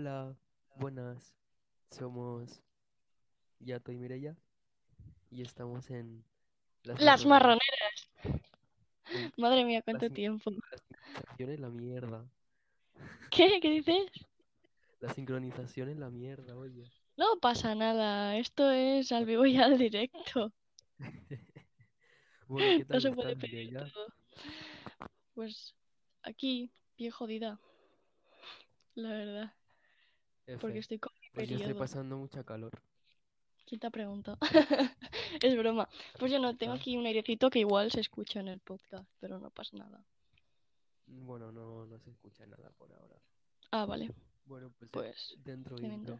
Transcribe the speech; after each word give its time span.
Hola, 0.00 0.34
buenas. 0.76 1.36
Somos 1.90 2.62
Yato 3.58 3.92
y 3.92 3.98
Mireya 3.98 4.34
y 5.30 5.42
estamos 5.42 5.90
en 5.90 6.24
Las 6.84 6.98
marroneras. 7.26 7.28
marroneras. 8.24 9.32
Madre 9.36 9.66
mía, 9.66 9.80
las 9.80 9.84
cuánto 9.84 10.06
sin- 10.06 10.14
tiempo. 10.14 10.50
las 10.52 10.80
sincronizaciones, 10.80 11.60
la 11.60 11.68
mierda. 11.68 12.24
¿Qué? 13.30 13.60
¿Qué 13.60 13.68
dices? 13.68 14.10
La 15.00 15.12
sincronización 15.12 15.90
en 15.90 16.00
la 16.00 16.08
mierda, 16.08 16.56
oye. 16.56 16.90
No 17.18 17.36
pasa 17.38 17.74
nada. 17.74 18.38
Esto 18.38 18.70
es 18.70 19.12
al 19.12 19.26
vivo 19.26 19.44
y 19.44 19.58
al 19.58 19.76
directo. 19.76 20.50
Bueno, 22.48 22.78
¿qué 22.78 22.86
No 22.94 23.00
se 23.02 23.12
puede 23.12 23.32
estás, 23.32 23.50
pedir 23.50 23.78
todo. 23.92 24.06
Pues 25.34 25.74
aquí, 26.22 26.72
bien 26.96 27.10
jodida. 27.12 27.60
La 28.94 29.10
verdad. 29.10 29.52
Porque 30.58 30.78
estoy 30.78 30.98
con 30.98 31.12
mi 31.20 31.28
Pues 31.32 31.48
yo 31.48 31.56
estoy 31.56 31.74
pasando 31.74 32.16
mucha 32.16 32.44
calor. 32.44 32.72
¿Quién 33.66 33.80
te 33.80 33.86
ha 33.86 33.90
preguntado? 33.90 34.38
Es 35.42 35.56
broma. 35.56 35.88
Pues 36.18 36.32
yo 36.32 36.40
no, 36.40 36.56
tengo 36.56 36.72
aquí 36.72 36.96
un 36.96 37.06
airecito 37.06 37.50
que 37.50 37.60
igual 37.60 37.90
se 37.92 38.00
escucha 38.00 38.40
en 38.40 38.48
el 38.48 38.58
podcast, 38.58 39.08
pero 39.20 39.38
no 39.38 39.50
pasa 39.50 39.76
nada. 39.76 40.04
Bueno, 41.06 41.52
no, 41.52 41.86
no 41.86 41.98
se 42.00 42.10
escucha 42.10 42.46
nada 42.46 42.70
por 42.78 42.92
ahora. 42.92 43.16
Ah, 43.70 43.86
vale. 43.86 44.10
Bueno, 44.44 44.72
pues, 44.76 44.90
Pues, 44.90 45.36
dentro 45.44 45.76
de 45.76 45.86
intro. 45.86 46.18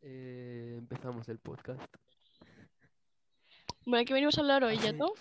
Eh, 0.00 0.51
empezamos 1.02 1.28
el 1.28 1.40
podcast. 1.40 1.82
Bueno, 3.84 4.04
¿qué 4.06 4.14
venimos 4.14 4.38
a 4.38 4.42
hablar 4.42 4.62
hoy, 4.62 4.78
Yato? 4.78 5.14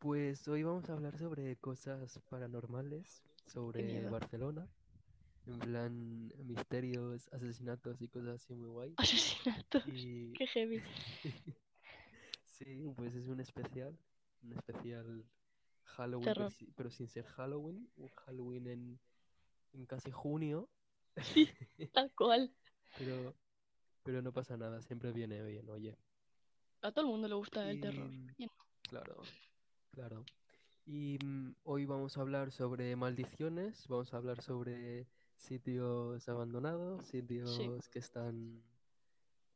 Pues 0.00 0.48
hoy 0.48 0.64
vamos 0.64 0.90
a 0.90 0.94
hablar 0.94 1.16
sobre 1.16 1.54
cosas 1.54 2.18
paranormales, 2.28 3.22
sobre. 3.46 4.08
Barcelona, 4.08 4.66
en 5.46 5.58
plan 5.60 6.32
misterios, 6.44 7.32
asesinatos 7.32 8.02
y 8.02 8.08
cosas 8.08 8.42
así 8.42 8.56
muy 8.56 8.68
guay. 8.68 8.94
Asesinatos. 8.96 9.86
Y 9.86 10.32
Qué 10.38 10.48
heavy. 10.48 10.82
sí, 12.46 12.92
pues 12.96 13.14
es 13.14 13.28
un 13.28 13.38
especial, 13.38 13.96
un 14.42 14.54
especial 14.54 15.24
Halloween, 15.84 16.34
pero 16.74 16.90
sin 16.90 17.06
ser 17.06 17.26
Halloween, 17.26 17.88
un 17.96 18.08
Halloween 18.08 18.66
en, 18.66 19.00
en 19.72 19.86
casi 19.86 20.10
junio, 20.10 20.68
Sí, 21.22 21.48
tal 21.92 22.12
cual. 22.16 22.52
pero, 22.98 23.36
pero 24.04 24.22
no 24.22 24.32
pasa 24.32 24.56
nada, 24.56 24.80
siempre 24.82 25.12
viene 25.12 25.42
bien, 25.42 25.68
oye. 25.68 25.96
A 26.82 26.92
todo 26.92 27.06
el 27.06 27.10
mundo 27.10 27.26
le 27.28 27.34
gusta 27.34 27.68
el 27.70 27.80
terror. 27.80 28.10
Y- 28.10 28.26
¿Quién 28.36 28.50
no? 28.56 28.64
Claro, 28.90 29.16
claro. 29.92 30.24
Y 30.86 31.18
mm, 31.24 31.54
hoy 31.64 31.86
vamos 31.86 32.16
a 32.16 32.20
hablar 32.20 32.52
sobre 32.52 32.94
maldiciones, 32.94 33.88
vamos 33.88 34.12
a 34.12 34.18
hablar 34.18 34.42
sobre 34.42 35.06
sitios 35.36 36.28
abandonados, 36.28 37.06
sitios 37.06 37.88
que 37.88 37.98
están 37.98 38.62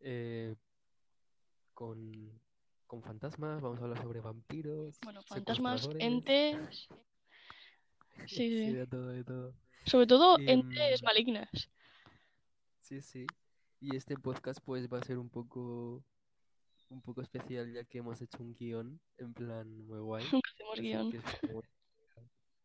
eh, 0.00 0.54
con, 1.74 2.40
con 2.86 3.02
fantasmas, 3.02 3.60
vamos 3.60 3.78
a 3.80 3.84
hablar 3.84 4.02
sobre 4.02 4.20
vampiros, 4.20 4.98
Bueno, 5.04 5.22
fantasmas, 5.22 5.88
entes. 5.98 6.88
Sí, 8.26 8.48
sí. 8.64 8.72
de 8.72 8.86
todo, 8.86 9.08
de 9.08 9.24
todo. 9.24 9.52
Sobre 9.84 10.06
todo 10.06 10.38
Y, 10.38 10.50
entes 10.50 11.02
mm, 11.02 11.04
malignas. 11.04 11.48
Sí, 12.80 13.00
sí. 13.02 13.26
Y 13.80 13.96
este 13.96 14.16
podcast 14.16 14.60
pues 14.64 14.88
va 14.92 14.98
a 14.98 15.04
ser 15.04 15.18
un 15.18 15.28
poco 15.28 16.04
un 16.90 17.02
poco 17.02 17.20
especial 17.20 17.70
ya 17.72 17.84
que 17.84 17.98
hemos 17.98 18.20
hecho 18.22 18.38
un 18.42 18.54
guion 18.54 19.00
en 19.18 19.34
plan 19.34 19.86
muy 19.86 20.00
guay. 20.00 20.24
Nunca 20.32 20.50
hacemos 20.54 20.80
guion. 20.80 21.10
que 21.12 21.20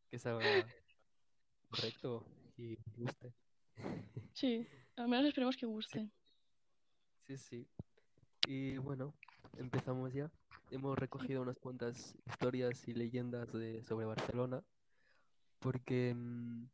que 0.10 0.20
salga 0.20 0.66
correcto 1.70 2.26
y 2.58 2.78
guste. 2.96 3.34
Sí, 4.34 4.68
al 4.96 5.08
menos 5.08 5.28
esperemos 5.28 5.56
que 5.56 5.68
guste. 5.68 6.10
Sí, 7.28 7.38
sí. 7.38 7.68
Y 8.48 8.78
bueno, 8.78 9.14
empezamos 9.58 10.12
ya. 10.12 10.32
Hemos 10.72 10.98
recogido 10.98 11.44
unas 11.44 11.60
cuantas 11.60 12.16
historias 12.26 12.88
y 12.88 12.94
leyendas 12.94 13.52
de, 13.54 13.84
sobre 13.84 14.08
Barcelona 14.08 14.64
porque 15.64 16.14
mm, 16.14 16.66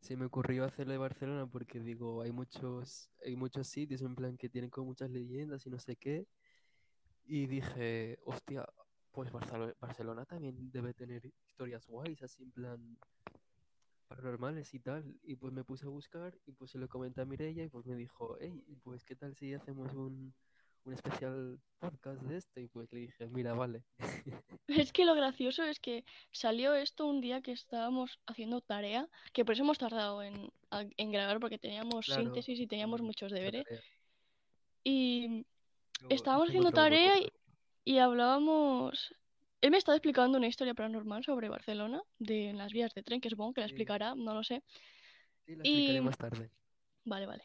se 0.00 0.16
me 0.16 0.24
ocurrió 0.26 0.64
hacerlo 0.64 0.92
de 0.92 0.98
Barcelona 0.98 1.46
porque 1.46 1.78
digo, 1.80 2.22
hay 2.22 2.32
muchos, 2.32 3.10
hay 3.24 3.36
muchos 3.36 3.66
sitios 3.68 4.00
en 4.02 4.14
plan 4.14 4.36
que 4.36 4.48
tienen 4.48 4.70
como 4.70 4.88
muchas 4.88 5.10
leyendas 5.10 5.66
y 5.66 5.70
no 5.70 5.78
sé 5.78 5.96
qué. 5.96 6.26
Y 7.24 7.46
dije, 7.46 8.18
hostia, 8.24 8.66
pues 9.12 9.30
Barcelo- 9.32 9.76
Barcelona 9.78 10.24
también 10.24 10.70
debe 10.72 10.94
tener 10.94 11.30
historias 11.46 11.86
guays, 11.86 12.22
así 12.22 12.42
en 12.42 12.50
plan 12.50 12.98
paranormales 14.08 14.72
y 14.74 14.80
tal. 14.80 15.18
Y 15.22 15.36
pues 15.36 15.52
me 15.52 15.64
puse 15.64 15.86
a 15.86 15.88
buscar 15.88 16.36
y 16.46 16.52
pues 16.52 16.70
se 16.70 16.78
lo 16.78 16.88
comenté 16.88 17.20
a 17.20 17.24
Mireia 17.26 17.64
y 17.64 17.68
pues 17.68 17.86
me 17.86 17.94
dijo, 17.94 18.36
hey, 18.40 18.64
pues 18.82 19.04
qué 19.04 19.14
tal 19.16 19.34
si 19.36 19.54
hacemos 19.54 19.92
un, 19.94 20.34
un 20.84 20.92
especial 20.94 21.58
podcast 21.78 22.22
de 22.22 22.36
esto? 22.36 22.60
Y 22.60 22.68
pues 22.68 22.92
le 22.92 23.00
dije, 23.00 23.26
mira, 23.28 23.54
vale. 23.54 23.82
Es 24.68 24.92
que 24.92 25.04
lo 25.04 25.14
gracioso 25.14 25.64
es 25.64 25.80
que 25.80 26.04
salió 26.30 26.74
esto 26.74 27.06
un 27.06 27.20
día 27.20 27.40
que 27.40 27.50
estábamos 27.50 28.20
haciendo 28.26 28.60
tarea, 28.60 29.08
que 29.32 29.44
por 29.44 29.54
eso 29.54 29.64
hemos 29.64 29.78
tardado 29.78 30.22
en, 30.22 30.48
en 30.70 31.10
grabar 31.10 31.40
porque 31.40 31.58
teníamos 31.58 32.06
Claro, 32.06 32.22
síntesis 32.22 32.60
y 32.60 32.68
teníamos 32.68 33.02
muchos 33.02 33.32
deberes. 33.32 33.64
Y 34.84 35.44
estábamos 36.08 36.48
haciendo 36.48 36.70
tarea 36.70 37.18
y, 37.18 37.32
y 37.84 37.98
hablábamos. 37.98 39.12
Él 39.60 39.72
me 39.72 39.78
estaba 39.78 39.96
explicando 39.96 40.38
una 40.38 40.46
historia 40.46 40.74
paranormal 40.74 41.24
sobre 41.24 41.48
Barcelona, 41.48 42.02
de 42.18 42.52
las 42.52 42.72
vías 42.72 42.94
de 42.94 43.02
tren, 43.02 43.20
que 43.20 43.28
supongo 43.28 43.52
que 43.52 43.60
la 43.62 43.66
Sí. 43.66 43.72
explicará, 43.72 44.14
no 44.14 44.34
lo 44.34 44.44
sé. 44.44 44.62
Sí, 45.46 45.56
la 45.56 45.64
explicaré 45.64 45.98
Y 45.98 46.00
más 46.00 46.16
tarde. 46.16 46.50
Vale, 47.04 47.26
vale. 47.26 47.42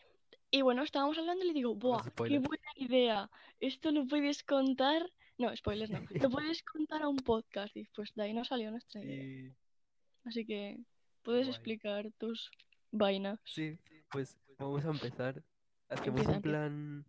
Y 0.51 0.61
bueno, 0.61 0.83
estábamos 0.83 1.17
hablando 1.17 1.43
y 1.43 1.47
le 1.49 1.53
digo, 1.53 1.75
¡buah! 1.75 2.03
¡Qué 2.03 2.39
buena 2.39 2.71
idea! 2.75 3.29
Esto 3.59 3.91
lo 3.91 4.05
puedes 4.07 4.43
contar. 4.43 5.11
No, 5.37 5.55
spoilers 5.55 5.89
no. 5.91 5.99
Lo 5.99 6.29
puedes 6.29 6.63
contar 6.63 7.01
a 7.03 7.09
un 7.09 7.17
podcast. 7.17 7.75
Y 7.75 7.85
pues 7.95 8.13
de 8.15 8.23
ahí 8.23 8.33
no 8.33 8.45
salió 8.45 8.71
nuestra 8.71 9.03
idea. 9.03 9.53
Así 10.23 10.45
que 10.45 10.77
puedes 11.23 11.47
Guay. 11.47 11.55
explicar 11.55 12.11
tus 12.17 12.49
vainas. 12.91 13.39
sí, 13.43 13.77
pues 14.11 14.37
vamos 14.57 14.85
a 14.85 14.89
empezar. 14.91 15.43
Hacemos 15.89 16.21
Empieza, 16.21 16.31
en 16.31 16.35
empieza. 16.37 16.57
plan, 16.57 17.05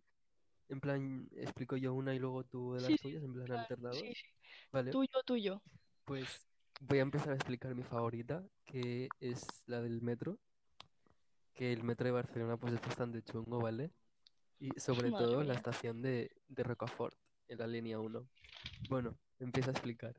en 0.69 0.79
plan, 0.81 1.29
explico 1.37 1.77
yo 1.77 1.93
una 1.93 2.13
y 2.13 2.19
luego 2.19 2.43
tú 2.43 2.73
de 2.73 2.81
las 2.81 2.87
Sí, 2.91 2.97
tuyas, 2.97 3.23
en 3.23 3.33
plan 3.33 3.45
Claro, 3.45 3.61
alternados. 3.61 3.99
sí, 3.99 4.13
sí. 4.13 4.27
Vale, 4.71 4.91
Tuyo, 4.91 5.23
tuyo. 5.25 5.61
pues 6.05 6.45
voy 6.81 6.99
a 6.99 7.03
empezar 7.03 7.29
a 7.31 7.35
explicar 7.35 7.73
mi 7.73 7.83
favorita, 7.83 8.43
que 8.65 9.07
es 9.19 9.45
la 9.67 9.81
del 9.81 10.01
metro. 10.01 10.37
Que 11.57 11.73
el 11.73 11.83
metro 11.83 12.05
de 12.05 12.11
Barcelona 12.11 12.55
pues 12.57 12.73
es 12.73 12.81
bastante 12.81 13.21
chungo, 13.23 13.59
¿vale? 13.59 13.91
Y 14.59 14.69
sobre 14.79 15.09
Madre 15.11 15.25
todo 15.25 15.43
la 15.43 15.53
estación 15.55 16.01
de, 16.01 16.31
de 16.47 16.63
Rocafort, 16.63 17.15
en 17.47 17.57
la 17.57 17.67
línea 17.67 17.99
1. 17.99 18.27
Bueno, 18.87 19.17
empiezo 19.39 19.69
a 19.69 19.73
explicar. 19.73 20.15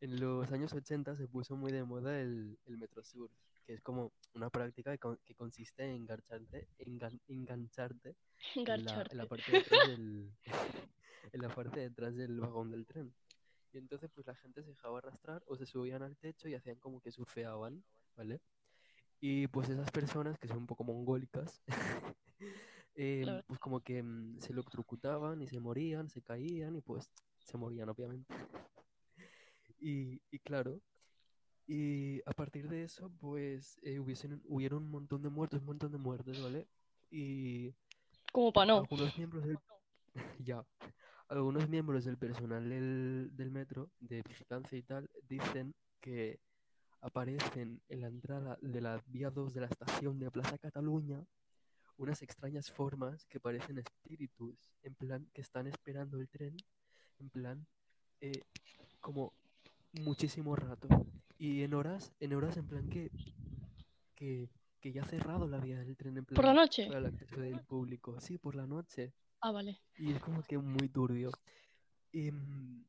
En 0.00 0.18
los 0.20 0.50
años 0.52 0.72
80 0.74 1.16
se 1.16 1.26
puso 1.28 1.56
muy 1.56 1.72
de 1.72 1.84
moda 1.84 2.20
el, 2.20 2.58
el 2.66 2.76
Metrosur, 2.78 3.30
que 3.66 3.74
es 3.74 3.80
como 3.82 4.12
una 4.34 4.50
práctica 4.50 4.96
que, 4.96 5.16
que 5.24 5.34
consiste 5.34 5.84
en 5.84 6.02
engancharte, 6.02 6.66
engan- 6.78 7.20
engancharte 7.28 8.16
en 8.76 8.84
la, 8.84 8.92
en 9.10 9.18
la 9.18 9.26
parte 9.26 9.52
del, 9.52 10.30
en 11.32 11.40
la 11.40 11.48
parte 11.54 11.80
de 11.80 11.86
atrás 11.86 12.16
del 12.16 12.38
vagón 12.40 12.70
del 12.70 12.86
tren. 12.86 13.12
Y 13.72 13.78
entonces 13.78 14.10
pues 14.12 14.26
la 14.26 14.34
gente 14.34 14.62
se 14.64 14.70
dejaba 14.70 14.98
arrastrar 14.98 15.42
o 15.46 15.56
se 15.56 15.66
subían 15.66 16.02
al 16.02 16.16
techo 16.16 16.48
y 16.48 16.54
hacían 16.54 16.76
como 16.80 17.00
que 17.00 17.12
surfeaban, 17.12 17.84
¿vale? 18.16 18.40
Y 19.20 19.46
pues 19.48 19.68
esas 19.68 19.90
personas 19.90 20.38
que 20.38 20.48
son 20.48 20.58
un 20.58 20.66
poco 20.66 20.84
mongólicas, 20.84 21.62
eh, 22.94 23.22
Claro. 23.24 23.44
pues 23.46 23.60
como 23.60 23.80
que 23.80 24.02
mm, 24.02 24.40
se 24.40 24.52
electrocutaban 24.52 25.42
y 25.42 25.46
se 25.46 25.60
morían, 25.60 26.08
se 26.08 26.22
caían 26.22 26.76
y 26.76 26.80
pues 26.80 27.10
se 27.38 27.56
morían 27.58 27.88
obviamente. 27.88 28.34
Y, 29.82 30.20
y 30.30 30.38
claro, 30.40 30.78
y 31.66 32.20
a 32.26 32.32
partir 32.32 32.68
de 32.68 32.82
eso 32.82 33.10
pues 33.20 33.78
eh, 33.82 33.98
hubiesen, 33.98 34.42
hubieron 34.44 34.82
un 34.84 34.90
montón 34.90 35.22
de 35.22 35.30
muertos, 35.30 35.60
un 35.60 35.66
montón 35.66 35.92
de 35.92 35.98
muertes, 35.98 36.38
¿vale? 36.42 36.68
Y 37.10 37.74
Como 38.32 38.52
para 38.52 38.66
no. 38.66 38.78
algunos 38.80 39.16
miembros 39.16 39.44
del 39.46 39.58
ya 40.40 40.64
algunos 41.28 41.68
miembros 41.68 42.04
del 42.04 42.18
personal 42.18 42.68
del, 42.68 43.30
del 43.32 43.50
metro 43.50 43.90
de 44.00 44.22
vigilancia 44.28 44.76
y 44.76 44.82
tal 44.82 45.08
dicen 45.28 45.74
que 46.00 46.40
aparecen 47.00 47.80
en 47.88 48.00
la 48.00 48.08
entrada 48.08 48.58
de 48.60 48.80
la 48.80 49.02
vía 49.06 49.30
2 49.30 49.54
de 49.54 49.60
la 49.62 49.66
estación 49.66 50.18
de 50.18 50.30
Plaza 50.30 50.58
Cataluña 50.58 51.24
unas 51.96 52.22
extrañas 52.22 52.70
formas 52.70 53.26
que 53.26 53.40
parecen 53.40 53.78
espíritus 53.78 54.56
en 54.82 54.94
plan 54.94 55.26
que 55.32 55.40
están 55.42 55.66
esperando 55.66 56.18
el 56.18 56.28
tren 56.28 56.56
en 57.18 57.30
plan 57.30 57.66
eh, 58.20 58.42
como 59.00 59.32
muchísimo 59.92 60.56
rato 60.56 60.88
y 61.38 61.62
en 61.62 61.74
horas 61.74 62.12
en 62.20 62.34
horas 62.34 62.56
en 62.56 62.66
plan 62.66 62.88
que 62.88 63.10
que 64.14 64.48
que 64.80 64.92
ya 64.92 65.02
ha 65.02 65.06
cerrado 65.06 65.46
la 65.46 65.58
vía 65.58 65.78
del 65.78 65.96
tren 65.96 66.16
en 66.16 66.24
¿Por 66.24 66.36
la 66.38 66.42
plan 66.52 66.56
noche? 66.56 66.86
para 66.86 67.00
el 67.00 67.06
acceso 67.06 67.38
del 67.40 67.60
público. 67.60 68.18
Sí, 68.18 68.38
por 68.38 68.54
la 68.54 68.66
noche. 68.66 69.12
Ah, 69.42 69.52
vale. 69.52 69.78
Y 69.98 70.12
es 70.12 70.20
como 70.22 70.42
que 70.42 70.56
muy 70.56 70.88
turbio. 70.88 71.30
Mm, 72.14 72.82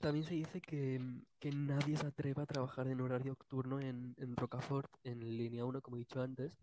también 0.00 0.24
se 0.24 0.34
dice 0.34 0.60
que, 0.60 0.98
mm, 0.98 1.22
que 1.38 1.52
nadie 1.52 1.96
se 1.96 2.06
atreva 2.06 2.42
a 2.42 2.46
trabajar 2.46 2.88
en 2.88 3.00
horario 3.00 3.32
nocturno 3.32 3.80
en, 3.80 4.14
en 4.18 4.34
Rocafort, 4.36 4.90
en 5.04 5.20
línea 5.36 5.64
1, 5.64 5.80
como 5.82 5.96
he 5.96 6.00
dicho 6.00 6.20
antes, 6.22 6.58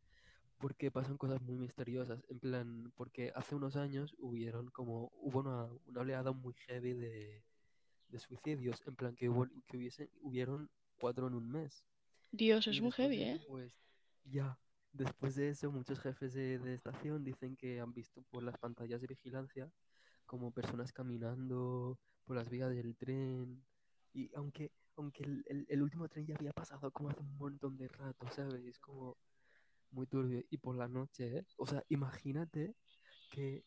porque 0.58 0.92
pasan 0.92 1.18
cosas 1.18 1.42
muy 1.42 1.56
misteriosas. 1.58 2.26
En 2.30 2.40
plan, 2.40 2.92
porque 2.96 3.32
hace 3.36 3.56
unos 3.56 3.76
años 3.76 4.16
hubieron 4.20 4.70
como, 4.72 5.12
hubo 5.22 5.40
una, 5.40 5.66
una 5.86 6.02
oleada 6.02 6.32
muy 6.32 6.54
heavy 6.68 6.94
de, 6.94 7.44
de 8.10 8.20
suicidios. 8.20 8.82
En 8.86 8.96
plan, 8.96 9.16
que, 9.16 9.30
hubo, 9.30 9.48
que 9.68 9.78
hubiese, 9.78 10.10
hubieron 10.22 10.70
cuatro 11.00 11.28
en 11.28 11.36
un 11.36 11.50
mes. 11.50 11.86
Dios, 12.32 12.68
es 12.68 12.82
muy 12.82 12.92
heavy, 12.92 13.22
¿eh? 13.22 13.42
pues 13.48 13.74
ya, 14.26 14.60
después 14.92 15.36
de 15.36 15.50
eso, 15.50 15.72
muchos 15.72 16.00
jefes 16.00 16.34
de, 16.34 16.60
de 16.60 16.74
estación 16.74 17.24
dicen 17.24 17.56
que 17.56 17.80
han 17.80 17.94
visto 17.94 18.22
por 18.24 18.44
las 18.44 18.58
pantallas 18.58 19.00
de 19.00 19.08
vigilancia 19.08 19.72
como 20.26 20.52
personas 20.52 20.92
caminando 20.92 21.98
por 22.28 22.36
las 22.36 22.50
vías 22.50 22.70
del 22.70 22.96
tren. 22.96 23.64
Y 24.14 24.30
aunque, 24.36 24.72
aunque 24.98 25.24
el, 25.24 25.44
el- 25.48 25.66
el 25.70 25.82
último 25.82 26.08
tren 26.10 26.26
ya 26.28 26.36
había 26.36 26.52
pasado 26.54 26.92
como 26.92 27.10
hace 27.10 27.22
un 27.22 27.38
montón 27.38 27.78
de 27.78 27.88
rato, 27.88 28.28
¿sabes? 28.32 28.64
Es 28.66 28.80
como 28.80 29.18
muy 29.92 30.06
turbio. 30.08 30.44
Y 30.50 30.58
por 30.58 30.76
la 30.76 30.88
noche, 30.88 31.38
¿eh? 31.40 31.46
O 31.58 31.66
sea, 31.66 31.84
imagínate 31.90 32.76
que 33.32 33.64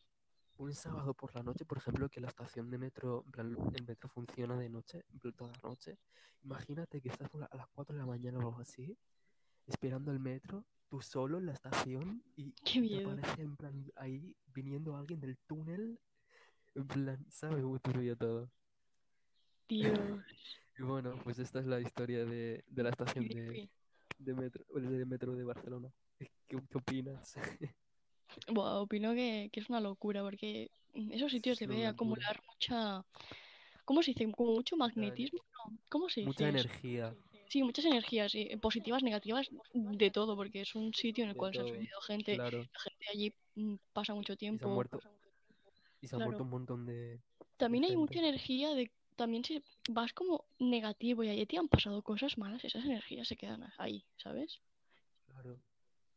un 0.59 0.75
sábado 0.75 1.15
por 1.15 1.35
la 1.35 1.43
noche, 1.43 1.65
por 1.65 1.79
ejemplo, 1.79 2.09
que 2.11 2.21
la 2.21 2.29
estación 2.29 2.71
de 2.71 2.77
metro, 2.77 3.23
en 3.25 3.33
plan, 3.33 3.57
el 3.75 3.85
metro 3.87 4.09
funciona 4.11 4.59
de 4.59 4.69
noche, 4.69 5.03
en 5.11 5.19
plan, 5.19 5.33
toda 5.35 5.53
la 5.53 5.69
noche. 5.71 5.99
Imagínate 6.43 7.01
que 7.01 7.09
estás 7.09 7.31
a 7.35 7.57
las 7.57 7.69
4 7.69 7.95
de 7.95 8.01
la 8.01 8.07
mañana 8.07 8.39
o 8.39 8.43
algo 8.43 8.61
así, 8.61 8.97
esperando 9.67 10.13
el 10.13 10.21
metro, 10.21 10.67
tú 10.89 11.01
solo 11.01 11.39
en 11.39 11.47
la 11.47 11.53
estación 11.53 12.23
y 12.37 12.53
te 12.53 12.97
aparece 13.05 13.43
en 13.43 13.57
plan 13.57 13.87
ahí 13.97 14.37
viniendo 14.53 14.97
alguien 14.97 15.21
del 15.21 15.39
túnel, 15.47 15.99
en 16.75 16.87
plan, 16.89 17.25
¿sabes? 17.31 17.63
Muy 17.65 17.79
turbio 17.81 18.17
todo. 18.17 18.51
Dios. 19.69 19.97
Y 20.79 20.83
bueno, 20.83 21.15
pues 21.23 21.39
esta 21.39 21.61
es 21.61 21.67
la 21.67 21.81
historia 21.81 22.25
de, 22.25 22.65
de 22.67 22.83
la 22.83 22.91
estación 22.91 23.29
de, 23.29 23.61
de 24.19 24.35
metro, 24.35 24.65
de 24.75 25.05
metro 25.07 25.35
de 25.37 25.45
Barcelona. 25.45 25.91
¿Qué, 26.19 26.31
qué 26.49 26.79
opinas? 26.79 27.35
Buah, 28.49 28.81
opino 28.81 29.15
que, 29.15 29.51
que 29.53 29.61
es 29.61 29.69
una 29.69 29.81
locura 29.81 30.23
porque 30.23 30.71
en 30.95 31.13
esos 31.13 31.33
sitios 31.33 31.59
una 31.61 31.67
debe 31.67 31.87
acumular 31.87 32.41
mucha, 32.49 33.05
¿cómo 33.85 34.03
se 34.03 34.13
dice? 34.13 34.31
Como 34.33 34.55
mucho 34.55 34.77
Mucha, 34.77 34.87
magnetismo, 34.87 35.41
¿no? 35.55 35.79
¿Cómo 35.89 36.09
se 36.09 36.23
mucha 36.23 36.23
dice 36.23 36.53
eso? 36.55 36.69
energía 36.69 37.15
Sí, 37.49 37.63
muchas 37.65 37.85
energías, 37.87 38.35
y 38.35 38.57
positivas, 38.59 39.03
negativas, 39.03 39.49
de 39.75 40.11
todo, 40.11 40.37
porque 40.37 40.63
es 40.63 40.75
un 40.77 40.95
sitio 40.95 41.25
en 41.25 41.31
el 41.31 41.37
de 41.37 41.37
cual 41.37 41.55
se 41.55 41.63
ha 41.63 41.65
todo, 41.65 41.69
suicidado 41.69 42.01
gente, 42.03 42.33
claro. 42.37 42.71
la 42.75 42.81
gente 42.81 43.07
allí 43.13 43.35
mm, 43.57 43.77
pasa 43.93 44.15
mucho 44.15 44.37
Y 44.53 44.59
se 44.59 44.65
han 44.65 44.71
tiempo. 44.71 44.71
muerto, 44.71 45.01
y 46.01 46.09
se 46.09 46.17
han 46.17 46.23
muerto 46.23 46.43
un 46.45 46.51
montón 46.51 46.87
de, 46.87 47.21
También 47.59 47.85
hay 47.85 47.97
mucha 47.97 48.19
gente. 48.19 48.29
energía 48.29 48.71
de, 48.75 48.91
también 49.17 49.45
si 49.45 49.63
vas 49.89 50.13
como 50.13 50.45
negativo 50.59 51.23
y 51.23 51.29
allí 51.29 51.47
te 51.47 51.59
han 51.59 51.69
pasado 51.69 52.03
cosas 52.03 52.37
malas, 52.39 52.65
esas 52.65 52.85
energías 52.85 53.29
se 53.29 53.37
quedan 53.37 53.65
ahí, 53.79 54.05
¿sabes? 54.17 54.61
Claro. 55.27 55.61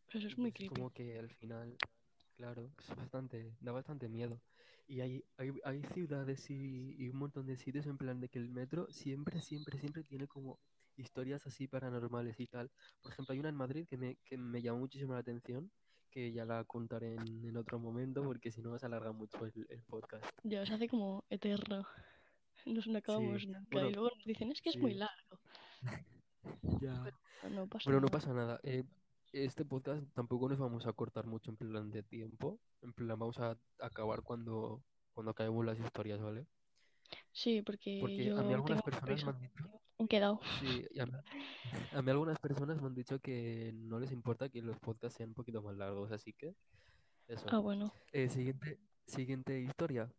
Pero 0.08 0.20
eso 0.20 0.28
es 0.30 0.38
muy 0.38 0.52
Entonces 0.52 0.66
creepy. 0.66 0.66
como 0.66 0.92
que 0.92 1.18
al 1.20 1.30
final, 1.30 1.78
claro, 2.36 2.72
es 2.80 2.96
bastante, 2.96 3.56
da 3.62 3.72
bastante 3.72 4.10
miedo. 4.10 4.42
Y 4.88 5.02
hay, 5.02 5.24
hay, 5.38 5.52
hay 5.64 5.84
ciudades 5.94 6.50
y, 6.50 6.96
y 6.98 7.10
un 7.10 7.18
montón 7.18 7.46
de 7.48 7.58
sitios 7.58 7.86
en 7.88 7.98
plan 7.98 8.20
de 8.20 8.30
que 8.30 8.40
el 8.40 8.50
metro 8.50 8.88
siempre, 8.92 9.42
siempre, 9.42 9.80
siempre 9.80 10.04
tiene 10.04 10.28
como 10.28 10.60
historias 10.98 11.46
así 11.48 11.68
paranormales 11.68 12.40
y 12.40 12.48
tal. 12.48 12.72
Por 13.02 13.12
ejemplo, 13.14 13.34
hay 13.34 13.40
una 13.40 13.50
en 13.50 13.56
Madrid 13.56 13.88
que 13.88 13.98
me, 13.98 14.18
que 14.26 14.38
me 14.38 14.62
llamó 14.62 14.80
muchísimo 14.80 15.14
la 15.14 15.20
atención, 15.20 15.72
que 16.14 16.32
ya 16.32 16.46
la 16.46 16.64
contaré 16.64 17.16
en, 17.16 17.44
en 17.46 17.58
otro 17.58 17.80
momento 17.80 18.22
porque 18.24 18.52
si 18.52 18.62
no 18.62 18.78
se 18.78 18.86
alarga 18.86 19.12
mucho 19.12 19.44
el, 19.46 19.66
el 19.70 19.82
podcast. 19.84 20.24
Ya 20.44 20.66
se 20.66 20.74
hace 20.76 20.88
como 20.88 21.24
eterno. 21.30 21.86
Nos 22.66 22.88
no 22.88 22.98
acabamos 23.00 23.42
Sí, 23.42 23.48
nunca. 23.48 23.68
bueno, 23.72 23.90
Y 23.90 23.94
luego 23.94 24.10
nos 24.16 24.26
dicen, 24.26 24.52
es 24.52 24.62
que 24.62 24.70
es 24.70 24.78
muy 24.78 24.94
largo. 24.94 25.40
ya. 26.82 27.04
Pero 27.42 27.56
no 27.56 27.68
pasa 27.68 27.90
Bueno, 27.90 28.00
no 28.02 28.06
nada. 28.08 28.12
pasa 28.12 28.34
nada. 28.34 28.60
Eh, 28.64 28.84
este 29.32 29.66
podcast 29.66 30.04
tampoco 30.14 30.48
nos 30.50 30.60
vamos 30.60 30.86
a 30.86 30.94
cortar 30.94 31.26
mucho 31.26 31.50
en 31.52 31.58
plan 31.58 31.90
de 31.92 32.04
tiempo. 32.04 32.60
En 32.82 32.94
plan, 32.94 33.18
vamos 33.18 33.40
a 33.40 33.58
acabar 33.80 34.22
cuando, 34.22 34.84
cuando 35.14 35.32
acabemos 35.32 35.66
las 35.66 35.80
historias, 35.80 36.22
¿vale? 36.22 36.46
Sí, 37.32 37.62
porque 37.64 37.98
Porque 38.02 38.30
a 38.32 38.44
mí 38.44 38.54
algunas 38.54 38.82
personas 38.84 39.26
me 39.26 39.32
han 39.32 39.40
dicho, 39.42 39.82
He 40.06 40.08
quedado. 40.08 40.40
sí, 40.60 40.86
y 40.92 41.00
a 41.00 41.06
mí, 41.06 41.14
a 41.92 42.02
mí 42.02 42.12
algunas 42.12 42.40
personas 42.40 42.82
me 42.82 42.88
han 42.88 42.96
dicho 42.96 43.20
que 43.20 43.72
no 43.76 44.00
les 44.00 44.12
importa 44.12 44.50
que 44.50 44.62
los 44.62 44.80
podcasts 44.80 45.18
sean 45.18 45.30
un 45.32 45.36
poquito 45.36 45.62
más 45.64 45.76
largos, 45.78 46.12
así 46.12 46.34
que 46.34 46.56
eso. 47.28 47.52
Ah, 47.52 47.60
bueno. 47.60 47.94
Eh, 48.14 48.30
siguiente, 48.30 48.80
siguiente 49.08 49.60
historia. 49.62 50.12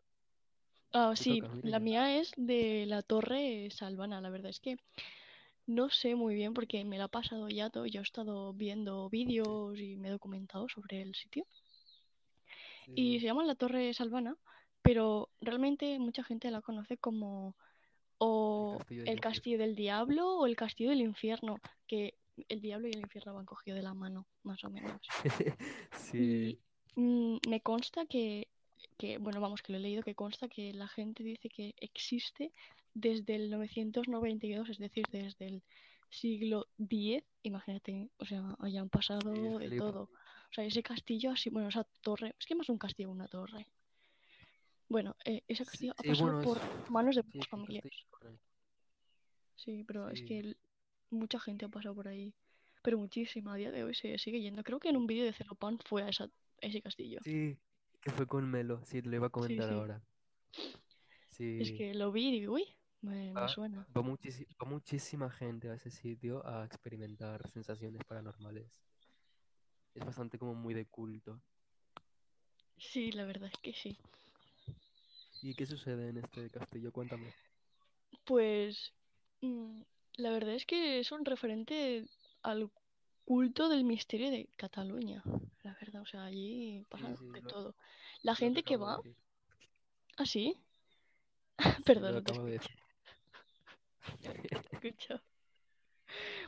Ah, 0.94 1.14
Te 1.16 1.24
sí, 1.24 1.42
toca, 1.42 1.48
la 1.60 1.78
mía 1.78 2.16
es 2.18 2.32
de 2.36 2.86
la 2.86 3.02
Torre 3.02 3.68
Salvana. 3.70 4.20
La 4.22 4.30
verdad 4.30 4.48
es 4.50 4.60
que 4.60 4.76
no 5.66 5.90
sé 5.90 6.14
muy 6.16 6.34
bien 6.36 6.54
porque 6.54 6.84
me 6.84 6.98
la 6.98 7.04
ha 7.04 7.08
pasado 7.08 7.48
ya 7.50 7.70
todo. 7.70 7.86
Yo 7.86 8.00
he 8.00 8.04
estado 8.04 8.52
viendo 8.54 9.10
vídeos 9.10 9.78
y 9.80 9.96
me 9.96 10.08
he 10.08 10.12
documentado 10.12 10.68
sobre 10.68 11.02
el 11.02 11.14
sitio. 11.14 11.46
Y 12.94 13.20
Sí, 13.20 13.20
se 13.20 13.26
llama 13.26 13.44
la 13.44 13.54
Torre 13.54 13.92
Salvana, 13.94 14.36
pero 14.82 15.30
realmente 15.40 15.98
mucha 15.98 16.24
gente 16.24 16.50
la 16.50 16.62
conoce 16.62 16.96
como 16.98 17.56
el 18.20 18.26
o 18.26 18.78
castillo 18.78 19.02
del 19.02 19.08
el. 19.12 19.20
Castillo 19.20 19.58
del 19.58 19.74
Diablo 19.76 20.38
o 20.38 20.46
el 20.46 20.56
Castillo 20.56 20.90
del 20.90 21.00
Infierno, 21.00 21.60
que 21.86 22.14
el 22.48 22.60
diablo 22.60 22.88
y 22.88 22.92
el 22.92 23.00
infierno 23.00 23.34
van 23.34 23.46
cogidos 23.46 23.78
de 23.78 23.82
la 23.82 23.94
mano, 23.94 24.26
más 24.42 24.62
o 24.64 24.70
menos. 24.70 25.00
Y 26.12 26.56
Sí, 26.56 26.58
mm, 26.96 27.36
me 27.48 27.60
consta 27.60 28.06
que, 28.06 28.48
que, 28.96 29.18
bueno, 29.18 29.40
vamos, 29.40 29.62
que 29.62 29.72
lo 29.72 29.78
he 29.78 29.80
leído, 29.80 30.02
que 30.02 30.14
consta 30.14 30.48
que 30.48 30.72
la 30.72 30.88
gente 30.88 31.22
dice 31.22 31.48
que 31.48 31.74
existe 31.80 32.52
desde 32.94 33.34
el 33.36 33.50
992, 33.50 34.70
es 34.70 34.78
decir, 34.78 35.04
desde 35.10 35.46
el 35.46 35.62
siglo 36.10 36.68
X, 36.78 37.24
imagínate, 37.42 38.08
o 38.18 38.24
sea, 38.24 38.56
hayan 38.60 38.84
sí, 38.84 38.90
pasado 38.90 39.58
de 39.58 39.76
todo. 39.76 40.02
O 40.02 40.54
sea, 40.54 40.64
ese 40.64 40.82
castillo 40.82 41.32
así, 41.32 41.50
bueno, 41.50 41.68
esa 41.68 41.84
torre, 42.00 42.34
es 42.38 42.46
que 42.46 42.54
más 42.54 42.68
un 42.68 42.78
castillo, 42.78 43.10
una 43.10 43.26
torre. 43.26 43.66
Bueno, 44.88 45.16
eh, 45.24 45.42
ese 45.48 45.64
Sí, 45.64 45.70
castillo 45.70 45.92
ha 45.92 46.02
pasado 46.02 46.24
bueno, 46.32 46.40
es, 46.42 46.48
por 46.48 46.90
manos 46.90 47.16
de 47.16 47.22
sí, 47.22 47.38
es 47.38 47.48
por 48.10 48.26
ahí. 48.28 48.38
Sí, 49.56 49.84
pero 49.86 50.08
es 50.10 50.20
que 50.22 50.40
el- 50.40 50.56
mucha 51.10 51.38
gente 51.40 51.64
ha 51.64 51.68
pasado 51.68 51.94
por 51.94 52.08
ahí. 52.08 52.32
Pero 52.82 52.98
muchísima, 52.98 53.54
a 53.54 53.56
día 53.56 53.70
de 53.70 53.84
hoy 53.84 53.94
se 53.94 54.18
sigue 54.18 54.40
yendo. 54.40 54.62
Creo 54.62 54.78
que 54.78 54.90
en 54.90 54.96
un 54.96 55.06
vídeo 55.06 55.24
de 55.24 55.32
Celopan 55.32 55.78
fue 55.86 56.02
a, 56.02 56.08
esa- 56.08 56.24
a 56.24 56.66
ese 56.66 56.82
castillo. 56.82 57.20
sí, 57.22 57.56
que 58.02 58.10
fue 58.10 58.26
con 58.26 58.50
Melo, 58.50 58.80
sí, 58.84 59.00
te 59.00 59.08
lo 59.08 59.16
iba 59.16 59.26
a 59.28 59.30
comentar 59.30 59.68
sí. 59.68 59.74
ahora. 59.74 60.02
Es 61.60 61.68
Sí, 61.68 61.76
que 61.78 61.94
lo 61.94 62.12
vi 62.12 62.28
y 62.28 62.40
digo, 62.40 62.54
uy, 62.54 62.64
me, 63.02 63.32
me 63.32 63.36
va, 63.38 63.48
suena. 63.48 63.86
va 63.96 64.02
muchísima 64.66 65.30
gente 65.30 65.70
a 65.70 65.74
ese 65.74 65.90
sitio 65.90 66.46
a 66.46 66.64
experimentar 66.64 67.48
sensaciones 67.50 68.04
paranormales. 68.04 68.82
Es 69.94 70.04
bastante 70.04 70.38
como 70.38 70.54
muy 70.54 70.74
de 70.74 70.84
culto. 70.86 71.40
Sí, 72.78 73.10
la 73.12 73.24
verdad 73.24 73.50
es 73.52 73.58
que 73.60 73.72
sí. 73.72 73.96
¿Y 75.44 75.54
qué 75.54 75.66
sucede 75.66 76.08
en 76.08 76.16
este 76.16 76.48
castillo? 76.48 76.90
Cuéntame. 76.90 77.30
Pues 78.24 78.94
mm, 79.42 79.82
la 80.16 80.30
verdad 80.30 80.54
es 80.54 80.64
que 80.64 81.00
es 81.00 81.12
un 81.12 81.26
referente 81.26 82.06
al 82.42 82.70
culto 83.26 83.68
del 83.68 83.84
misterio 83.84 84.30
de 84.30 84.48
Cataluña. 84.56 85.22
La 85.62 85.74
verdad, 85.74 86.00
o 86.00 86.06
sea, 86.06 86.24
allí 86.24 86.86
pasa 86.88 87.14
sí, 87.14 87.26
de 87.26 87.42
lo, 87.42 87.48
todo. 87.48 87.76
La 88.22 88.34
gente 88.34 88.62
que 88.62 88.78
de 88.78 88.84
va, 88.84 88.96
decir. 88.96 89.16
¿ah, 90.16 90.24
sí? 90.24 90.56
Sí, 91.58 91.58
lo 91.78 91.84
Perdón, 91.84 92.24
de. 92.24 92.60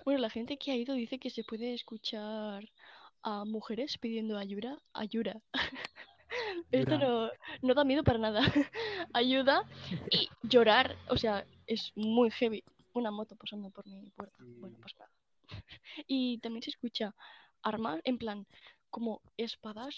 Bueno, 0.06 0.20
la 0.20 0.30
gente 0.30 0.56
que 0.56 0.70
ha 0.70 0.76
ido 0.76 0.94
dice 0.94 1.18
que 1.18 1.28
se 1.28 1.44
puede 1.44 1.74
escuchar 1.74 2.66
a 3.22 3.44
mujeres 3.44 3.98
pidiendo 3.98 4.38
ayuda. 4.38 4.80
Ayuda. 4.94 5.42
Esto 6.70 6.98
no, 6.98 7.30
no 7.62 7.74
da 7.74 7.84
miedo 7.84 8.02
para 8.04 8.18
nada. 8.18 8.40
Ayuda 9.12 9.62
y 10.10 10.28
llorar. 10.42 10.96
O 11.08 11.16
sea, 11.16 11.46
es 11.66 11.92
muy 11.94 12.30
heavy. 12.30 12.62
Una 12.94 13.10
moto 13.10 13.36
pasando 13.36 13.70
por 13.70 13.86
mi 13.86 14.10
puerta. 14.10 14.36
Bueno, 14.60 14.76
pues 14.80 14.94
nada. 14.98 15.10
Y 16.06 16.38
también 16.38 16.62
se 16.62 16.70
escucha 16.70 17.14
armas, 17.62 18.00
en 18.04 18.18
plan, 18.18 18.46
como 18.90 19.20
espadas 19.36 19.96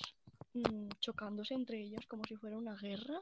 mm, 0.55 0.88
chocándose 1.00 1.55
entre 1.55 1.81
ellas 1.81 2.07
como 2.07 2.25
si 2.25 2.37
fuera 2.37 2.57
una 2.57 2.77
guerra. 2.77 3.21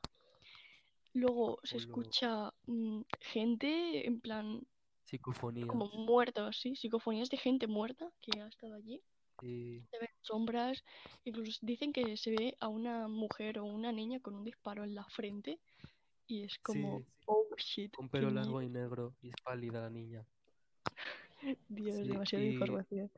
Luego 1.12 1.59
se 1.62 1.78
escucha 1.78 2.52
mm, 2.66 3.00
gente, 3.21 4.07
en 4.07 4.21
plan, 4.21 4.66
psicofonías. 5.05 5.69
como 5.69 5.88
muertos, 5.88 6.59
¿sí? 6.61 6.76
Psicofonías 6.76 7.31
de 7.31 7.38
gente 7.38 7.66
muerta 7.66 8.11
que 8.21 8.40
ha 8.40 8.49
estado 8.49 8.75
allí. 8.75 9.00
Sí, 9.40 9.83
Se 9.90 9.99
ven 9.99 10.09
sombras, 10.23 10.83
incluso 11.25 11.59
dicen 11.62 11.93
que 11.93 12.16
se 12.16 12.31
ve 12.31 12.57
a 12.61 12.69
una 12.69 13.09
mujer 13.09 13.59
o 13.59 13.64
una 13.64 13.93
niña 13.93 14.21
con 14.21 14.35
un 14.35 14.45
disparo 14.45 14.85
en 14.85 14.95
la 14.95 15.05
frente 15.05 15.59
y 16.26 16.45
es 16.45 16.59
como, 16.59 17.00
sí, 17.00 17.07
oh 17.26 17.47
shit, 17.57 17.95
con 17.95 18.09
pelo 18.09 18.31
largo 18.31 18.62
y 18.62 18.69
negro 18.69 19.14
y 19.23 19.28
es 19.28 19.37
pálida 19.45 19.81
la 19.81 19.90
niña. 19.90 20.26
Dios, 21.69 22.07
demasiada 22.07 22.45
y 22.45 22.49
información. 22.49 23.11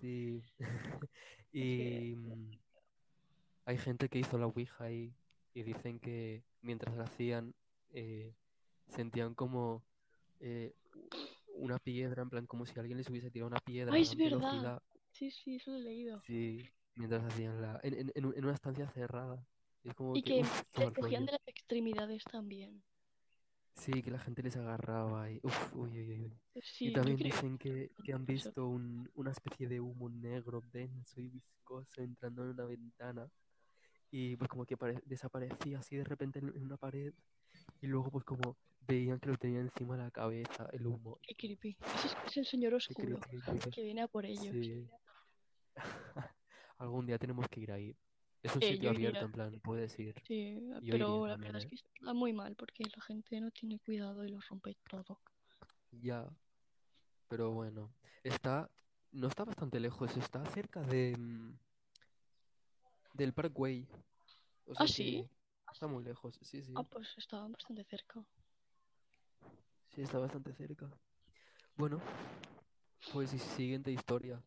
Sí. 0.00 0.42
Es 1.54 1.60
Y 1.60 2.14
mm, 2.16 2.50
hay 3.66 3.76
gente 3.76 4.08
que 4.08 4.20
hizo 4.20 4.38
la 4.38 4.46
Ouija 4.46 4.90
y, 4.90 5.12
y 5.52 5.62
dicen 5.64 6.00
que 6.00 6.42
mientras 6.62 6.96
la 6.96 7.04
hacían 7.04 7.54
eh, 7.92 8.32
sentían 8.88 9.34
como 9.34 9.82
eh, 10.40 10.74
una 11.56 11.78
piedra, 11.78 12.22
en 12.22 12.30
plan 12.30 12.46
como 12.46 12.64
si 12.64 12.78
alguien 12.80 12.96
les 12.96 13.10
hubiese 13.10 13.30
tirado 13.30 13.48
una 13.48 13.60
piedra 13.60 13.94
¡ay, 13.94 14.02
es 14.02 14.16
gran 14.16 14.40
verdad! 14.40 14.82
Sí, 15.12 15.30
sí, 15.30 15.56
eso 15.56 15.70
lo 15.70 15.76
he 15.78 15.80
leído. 15.80 16.20
Sí, 16.26 16.62
mientras 16.96 17.22
hacían 17.24 17.60
la... 17.60 17.80
En, 17.82 17.94
en- 17.94 18.12
en 18.14 18.26
un- 18.26 18.36
en 18.36 18.44
una 18.44 18.54
estancia 18.54 18.88
cerrada. 18.90 19.44
Y 19.84 19.88
es 19.88 19.94
como 19.94 20.16
Y 20.16 20.22
que, 20.22 20.42
que 20.72 20.86
se 20.86 20.92
cogían 20.92 21.26
de 21.26 21.32
las 21.32 21.48
extremidades 21.48 22.24
también. 22.24 22.82
Sí, 23.74 24.02
que 24.02 24.10
la 24.10 24.18
gente 24.18 24.42
les 24.42 24.56
agarraba 24.56 25.30
y... 25.30 25.40
Uf, 25.42 25.74
uy, 25.76 25.90
uy, 25.90 26.20
uy. 26.20 26.32
Y 26.54 26.60
Sí, 26.62 26.86
yo 26.86 26.92
también 26.92 27.16
dicen 27.18 27.58
que, 27.58 27.90
que 28.04 28.12
han 28.12 28.24
visto 28.26 28.66
un- 28.66 29.10
una 29.14 29.30
especie 29.30 29.68
de 29.68 29.80
humo 29.80 30.08
negro, 30.10 30.62
denso 30.72 31.20
y 31.20 31.28
viscoso 31.28 32.02
entrando 32.02 32.42
en 32.44 32.50
una 32.50 32.64
ventana. 32.64 33.28
Y 34.10 34.36
pues 34.36 34.48
como 34.50 34.66
que 34.66 34.76
apare- 34.76 35.02
desaparecía 35.06 35.78
así 35.78 35.96
de 35.96 36.04
repente 36.04 36.38
en, 36.38 36.48
en 36.54 36.64
una 36.64 36.76
pared. 36.76 37.12
Y 37.82 37.86
luego 37.88 38.10
pues 38.10 38.24
como 38.24 38.56
veían 38.86 39.18
que 39.18 39.28
lo 39.28 39.36
tenía 39.36 39.60
encima 39.60 39.96
de 39.96 40.04
la 40.04 40.10
cabeza, 40.10 40.68
el 40.72 40.86
humo. 40.86 41.18
Qué 41.22 41.34
creepy. 41.34 41.76
Ese 41.96 42.06
es, 42.06 42.16
es 42.28 42.36
el 42.38 42.46
señor 42.46 42.74
oscuro 42.74 43.18
que 43.72 43.82
viene 43.82 44.02
a 44.02 44.08
por 44.08 44.24
ellos. 44.24 44.46
Sí. 44.50 44.88
Algún 46.78 47.06
día 47.06 47.18
tenemos 47.18 47.48
que 47.48 47.60
ir 47.60 47.72
ahí. 47.72 47.96
Es 48.42 48.54
un 48.54 48.62
Eh, 48.62 48.68
sitio 48.72 48.90
iría, 48.92 49.08
abierto, 49.08 49.24
en 49.26 49.32
plan, 49.32 49.60
puedes 49.62 49.98
ir. 49.98 50.14
sí, 50.26 50.58
Yo 50.82 50.92
pero 50.92 51.26
la 51.26 51.32
también, 51.34 51.54
verdad 51.54 51.62
es 51.62 51.68
que 51.68 51.76
está 51.76 52.12
muy 52.14 52.32
mal 52.32 52.54
porque 52.56 52.84
la 52.84 53.02
gente 53.02 53.40
no 53.40 53.50
tiene 53.50 53.78
cuidado 53.80 54.24
y 54.24 54.30
lo 54.30 54.40
rompe 54.48 54.76
todo. 54.88 55.18
Ya, 56.02 56.28
pero 57.28 57.50
bueno. 57.50 57.90
Está, 58.24 58.70
no 59.12 59.28
está 59.28 59.44
bastante 59.44 59.80
lejos, 59.80 60.16
está 60.16 60.44
cerca 60.46 60.80
de, 60.82 61.16
mm, 61.18 61.52
del 63.14 63.32
Parkway. 63.32 63.86
O 64.66 64.74
¿Ah, 64.76 64.86
sí? 64.86 65.28
Está 65.72 65.86
muy 65.86 66.04
lejos, 66.04 66.38
sí, 66.42 66.62
sí. 66.62 66.72
Ah, 66.76 66.84
pues 66.84 67.08
estaba 67.16 67.48
bastante 67.48 67.84
cerca. 67.84 68.24
Sí, 69.94 70.02
está 70.02 70.18
bastante 70.18 70.52
cerca. 70.54 70.90
Bueno, 71.76 72.00
pues 73.12 73.30
siguiente 73.30 73.90
historia. 73.90 74.42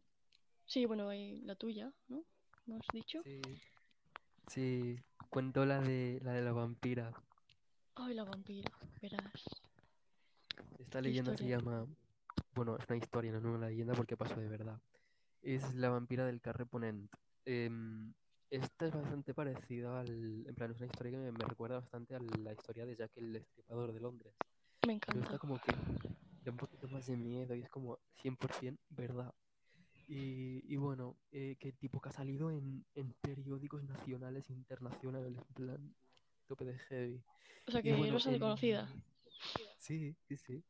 Sí, 0.66 0.86
bueno, 0.86 1.10
hay 1.10 1.42
la 1.42 1.56
tuya, 1.56 1.92
¿no? 2.08 2.24
¿No 2.66 2.76
has 2.78 2.88
dicho? 2.94 3.22
Sí, 3.24 3.42
sí, 4.48 5.00
cuento 5.30 5.66
la 5.66 5.80
de 5.82 6.20
la 6.24 6.34
de 6.34 6.42
la 6.42 6.52
vampira. 6.52 7.12
Ay, 7.96 8.14
la 8.14 8.24
vampira, 8.24 8.72
verás. 9.02 9.44
Esta 10.80 11.00
¿Qué 11.00 11.10
leyenda 11.10 11.38
se 11.38 11.48
llama, 11.48 11.86
bueno, 12.56 12.78
es 12.78 12.86
una 12.88 12.98
historia, 12.98 13.32
no 13.32 13.38
es 13.38 13.46
una 13.46 13.68
leyenda 13.68 13.94
porque 13.94 14.18
pasó 14.18 14.36
de 14.40 14.48
verdad. 14.48 14.80
Es 15.42 15.76
la 15.76 15.90
vampira 15.90 16.26
del 16.26 16.42
Carrer 16.42 16.68
Ponent. 16.68 17.12
Em, 17.46 18.14
esta 18.50 18.88
es 18.88 18.94
bastante 18.94 19.34
parecida 19.34 20.00
al, 20.00 20.46
en 20.48 20.56
plan, 20.56 20.72
es 20.72 20.78
una 20.78 20.88
historia 20.88 21.12
que 21.12 21.18
me, 21.18 21.32
me 21.32 21.46
recuerda 21.46 21.80
bastante 21.80 22.16
a 22.16 22.20
la 22.20 22.54
historia 22.54 22.86
de 22.86 22.96
Jack 22.96 23.12
el 23.18 23.34
Destripador 23.34 23.92
de 23.94 24.00
Londres. 24.00 24.34
Me 24.86 25.00
Pero 25.06 25.20
esta 25.20 25.36
encanta. 25.36 25.40
como 25.40 25.60
que 25.60 25.72
da 26.44 26.52
un 26.52 26.58
poquito 26.58 26.88
más 26.88 27.06
de 27.08 27.18
miedo 27.18 27.56
y 27.56 27.62
es 27.62 27.70
como 27.70 28.00
100% 28.24 28.78
verdad. 28.90 29.34
Y, 30.08 30.62
y 30.72 30.78
bueno, 30.78 31.18
eh, 31.32 31.56
que 31.60 31.72
tipo 31.72 32.00
que 32.00 32.10
ha 32.10 32.12
salido 32.12 32.52
en, 32.52 32.86
en 32.94 33.14
periódicos 33.22 33.84
nacionales 33.84 34.50
e 34.50 34.54
internacionales, 34.54 35.34
en 35.36 35.54
plan, 35.56 35.96
tope 36.48 36.66
de 36.66 36.78
heavy. 36.78 37.24
O 37.68 37.72
sea 37.72 37.82
que 37.82 37.92
es 37.92 37.98
bueno, 37.98 38.14
bastante 38.14 38.40
conocida. 38.40 38.88
en... 38.94 39.04
Sí, 39.80 40.16
sí, 40.28 40.38
sí. 40.38 40.64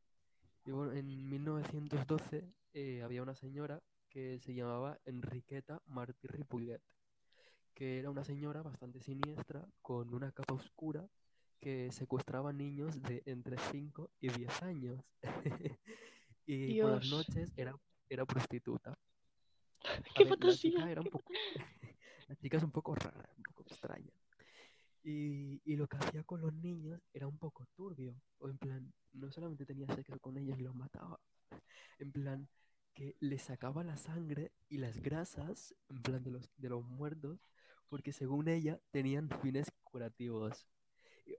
Y 0.66 0.72
bueno, 0.72 0.94
en 0.94 1.30
1912 1.30 2.44
eh, 2.74 3.02
había 3.04 3.22
una 3.22 3.36
señora 3.36 3.82
que 4.10 4.40
se 4.40 4.54
llamaba 4.54 4.98
Enriqueta 5.06 5.82
Martí 5.88 6.28
Ripollet, 6.28 6.82
que 7.76 8.00
era 8.00 8.10
una 8.10 8.24
señora 8.24 8.64
bastante 8.64 9.02
siniestra, 9.02 9.68
con 9.82 10.14
una 10.14 10.32
capa 10.32 10.56
oscura, 10.56 11.08
que 11.60 11.92
secuestraba 11.92 12.54
niños 12.54 13.02
de 13.04 13.22
entre 13.26 13.58
5 13.58 14.12
y 14.22 14.30
10 14.30 14.64
años. 14.64 15.04
Y 16.48 16.76
por 16.76 16.92
las 16.92 17.02
Dios, 17.02 17.10
noches 17.10 17.52
era, 17.58 17.76
era 18.08 18.26
prostituta. 18.26 19.00
Qué 20.16 20.26
ver, 20.26 20.38
la 20.40 20.56
chica 20.56 20.86
fantasía. 20.86 20.92
era 20.92 21.02
un 21.02 21.10
poco, 21.10 21.34
la 22.28 22.36
chica 22.36 22.58
es 22.58 22.64
un 22.64 22.72
poco 22.72 22.96
rara, 22.96 23.30
un 23.36 23.44
poco 23.44 23.64
extraña. 23.64 24.14
Y, 25.04 25.62
y 25.66 25.76
lo 25.76 25.88
que 25.88 25.98
hacía 25.98 26.24
con 26.24 26.42
los 26.42 26.54
niños 26.54 27.02
era 27.14 27.28
un 27.28 27.38
poco 27.40 27.66
turbio. 27.76 28.16
O 28.38 28.50
en 28.50 28.60
plan, 28.60 28.94
no 29.14 29.32
solamente 29.32 29.66
tenía 29.66 29.88
sexo 29.88 30.20
con 30.20 30.38
ellos 30.38 30.58
y 30.60 30.64
los 30.64 30.76
mataba. 30.76 31.20
En 32.00 32.12
plan, 32.12 32.48
que 32.94 33.18
les 33.20 33.42
sacaba 33.44 33.84
la 33.84 33.98
sangre 33.98 34.54
y 34.70 34.78
las 34.78 35.00
grasas, 35.02 35.76
en 35.90 36.02
plan 36.02 36.24
de 36.24 36.32
los, 36.32 36.52
de 36.58 36.70
los 36.70 36.84
muertos, 36.86 37.40
porque 37.90 38.12
según 38.14 38.48
ella 38.48 38.80
tenían 38.92 39.30
fines 39.42 39.72
curativos. 39.84 40.66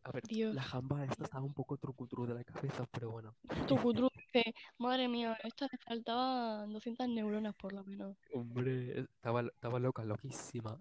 A 0.05 0.13
ver, 0.13 0.25
la 0.53 0.63
Dios. 0.63 0.63
jamba 0.63 1.05
esta 1.05 1.25
estaba 1.25 1.45
un 1.45 1.55
poco 1.55 1.77
trucutru 1.77 2.27
de 2.27 2.35
la 2.35 2.45
cabeza, 2.45 2.87
pero 2.93 3.11
bueno. 3.11 3.35
Tucutru 3.69 4.09
dice, 4.15 4.45
madre 4.79 5.09
mía, 5.09 5.37
esta 5.45 5.67
le 5.71 5.79
faltaban 5.79 6.73
200 6.73 7.09
neuronas 7.09 7.55
por 7.57 7.73
lo 7.73 7.85
menos. 7.85 8.17
Hombre, 8.33 9.01
estaba, 9.01 9.43
estaba 9.43 9.79
loca, 9.79 10.05
loquísima. 10.05 10.77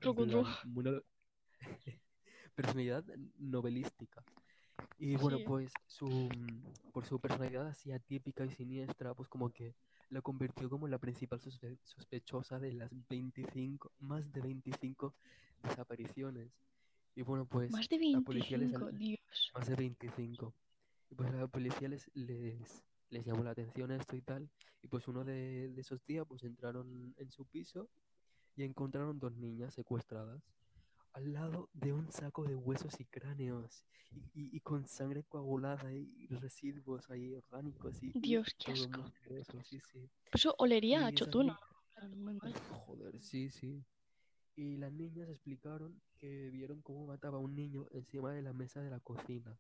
Una 0.76 1.00
personalidad 2.56 3.04
novelística. 3.40 4.24
Y 5.00 5.16
bueno, 5.18 5.38
Sí, 5.38 5.44
pues 5.46 5.72
su, 5.88 6.30
por 6.94 7.06
su 7.06 7.20
personalidad 7.20 7.68
así 7.68 7.92
atípica 7.92 8.46
y 8.46 8.52
siniestra, 8.52 9.14
pues 9.14 9.30
como 9.30 9.50
que 9.52 9.74
la 10.10 10.22
convirtió 10.22 10.70
como 10.70 10.88
la 10.88 10.98
principal 10.98 11.40
sospe- 11.42 11.78
sospechosa 11.84 12.60
de 12.60 12.74
las 12.74 12.92
25, 13.10 13.92
más 14.00 14.32
de 14.32 14.42
25 14.42 15.14
desapariciones. 15.64 16.52
Y 17.16 17.22
bueno, 17.22 17.46
pues 17.46 17.72
más 17.72 17.88
de 17.88 17.98
la 18.12 18.22
policía 18.22 18.58
les, 18.58 18.72
25, 18.72 18.98
Dios. 18.98 19.52
más 19.54 19.68
de 19.68 19.76
25. 19.76 20.54
Y 21.10 21.16
pues 21.16 21.32
la 21.34 21.48
policía 21.48 21.88
les, 21.88 22.10
les, 22.14 22.84
les 23.10 23.26
llamó 23.26 23.44
la 23.44 23.52
atención 23.52 23.92
esto 23.92 24.16
y 24.16 24.22
tal. 24.22 24.50
Y 24.82 24.88
pues 24.88 25.08
uno 25.08 25.24
de, 25.24 25.70
de 25.70 25.82
esos 25.82 26.04
días 26.06 26.26
pues 26.28 26.44
entraron 26.44 27.14
en 27.18 27.32
su 27.32 27.46
piso 27.46 27.90
y 28.56 28.64
encontraron 28.64 29.20
dos 29.20 29.34
niñas 29.36 29.74
secuestradas 29.74 30.42
al 31.14 31.32
lado 31.32 31.70
de 31.74 31.94
un 31.94 32.12
saco 32.12 32.44
de 32.44 32.56
huesos 32.56 33.00
y 33.00 33.06
cráneos 33.06 33.86
y, 34.12 34.42
y- 34.42 34.58
y 34.58 34.60
con 34.60 34.86
sangre 34.86 35.24
coagulada 35.24 35.94
y 35.94 36.28
residuos 36.28 37.10
ahí 37.10 37.34
orgánicos 37.34 38.04
y, 38.04 38.12
Dios, 38.20 38.54
qué 38.58 38.74
asco. 38.74 39.06
sí, 39.64 39.80
sí. 39.80 40.10
Eso 40.34 40.54
olería 40.58 41.00
a 41.00 41.12
Y 41.12 41.16
esas 41.16 41.28
chotuna. 41.28 41.54
ni- 41.54 41.76
O 41.78 42.00
sea, 42.10 42.10
Muy 42.18 42.34
mal. 42.36 42.54
Joder, 42.86 43.22
sí, 43.22 43.50
sí. 43.50 43.82
Y 44.56 44.78
las 44.78 44.92
niñas 44.94 45.30
explicaron 45.30 46.02
que 46.20 46.50
vieron 46.50 46.82
cómo 46.82 47.06
mataba 47.08 47.38
a 47.38 47.42
un 47.42 47.56
niño 47.56 47.86
encima 47.92 48.32
de 48.32 48.42
la 48.42 48.54
mesa 48.54 48.82
de 48.82 48.90
la 48.90 49.00
cocina. 49.00 49.58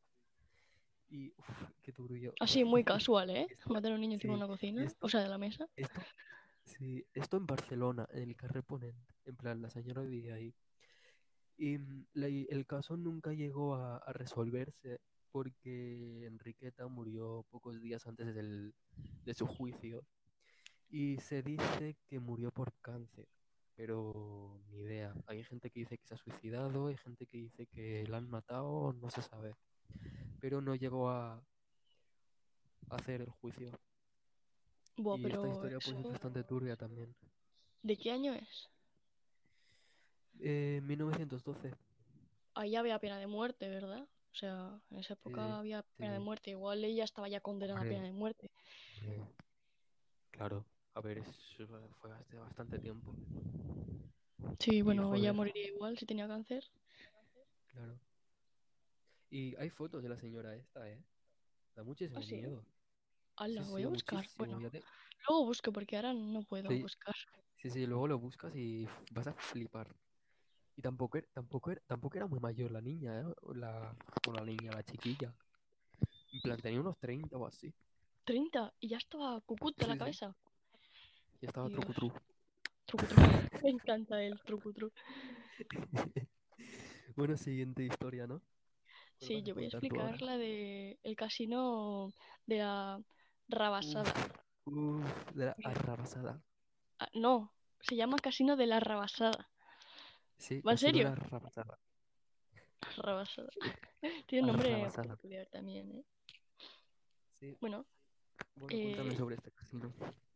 Y, 1.10 1.34
uff, 1.38 1.64
qué 1.82 1.92
turbio. 1.92 2.34
Así, 2.40 2.64
muy 2.64 2.84
casual, 2.86 3.30
¿eh? 3.30 3.48
Esto- 3.50 3.74
Matar 3.74 3.92
a 3.92 3.96
un 3.96 4.02
niño 4.02 4.14
encima 4.14 4.34
de 4.34 4.38
una 4.38 4.48
cocina, 4.48 4.84
esto, 4.84 5.06
o 5.06 5.10
sea, 5.10 5.22
de 5.22 5.30
la 5.30 5.38
mesa. 5.38 5.68
esto, 5.75 6.02
sí, 6.64 7.06
esto 7.14 7.38
en 7.38 7.46
Barcelona, 7.46 8.08
en 8.12 8.24
el 8.24 8.36
Carrer 8.36 8.64
Ponent, 8.64 8.96
en 9.25 9.36
plan, 9.36 9.62
la 9.62 9.70
señora 9.70 10.02
vivía 10.04 10.36
ahí. 10.36 10.54
Y 11.58 11.78
mm, 11.78 12.06
la- 12.14 12.30
y 12.30 12.48
el 12.50 12.66
caso 12.66 12.96
nunca 12.98 13.34
llegó 13.34 13.75
a, 13.75 13.98
a 13.98 14.14
resolverse 14.14 15.00
porque 15.32 16.25
Enriqueta 16.25 16.88
murió 16.88 17.46
pocos 17.50 17.82
días 17.82 18.08
antes 18.08 18.34
del, 18.34 18.74
de 19.25 19.34
su 19.34 19.46
juicio. 19.46 20.06
Y 20.90 21.18
se 21.20 21.42
dice 21.44 21.98
que 22.08 22.20
murió 22.20 22.52
por 22.52 22.72
cáncer, 22.82 23.28
pero 23.75 24.60
ni 24.70 24.82
idea. 24.82 25.13
Hay 25.27 25.44
gente 25.44 25.70
que 25.70 25.82
dice 25.82 25.98
que 25.98 26.08
se 26.08 26.15
ha 26.15 26.17
suicidado, 26.17 26.88
hay 26.88 26.98
gente 26.98 27.25
que 27.25 27.38
dice 27.38 27.67
que 27.67 28.05
la 28.08 28.17
han 28.17 28.29
matado, 28.29 28.94
no 28.94 29.10
se 29.10 29.22
sabe. 29.22 29.55
Pero 30.39 30.62
no 30.62 30.75
llegó 30.75 31.10
a, 31.10 31.41
hacer 32.89 33.22
el 33.22 33.29
juicio. 33.29 33.72
Buah, 34.98 35.17
Y 35.17 35.25
esta 35.25 35.41
pero 35.41 35.51
historia 35.51 35.79
pues 35.84 35.98
es 35.98 36.03
bastante 36.03 36.44
turbia 36.44 36.75
también. 36.75 37.13
¿De 37.82 37.98
qué 37.98 38.12
año 38.12 38.34
es? 38.34 38.70
Eh, 40.39 40.82
1912, 40.84 41.74
Ahí 42.55 42.75
había 42.77 43.00
pena 43.00 43.20
de 43.20 43.27
muerte, 43.27 43.67
¿verdad? 43.70 44.08
O 44.32 44.36
sea, 44.36 44.79
en 44.89 45.00
esa 45.00 45.13
época 45.13 45.60
había 45.60 45.84
pena 45.98 46.13
de 46.13 46.20
muerte. 46.20 46.51
Igual 46.51 46.84
ella 46.86 47.03
estaba 47.03 47.27
ya 47.27 47.41
condenada 47.41 47.82
a 47.82 47.84
pena 47.84 48.03
de 48.03 48.13
muerte. 48.13 48.50
claro. 50.32 50.65
A 50.96 51.02
ver, 51.02 51.22
fue 52.02 52.12
hace 52.14 52.38
bastante 52.38 52.80
tiempo. 52.80 53.14
Sí, 54.60 54.82
bueno, 54.82 55.04
ella 55.14 55.34
joder, 55.34 55.36
moriría 55.36 55.68
igual 55.68 55.98
si 55.98 56.06
tenía 56.06 56.28
cáncer. 56.28 56.64
claro. 57.74 58.00
Y 59.30 59.56
hay 59.58 59.70
fotos 59.70 60.02
de 60.02 60.10
la 60.10 60.16
señora 60.18 60.56
esta, 60.56 60.90
¿eh? 60.90 60.98
Da 61.75 61.84
muchísimo 61.84 62.20
Ah, 62.20 62.24
sí. 62.24 62.36
miedo. 62.38 62.62
Sí, 62.64 62.74
Hala, 63.38 63.62
voy 63.64 63.82
sí, 63.82 63.86
a 63.86 63.90
buscar. 63.90 64.25
Bueno, 64.38 64.70
te- 64.72 64.84
luego 65.28 65.46
busco 65.46 65.72
porque 65.74 65.96
ahora 65.98 66.14
no 66.14 66.42
puedo 66.44 66.70
buscar. 66.80 67.16
sí, 67.62 67.70
sí, 67.70 67.86
luego 67.86 68.08
lo 68.08 68.18
buscas 68.20 68.56
y 68.56 68.88
vas 69.12 69.28
a 69.28 69.34
flipar. 69.34 69.94
Y 70.78 70.82
tampoco, 70.82 71.18
era- 71.18 71.28
tampoco, 71.34 71.72
era- 71.72 71.82
tampoco 71.88 72.18
era 72.18 72.28
muy 72.28 72.40
mayor 72.40 72.72
la 72.72 72.82
niña, 72.82 73.22
¿eh? 73.22 73.25
O 73.42 73.54
La, 73.54 73.96
o 74.28 74.34
la 74.34 74.46
niña, 74.46 74.72
la 74.74 74.84
chiquilla. 74.84 75.34
En 76.34 76.42
plan, 76.42 76.60
tenía 76.60 76.80
unos 76.80 76.98
30 77.00 77.38
o 77.38 77.46
así. 77.46 77.74
30 78.25 78.74
y 78.80 78.90
ya 78.90 78.98
estaba 78.98 79.42
cucut 79.42 79.75
de 79.78 79.88
la 79.88 79.94
Sí, 79.94 80.00
sí. 80.00 80.00
cabeza. 80.00 80.36
Y 81.42 81.46
estaba 81.46 81.70
Dios. 81.70 81.86
trucutru. 81.86 82.12
Trucutru. 82.86 83.15
Me 83.63 83.70
encanta 83.72 84.22
el 84.22 84.39
trucutru. 84.42 84.92
Bueno, 87.15 87.38
siguiente 87.38 87.84
historia, 87.84 88.27
¿no? 88.27 88.42
¿Cuál 89.20 89.27
Sí, 89.27 89.44
yo 89.44 89.56
voy 89.56 89.63
a 89.65 89.68
explicar 89.68 90.22
la 90.22 90.38
de 90.38 91.00
el 91.04 91.15
casino 91.15 92.13
de 92.46 92.58
la 92.60 93.00
Rabasada. 93.50 94.13
Uf, 94.13 94.27
uf, 94.65 95.06
de 95.34 95.46
la 95.46 95.58
Mira. 95.58 95.72
arrabasada. 95.72 96.42
Ah, 97.00 97.10
no, 97.13 97.54
se 97.82 97.96
llama 97.96 98.18
Casino 98.20 98.56
de 98.58 98.68
la 98.68 98.80
Rabasada. 98.82 99.50
Sí, 100.38 100.63
¿Va 100.68 100.72
en 100.72 100.77
de 100.77 100.77
serio? 100.77 101.04
la 101.04 101.12
arrabasada. 101.13 101.77
Rabasada. 102.98 103.50
Tiene 104.27 104.42
un 104.42 104.48
nombre 104.48 104.70
Arrabasada. 104.72 105.15
peculiar 105.15 105.48
también, 105.48 105.92
¿eh? 105.92 106.04
Sí, 107.39 107.56
Bueno, 107.60 107.86
bueno, 108.56 108.80
cuéntame 108.80 109.13
Eh, 109.13 109.18
sobre 109.18 109.36
este 109.36 109.51
casino. 109.51 109.94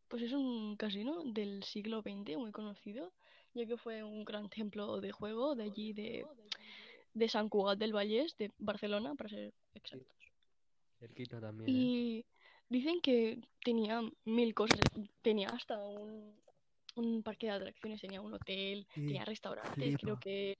Pues 0.10 0.24
es 0.24 0.34
un 0.34 0.76
casino 0.76 1.24
del 1.24 1.64
siglo 1.64 2.02
XX 2.02 2.38
muy 2.38 2.52
conocido, 2.52 3.14
ya 3.54 3.66
que 3.66 3.78
fue 3.78 4.04
un 4.04 4.26
gran 4.26 4.50
templo 4.50 5.00
de 5.00 5.12
juego 5.12 5.56
de 5.56 5.64
allí 5.64 5.94
de, 5.94 6.26
de 7.14 7.30
Sant 7.30 7.50
Cugat 7.50 7.78
del 7.80 7.94
Vallès, 7.94 8.36
de 8.38 8.52
Barcelona, 8.58 9.16
para 9.16 9.30
ser 9.30 9.54
exactos. 9.76 10.18
Cerquita 11.00 11.40
también, 11.40 11.70
¿eh? 11.70 11.74
Y 11.74 12.26
dicen 12.68 13.00
que 13.02 13.40
tenía 13.64 14.02
mil 14.26 14.54
cosas. 14.54 14.82
Tenía 15.22 15.50
hasta 15.50 15.78
un, 15.78 16.36
un 16.96 17.24
parque 17.24 17.48
de 17.48 17.54
atracciones, 17.54 18.02
tenía 18.02 18.22
un 18.22 18.34
hotel, 18.34 18.86
Sí, 18.94 19.06
tenía 19.06 19.26
restaurantes, 19.26 19.98
creo 19.98 20.20
que 20.20 20.58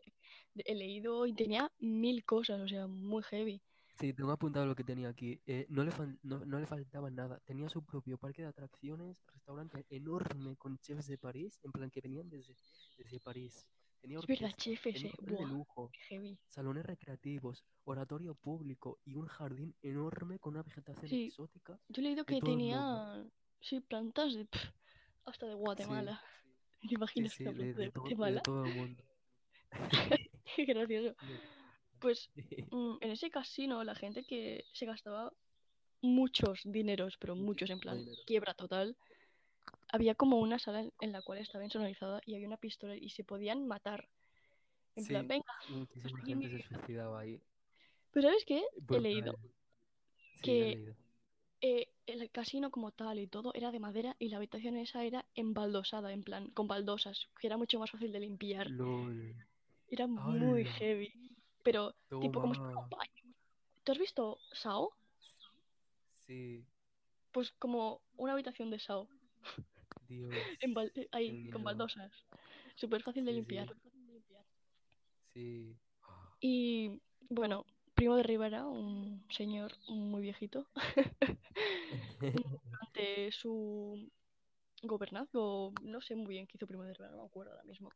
he 0.56 0.76
leído, 0.76 1.26
y 1.26 1.34
tenía 1.34 1.72
mil 1.80 2.24
cosas, 2.24 2.62
o 2.62 2.68
sea, 2.68 2.88
muy 2.88 3.24
heavy. 3.24 3.62
Sí, 4.00 4.14
tengo 4.14 4.32
apuntado 4.32 4.66
lo 4.66 4.76
que 4.76 4.84
tenía 4.84 5.10
aquí. 5.10 5.42
Eh, 5.46 5.66
no 5.70 5.84
le 5.84 5.92
fal- 5.92 6.18
no, 6.24 6.46
no 6.46 6.60
le 6.60 6.66
faltaba 6.68 7.10
nada. 7.12 7.40
Tenía 7.46 7.68
su 7.70 7.86
propio 7.86 8.18
parque 8.18 8.42
de 8.44 8.48
atracciones, 8.48 9.24
restaurante 9.28 9.86
enorme 9.90 10.56
con 10.58 10.78
chefs 10.80 11.08
de 11.08 11.18
París, 11.18 11.60
en 11.64 11.72
plan 11.72 11.90
que 11.92 12.00
venían 12.02 12.30
desde, 12.30 12.56
desde 12.98 13.20
París. 13.20 13.68
Tenía 14.02 14.20
Es 14.20 14.28
verdad, 14.28 14.52
orquesta, 14.52 14.58
chefes, 14.58 14.96
tenía 14.96 15.10
eh. 15.10 15.12
hotel 15.12 15.36
de 15.36 15.36
Buah, 15.36 15.46
lujo, 15.46 15.92
qué 15.92 16.00
heavy. 16.10 16.40
salones 16.48 16.86
recreativos, 16.86 17.66
oratorio 17.84 18.36
público 18.36 19.00
y 19.04 19.16
un 19.16 19.28
jardín 19.28 19.76
enorme 19.82 20.40
con 20.40 20.54
una 20.54 20.64
vegetación 20.64 21.12
Sí, 21.12 21.26
exótica 21.26 21.80
yo 21.90 22.02
he 22.02 22.04
leído 22.04 22.26
de 22.26 22.36
que 22.36 22.38
todo 22.38 22.56
el 22.58 22.64
tenía, 22.68 23.26
sí, 23.62 23.82
plantas 23.82 24.34
de, 24.36 24.46
pf, 24.46 24.72
hasta 25.26 25.48
de 25.48 25.54
Sí, 25.54 25.56
Guatemala. 25.56 26.22
¿Te 26.82 26.88
sí, 26.88 26.96
imaginas 26.96 27.34
sí, 27.38 27.44
una 27.44 27.52
de, 27.54 27.74
planta 27.74 27.80
de, 27.80 27.86
de 27.86 27.92
todo, 27.92 28.16
de 28.20 28.40
Guatemala? 28.40 28.42
todo 28.42 28.66
el 28.66 28.74
mundo. 28.74 29.04
Qué 30.56 30.66
gracioso. 30.66 31.16
Pues 32.00 32.30
mm, 32.72 32.98
en 33.02 33.12
ese 33.12 33.30
casino 33.30 33.84
la 33.84 33.96
gente 33.96 34.24
que 34.24 34.66
se 34.74 34.86
gastaba 34.86 35.34
muchos 36.02 36.62
dineros, 36.66 37.18
pero 37.18 37.36
muchos, 37.36 37.70
en 37.70 37.80
plan 37.80 37.98
dinero. 37.98 38.22
quiebra 38.26 38.54
total, 38.54 38.96
había 39.90 40.16
como 40.16 40.40
una 40.40 40.60
sala 40.60 40.82
en, 40.82 40.94
en 41.02 41.12
la 41.12 41.22
cual 41.22 41.40
estaba 41.40 41.64
insonorizada 41.64 42.22
y 42.26 42.36
había 42.36 42.48
una 42.48 42.58
pistola 42.58 42.96
y 42.96 43.10
se 43.10 43.24
podían 43.24 43.68
matar. 43.68 44.08
En 44.96 45.06
plan, 45.08 45.28
venga, 45.28 45.54
muchísima 45.68 46.20
aquí 46.20 46.36
mi 46.36 46.48
gente 46.48 46.50
se 46.50 46.58
vida. 46.58 46.68
suicidaba 46.68 47.20
ahí. 47.20 47.42
Pero 48.12 48.28
¿sabes 48.30 48.46
qué? 48.46 48.64
He 48.92 49.00
leído 49.00 49.34
he 50.42 50.44
que 50.44 50.52
leído. 50.52 50.96
eh, 51.62 51.88
el 52.08 52.30
casino 52.32 52.72
como 52.72 52.92
tal 52.92 53.20
y 53.20 53.28
todo 53.28 53.54
era 53.54 53.72
de 53.72 53.80
madera 53.80 54.16
y 54.20 54.30
la 54.30 54.38
habitación 54.38 54.78
esa 54.78 55.04
era 55.04 55.26
embaldosada, 55.36 56.12
en 56.14 56.24
plan, 56.24 56.50
con 56.52 56.68
baldosas, 56.68 57.28
que 57.40 57.48
era 57.48 57.58
mucho 57.58 57.80
más 57.80 57.92
fácil 57.92 58.12
de 58.12 58.20
limpiar. 58.20 58.68
LOL. 58.70 59.36
Era 59.90 60.08
muy 60.08 60.64
heavy. 60.66 61.14
Pero, 61.64 61.94
tipo, 62.22 62.40
como 62.42 62.54
si 62.54 62.60
fuera 62.62 62.78
un 62.78 62.90
Toma. 62.90 62.98
baño. 62.98 63.34
¿Tú 63.84 63.92
has 63.92 63.98
visto 63.98 64.40
Sao? 64.54 64.92
Sí, 66.28 66.64
Pues 67.32 67.52
como 67.60 68.02
una 68.18 68.34
habitación 68.34 68.70
de 68.72 68.80
Sao. 68.80 69.08
Dios. 70.08 70.32
En 70.62 70.74
bal- 70.74 70.92
Qué 70.94 71.08
ahí, 71.12 71.50
con 71.52 71.64
baldosas. 71.64 72.12
Súper 72.76 73.04
fácil 73.04 73.26
de 73.26 73.32
Sí, 73.32 73.36
limpiar. 73.38 73.68
sí. 75.34 75.76
Y 76.42 77.02
bueno, 77.30 77.66
Primo 77.96 78.16
de 78.16 78.24
Rivera, 78.24 78.66
un 78.66 79.26
señor 79.30 79.74
muy 79.88 80.22
viejito, 80.22 80.68
durante 82.72 83.32
su 83.32 84.10
gobernazgo, 84.84 85.74
no 85.84 86.00
sé 86.02 86.16
muy 86.16 86.28
bien 86.28 86.48
qué 86.48 86.58
hizo 86.58 86.68
Primo 86.68 86.84
de 86.84 86.94
Rivera, 86.94 87.12
no 87.16 87.24
me 87.24 87.28
acuerdo 87.28 87.52
ahora 87.52 87.64
mismo, 87.64 87.90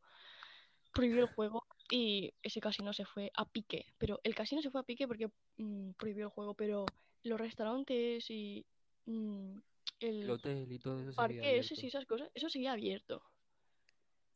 prohibió 0.92 1.22
el 1.22 1.34
juego 1.34 1.63
y 1.90 2.32
ese 2.42 2.60
casino 2.60 2.92
se 2.92 3.04
fue 3.04 3.30
a 3.34 3.44
pique. 3.44 3.86
Pero 3.98 4.20
el 4.24 4.34
casino 4.34 4.62
se 4.62 4.70
fue 4.70 4.80
a 4.80 4.84
pique 4.84 5.06
porque 5.06 5.28
mm, 5.58 5.90
prohibió 5.92 6.26
el 6.26 6.30
juego, 6.30 6.54
pero 6.54 6.86
los 7.24 7.40
restaurantes 7.40 8.30
y 8.30 8.64
mm, 9.06 9.58
El 10.00 10.22
el 10.22 10.30
hotel 10.30 10.70
y 10.72 10.78
todo 10.78 11.00
eso 11.00 11.12
parque 11.16 11.58
ese 11.58 11.74
y 11.74 11.86
esas 11.88 12.06
cosas, 12.06 12.30
eso 12.34 12.48
seguía 12.48 12.72
abierto. 12.72 13.22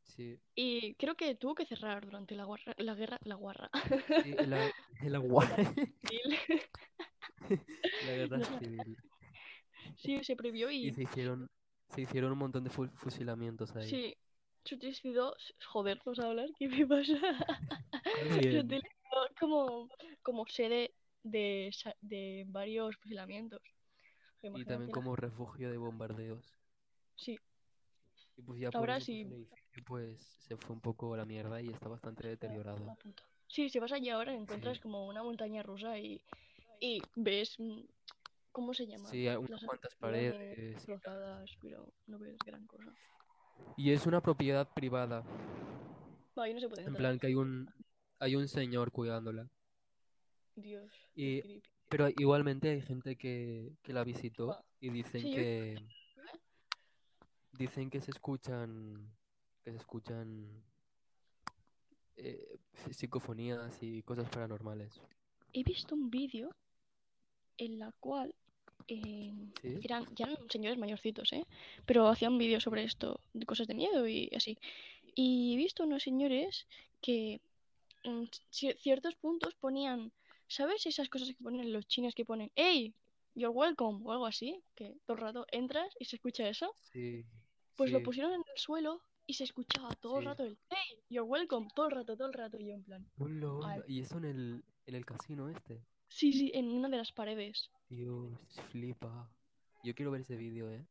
Sí, 0.05 0.39
Y 0.55 0.95
creo 0.95 1.15
que 1.15 1.35
tuvo 1.37 1.55
que 1.55 1.67
cerrar 1.67 2.05
durante 2.05 2.35
la, 2.35 2.45
guarra- 2.45 2.75
la 2.79 2.95
guerra, 2.95 3.19
la 3.25 3.37
guarra. 3.37 3.71
sí, 4.23 4.35
el, 4.39 4.53
a- 4.53 4.71
el 5.05 5.15
agua. 5.15 5.47
civil. 6.09 6.39
La 8.03 8.13
guerra 8.13 8.41
civil. 8.59 8.97
Sí, 9.97 10.23
se 10.25 10.37
prohibió 10.37 10.71
Y 10.71 10.89
y 10.89 10.93
se 10.93 11.03
hicieron, 11.03 11.49
se 11.95 12.03
hicieron 12.03 12.33
un 12.33 12.39
montón 12.39 12.65
de 12.65 12.71
fu- 12.71 12.89
fusilamientos 12.97 13.75
ahí. 13.77 13.89
sí, 13.89 14.15
se 14.69 14.75
utilizó, 14.75 15.35
joder, 15.67 16.01
vamos 16.05 16.19
a 16.19 16.27
hablar, 16.27 16.49
¿qué 16.59 16.69
me 16.69 16.87
pasa? 16.87 17.15
Se 18.41 18.59
utilizó 18.61 18.89
como, 19.41 19.89
como 20.23 20.47
sede 20.47 20.93
de, 21.23 21.75
de 22.03 22.45
varios 22.49 22.97
fusilamientos. 22.99 23.63
Sea, 24.41 24.51
Y 24.55 24.65
también 24.65 24.91
como 24.91 25.17
refugio 25.17 25.71
de 25.71 25.79
bombardeos. 25.79 26.55
Sí, 27.17 27.39
Y 28.37 28.43
pues 28.43 28.61
ya 28.61 28.71
Ahora 28.75 28.99
eso 28.99 29.07
sí. 29.07 29.25
pues, 29.25 29.35
edificio 29.35 29.85
pues 29.87 30.21
se 30.47 30.57
fue 30.57 30.75
un 30.75 30.81
poco 30.81 31.15
a 31.15 31.17
la 31.17 31.25
mierda 31.25 31.61
y 31.63 31.69
está 31.69 31.89
bastante 31.89 32.29
deteriorado. 32.29 32.97
Sí, 33.47 33.71
si 33.71 33.79
vas 33.79 33.93
allí 33.93 34.11
ahora 34.11 34.35
encuentras 34.35 34.77
Sí. 34.77 34.83
como 34.83 35.07
una 35.09 35.23
montaña 35.23 35.63
rusa 35.63 35.99
y, 35.99 36.21
y 36.81 37.01
ves, 37.17 37.59
mm, 37.59 37.81
¿cómo 38.53 38.75
se 38.75 38.87
llama? 38.87 39.09
Sí, 39.09 39.27
unas 39.29 39.65
cuantas 39.65 39.95
paredes. 39.97 40.59
y 40.59 40.63
destrozadas, 40.75 41.51
pero 41.63 41.93
no 42.07 42.19
ves 42.19 42.37
gran 42.45 42.67
cosa. 42.67 42.93
Y 43.77 43.93
es 43.93 44.07
una 44.07 44.21
propiedad 44.21 44.69
privada. 44.75 45.23
Va, 46.37 46.45
ahí 46.45 46.55
no 46.55 46.61
se 46.61 46.69
puede 46.69 46.85
En 46.85 46.95
plan 46.95 47.19
que 47.19 47.29
hay 47.29 47.35
un, 47.35 47.69
hay 48.19 48.37
un 48.37 48.49
señor 48.49 48.91
cuidándola. 48.91 49.49
Dios, 50.57 50.93
Y, 51.15 51.63
pero 51.89 52.09
igualmente 52.09 52.71
hay 52.71 52.81
gente 52.83 53.17
que, 53.17 53.73
que 53.83 53.93
la 53.93 54.03
visitó 54.05 54.57
y 54.81 54.91
dicen 54.91 55.23
Sí, 55.23 55.31
yo- 55.31 55.37
que 55.37 55.77
dicen 57.53 57.91
que 57.91 58.01
se 58.01 58.11
escuchan 58.11 59.11
que 59.65 59.71
se 59.73 59.77
escuchan 59.79 60.49
eh, 62.17 62.59
psicofonías 62.91 63.83
y 63.83 64.03
cosas 64.03 64.29
paranormales. 64.31 65.01
He 65.53 65.63
visto 65.63 65.95
un 65.95 66.11
vídeo 66.11 66.55
en 67.57 67.79
la 67.79 67.93
cual 68.01 68.35
eh, 68.89 69.33
¿Sí? 69.63 69.79
eran, 69.83 70.07
ya 70.17 70.27
eran 70.27 70.51
señores 70.51 70.79
mayorcitos, 70.79 71.33
¿eh? 71.33 71.45
Pero 71.87 72.09
hacían 72.09 72.39
vídeos 72.39 72.63
sobre 72.63 72.85
esto, 72.85 73.21
de 73.33 73.47
cosas 73.47 73.67
de 73.67 73.75
miedo 73.75 74.07
y 74.09 74.31
así. 74.35 74.59
Y 75.15 75.55
he 75.55 75.57
visto 75.57 75.85
unos 75.85 76.03
señores 76.03 76.67
que 77.01 77.41
en 78.03 78.29
ci- 78.51 78.77
ciertos 78.79 79.15
puntos 79.17 79.55
ponían, 79.55 80.13
¿sabes? 80.47 80.87
Esas 80.87 81.09
cosas 81.09 81.29
que 81.29 81.35
ponen 81.43 81.73
los 81.73 81.87
chinos 81.87 82.15
que 82.15 82.25
ponen, 82.25 82.51
¡Hey! 82.55 82.95
You're 83.35 83.55
welcome, 83.55 84.01
o 84.05 84.11
algo 84.13 84.27
así, 84.27 84.61
que 84.75 84.97
todo 85.07 85.17
el 85.17 85.23
rato 85.23 85.47
entras 85.53 85.95
y 86.01 86.07
se 86.07 86.17
escucha 86.17 86.49
eso. 86.49 86.75
Sí. 86.93 87.25
Pues 87.77 87.93
lo 87.93 88.03
pusieron 88.03 88.33
en 88.33 88.41
el 88.41 88.59
suelo 88.59 89.01
y 89.27 89.35
se 89.35 89.45
escuchaba 89.45 89.95
todo 89.97 90.19
el 90.19 90.25
rato 90.25 90.43
el, 90.45 90.59
¡Hey! 90.71 90.99
You're 91.09 91.29
welcome, 91.29 91.69
todo 91.75 91.87
el 91.87 91.93
rato, 91.93 92.17
todo 92.17 92.27
el 92.29 92.33
rato. 92.35 92.59
Y 92.59 92.67
yo 92.67 92.75
en 92.75 92.83
plan, 92.85 93.07
Y 93.87 94.01
eso 94.01 94.17
en 94.19 94.25
el, 94.25 94.65
en 94.87 94.95
el 94.95 95.05
casino 95.05 95.49
este. 95.49 95.81
Sí, 96.09 96.33
sí, 96.33 96.51
en 96.55 96.71
una 96.71 96.89
de 96.89 96.97
las 96.97 97.13
paredes. 97.13 97.71
Dios, 97.89 98.33
flipa. 98.71 99.31
Yo 99.85 99.95
quiero 99.95 100.11
ver 100.11 100.23
ese 100.23 100.37
vídeo, 100.37 100.71
¿eh? 100.71 100.87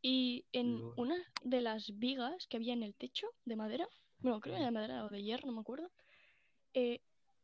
Y 0.00 0.44
en 0.52 0.82
una 0.96 1.16
de 1.44 1.60
las 1.60 1.96
vigas 1.98 2.46
que 2.48 2.56
había 2.56 2.72
en 2.72 2.82
el 2.82 2.94
techo 2.94 3.26
de 3.44 3.56
madera, 3.56 3.86
bueno, 4.20 4.40
creo 4.40 4.54
que 4.54 4.58
era 4.60 4.66
de 4.66 4.72
madera 4.72 5.04
o 5.04 5.08
de 5.08 5.22
hierro, 5.22 5.46
no 5.46 5.52
me 5.52 5.60
acuerdo, 5.60 5.90
eh, 6.74 7.00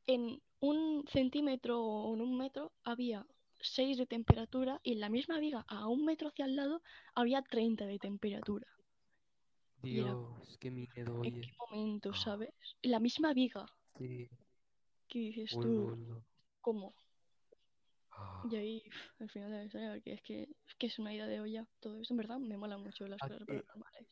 en 0.07 0.41
un 0.61 1.05
centímetro 1.09 1.81
o 1.85 2.15
en 2.15 2.21
un 2.21 2.37
metro 2.37 2.73
había 2.83 3.27
6 3.61 3.97
de 3.99 4.07
temperatura 4.07 4.81
y 4.83 4.93
en 4.93 5.01
la 5.01 5.09
misma 5.09 5.39
viga 5.39 5.65
a 5.69 5.87
un 5.89 6.05
metro 6.05 6.29
hacia 6.29 6.47
el 6.47 6.57
lado 6.57 6.83
había 7.15 7.43
30 7.43 7.87
de 7.87 7.99
temperatura. 7.99 8.67
Y 9.83 9.99
era- 10.01 10.09
Dios, 10.11 10.57
qué 10.59 10.71
miedo, 10.71 11.23
¿En 11.25 11.35
oye. 11.35 11.41
qué 11.43 11.53
momento, 11.71 12.11
Ah. 12.13 12.17
sabes? 12.17 12.51
En 12.83 12.91
la 12.91 12.99
misma 13.01 13.33
viga. 13.35 13.67
Sí. 13.99 14.29
¿Qué 15.07 15.19
dices 15.21 15.51
tú? 15.53 15.97
¿Cómo? 16.69 16.93
Ah, 18.11 18.43
Y 18.51 18.57
ahí, 18.57 18.81
pf, 18.83 19.23
al 19.23 19.31
final 19.31 19.51
de 19.51 19.57
la 19.57 19.65
historia, 19.65 19.91
porque 19.95 20.13
es 20.13 20.21
que, 20.21 20.43
es 20.43 20.75
que 20.79 20.87
es 20.89 20.99
una 20.99 21.15
idea 21.15 21.27
de 21.27 21.41
olla. 21.41 21.67
Todo 21.81 21.99
esto, 21.99 22.13
en 22.13 22.19
verdad, 22.19 22.39
me 22.39 22.59
mola 22.59 22.77
mucho 22.77 23.07
las 23.07 23.19
Ah, 23.23 23.29
cosas 23.29 23.41
eh, 23.41 23.47
paranormales. 23.47 24.07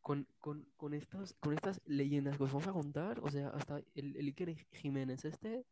Con, 0.00 0.24
con, 0.38 0.62
con, 0.76 0.94
estos, 0.94 1.34
con 1.40 1.52
estas 1.52 1.80
leyendas 1.86 2.36
que 2.36 2.44
os 2.44 2.52
vamos 2.52 2.68
a 2.68 2.72
contar, 2.72 3.18
o 3.18 3.28
sea, 3.28 3.48
hasta 3.48 3.78
el, 3.96 4.16
el 4.16 4.26
Iker 4.28 4.54
Jiménez 4.70 5.24
este 5.24 5.64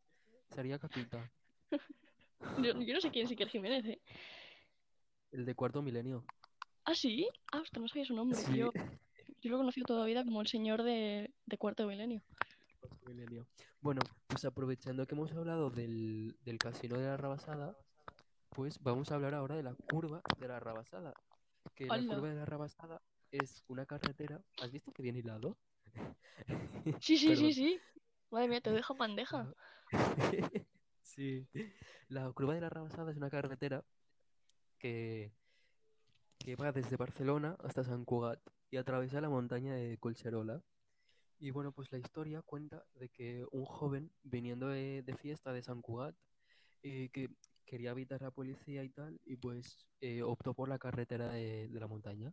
sería 0.51 0.81
capita. 0.81 1.31
Yo, 2.59 2.73
yo 2.81 2.95
no 2.95 3.01
sé 3.01 3.11
quién 3.13 3.27
es 3.27 3.31
Iker 3.31 3.49
Jiménez, 3.49 3.85
¿eh? 3.87 4.03
El 5.31 5.45
de 5.47 5.55
cuarto 5.55 5.83
milenio. 5.83 6.25
¿Ah, 6.85 6.97
sí? 6.97 7.29
Ah, 7.53 7.61
hostia, 7.61 7.81
no 7.81 7.87
sabía 7.87 8.07
su 8.07 8.15
nombre. 8.17 8.37
Sí. 8.39 8.57
Yo 8.57 8.73
Yo 9.41 9.51
lo 9.51 9.57
he 9.57 9.59
conocido 9.61 9.87
toda 9.87 10.01
la 10.01 10.07
vida 10.07 10.25
como 10.25 10.41
el 10.41 10.47
señor 10.47 10.83
de, 10.85 11.33
de 11.47 11.59
Cuarto 11.59 11.85
Milenio. 11.87 12.23
Bueno, 13.81 14.01
pues 14.27 14.45
aprovechando 14.45 15.07
que 15.07 15.15
hemos 15.15 15.33
hablado 15.33 15.71
del, 15.71 16.37
del 16.45 16.59
casino 16.59 16.99
de 16.99 17.07
la 17.07 17.17
Rabasada, 17.17 17.77
pues 18.51 18.83
vamos 18.83 19.11
a 19.11 19.17
hablar 19.17 19.35
ahora 19.35 19.57
de 19.57 19.63
la 19.63 19.75
curva 19.75 20.23
de 20.39 20.49
la 20.49 20.61
Rabasada. 20.61 21.15
Que 21.75 21.87
la 21.87 21.99
curva 21.99 22.29
de 22.29 22.37
la 22.37 22.45
Rabasada 22.45 23.03
es 23.31 23.65
una 23.69 23.87
carretera. 23.87 24.41
¿Has 24.61 24.71
visto 24.71 24.93
que 24.93 25.03
viene 25.03 25.21
hilado? 25.21 25.59
Sí, 27.01 27.17
sí, 27.17 27.37
sí, 27.37 27.53
sí. 27.53 27.81
Madre 28.31 28.49
mía, 28.49 28.61
te 28.61 28.71
dejo 28.73 28.95
bandeja. 28.95 29.53
Sí. 31.03 31.47
La 32.09 32.31
curva 32.33 32.55
de 32.55 32.61
la 32.61 32.71
Rabasada 32.71 33.11
es 33.11 33.19
una 33.19 33.29
carretera 33.29 33.85
que, 34.79 35.31
que 36.39 36.57
va 36.57 36.73
desde 36.73 36.97
Barcelona 36.97 37.57
hasta 37.63 37.85
Sant 37.85 38.07
Cugat 38.07 38.41
y 38.71 38.79
atraviesa 38.79 39.21
la 39.21 39.29
montaña 39.29 39.75
de 39.75 39.99
Collserola. 39.99 40.63
Y 41.43 41.51
bueno, 41.51 41.73
pues 41.73 41.91
la 41.91 41.99
historia 41.99 42.41
cuenta 42.41 42.85
de 42.95 43.09
que 43.09 43.45
un 43.51 43.65
joven 43.65 44.13
viniendo 44.23 44.69
de, 44.69 45.03
de 45.03 45.17
fiesta 45.17 45.53
de 45.53 45.61
Sant 45.61 45.83
Cugat, 45.83 46.15
eh, 46.85 47.09
que 47.13 47.31
quería 47.67 47.91
evitar 47.91 48.23
la 48.23 48.31
policía 48.31 48.85
y 48.85 48.91
tal, 48.91 49.21
y 49.25 49.35
pues 49.35 49.89
eh, 50.01 50.23
optó 50.23 50.55
por 50.55 50.69
la 50.69 50.79
carretera 50.79 51.31
de, 51.31 51.67
de 51.67 51.81
la 51.81 51.89
montaña. 51.89 52.33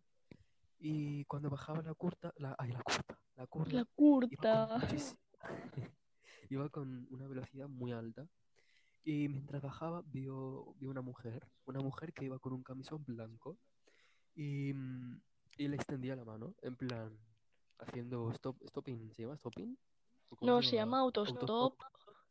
Y 0.78 1.26
cuando 1.26 1.50
bajaba 1.50 1.82
la 1.82 1.96
curta, 1.96 2.32
la, 2.38 2.56
ay, 2.60 2.72
la 2.72 2.84
curta, 2.84 3.20
la 3.36 3.48
curva, 3.48 3.66
La 3.66 3.72
iba 3.72 3.86
con 3.86 3.96
curta. 3.96 4.80
iba 6.52 6.70
con 6.70 7.08
una 7.10 7.28
velocidad 7.28 7.68
muy 7.68 7.92
alta. 7.92 8.28
Y 9.04 9.28
mientras 9.28 9.64
bajaba, 9.64 10.04
vio, 10.06 10.76
vio 10.78 10.92
una 10.92 11.02
mujer, 11.02 11.48
una 11.66 11.80
mujer 11.80 12.14
que 12.14 12.26
iba 12.26 12.38
con 12.38 12.54
un 12.54 12.62
camisón 12.62 13.04
blanco 13.06 13.58
y, 14.36 14.72
mm, 14.72 15.20
y 15.58 15.68
le 15.68 15.78
extendía 15.78 16.16
la 16.16 16.26
mano, 16.26 16.54
en 16.62 16.76
plan, 16.76 17.18
haciendo 17.80 18.32
stop, 18.32 18.58
stopping, 18.68 19.12
¿se 19.14 19.24
llama 19.24 19.38
stopping? 19.38 19.76
¿O 20.30 20.36
cómo 20.36 20.52
No, 20.52 20.62
se 20.62 20.76
llama 20.76 21.00
Autostop, 21.00 21.50
autostop. 21.50 21.82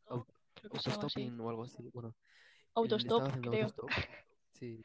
au- 0.07 0.27
Creo 0.55 0.71
que 0.71 0.79
se 0.79 0.91
llama 0.91 1.07
así. 1.07 1.21
autostopping 1.23 1.41
o 1.41 1.51
algo 1.51 1.65
así. 1.65 1.91
Bueno, 1.93 2.09
él 2.09 2.15
Autostop, 2.75 3.23
creo. 3.41 3.67
autostop, 3.67 3.91
sí. 4.53 4.85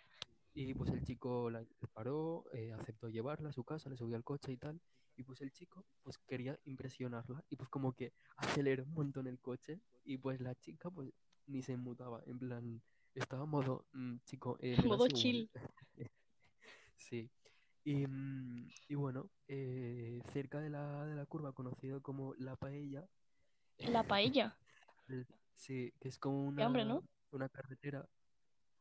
Y 0.55 0.73
pues 0.75 0.91
el 0.91 1.03
chico 1.03 1.49
la 1.49 1.65
paró, 1.93 2.45
eh, 2.53 2.71
aceptó 2.73 3.09
llevarla 3.09 3.49
a 3.49 3.53
su 3.53 3.63
casa, 3.63 3.89
le 3.89 3.97
subió 3.97 4.15
al 4.15 4.23
coche 4.23 4.51
y 4.51 4.57
tal. 4.57 4.79
Y 5.15 5.23
pues 5.23 5.41
el 5.41 5.51
chico 5.51 5.85
pues 6.03 6.17
quería 6.27 6.59
impresionarla 6.65 7.43
y 7.49 7.55
pues 7.55 7.69
como 7.69 7.93
que 7.93 8.13
aceleró 8.37 8.83
un 8.83 8.93
montón 8.93 9.27
el 9.27 9.39
coche 9.39 9.79
y 10.05 10.17
pues 10.17 10.39
la 10.41 10.55
chica 10.55 10.89
pues 10.89 11.11
ni 11.47 11.61
se 11.61 11.75
mutaba, 11.77 12.21
en 12.25 12.39
plan, 12.39 12.81
estaba 13.13 13.45
modo, 13.45 13.85
"Mm, 13.93 14.17
chico, 14.25 14.57
eh, 14.59 14.75
Modo 14.97 15.05
das 15.05 15.09
igual". 15.09 15.21
chill. 15.21 15.49
Sí. 16.95 17.29
Y, 17.83 18.07
mm, 18.07 18.69
y 18.87 18.95
bueno, 18.95 19.29
eh, 19.47 20.21
cerca 20.31 20.59
de 20.61 20.69
la, 20.69 21.05
de 21.05 21.15
la 21.15 21.25
curva, 21.25 21.51
conocido 21.53 22.01
como 22.01 22.33
La 22.35 22.55
Paella, 22.55 23.07
La 23.77 24.03
paella. 24.03 24.57
sí, 25.55 25.93
que 25.99 26.07
es 26.07 26.17
como 26.17 26.47
hambre, 26.47 26.83
una, 26.83 26.85
¿no? 26.85 27.03
una 27.31 27.49
carretera, 27.49 28.07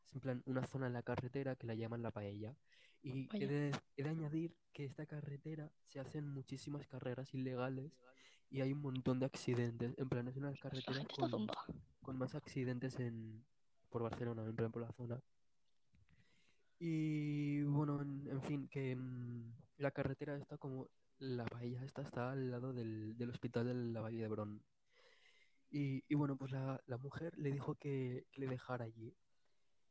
es 0.05 0.13
en 0.15 0.21
plan 0.21 0.43
una 0.45 0.65
zona 0.65 0.87
en 0.87 0.93
la 0.93 1.03
carretera 1.03 1.55
que 1.55 1.67
la 1.67 1.75
llaman 1.75 2.01
La 2.01 2.11
Paella. 2.11 2.55
Y 3.01 3.27
he 3.33 3.47
de, 3.47 3.71
he 3.97 4.03
de 4.03 4.09
añadir 4.09 4.55
que 4.71 4.85
esta 4.85 5.05
carretera 5.05 5.69
se 5.83 5.99
hacen 5.99 6.25
muchísimas 6.29 6.87
carreras 6.87 7.33
ilegales 7.33 7.91
y 8.49 8.61
hay 8.61 8.71
un 8.71 8.81
montón 8.81 9.19
de 9.19 9.25
accidentes. 9.25 9.93
En 9.97 10.07
plan, 10.07 10.25
es 10.29 10.37
una 10.37 10.53
carretera 10.53 11.03
con, 11.13 11.47
con 12.01 12.17
más 12.17 12.33
accidentes 12.33 12.97
en, 12.99 13.43
por 13.89 14.03
Barcelona, 14.03 14.45
en 14.45 14.55
plan 14.55 14.71
por 14.71 14.83
la 14.83 14.91
zona. 14.93 15.19
Y 16.85 17.63
bueno, 17.63 18.01
en, 18.01 18.27
en 18.27 18.41
fin, 18.41 18.67
que 18.67 18.93
mm, 18.95 19.53
la 19.77 19.91
carretera 19.91 20.35
está 20.37 20.57
como, 20.57 20.89
la 21.17 21.45
paella 21.45 21.81
esta 21.85 22.01
está 22.01 22.31
al 22.31 22.51
lado 22.51 22.73
del, 22.73 23.15
del 23.17 23.29
hospital 23.29 23.67
de 23.67 23.73
la 23.73 24.01
Valle 24.01 24.21
de 24.21 24.27
Brón. 24.27 24.61
Y, 25.69 26.03
y 26.09 26.15
bueno, 26.15 26.35
pues 26.37 26.51
la, 26.51 26.81
la 26.87 26.97
mujer 26.97 27.37
le 27.37 27.51
dijo 27.51 27.75
que, 27.75 28.27
que 28.31 28.41
le 28.41 28.47
dejara 28.47 28.83
allí. 28.85 29.15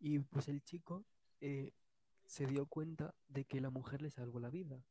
Y 0.00 0.18
pues 0.20 0.48
el 0.48 0.62
chico 0.62 1.06
eh, 1.40 1.72
se 2.26 2.46
dio 2.46 2.66
cuenta 2.66 3.14
de 3.28 3.46
que 3.46 3.60
la 3.62 3.70
mujer 3.70 4.02
le 4.02 4.10
salvó 4.10 4.38
la 4.38 4.50
vida. 4.50 4.84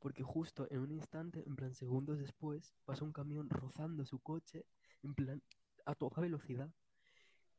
Porque 0.00 0.22
justo 0.22 0.66
en 0.70 0.80
un 0.80 0.92
instante, 0.92 1.44
en 1.46 1.56
plan 1.56 1.74
segundos 1.74 2.18
después, 2.18 2.74
pasó 2.84 3.06
un 3.06 3.12
camión 3.12 3.48
rozando 3.48 4.04
su 4.04 4.18
coche, 4.20 4.66
en 5.02 5.14
plan 5.14 5.42
a 5.86 5.94
toda 5.94 6.20
velocidad. 6.22 6.70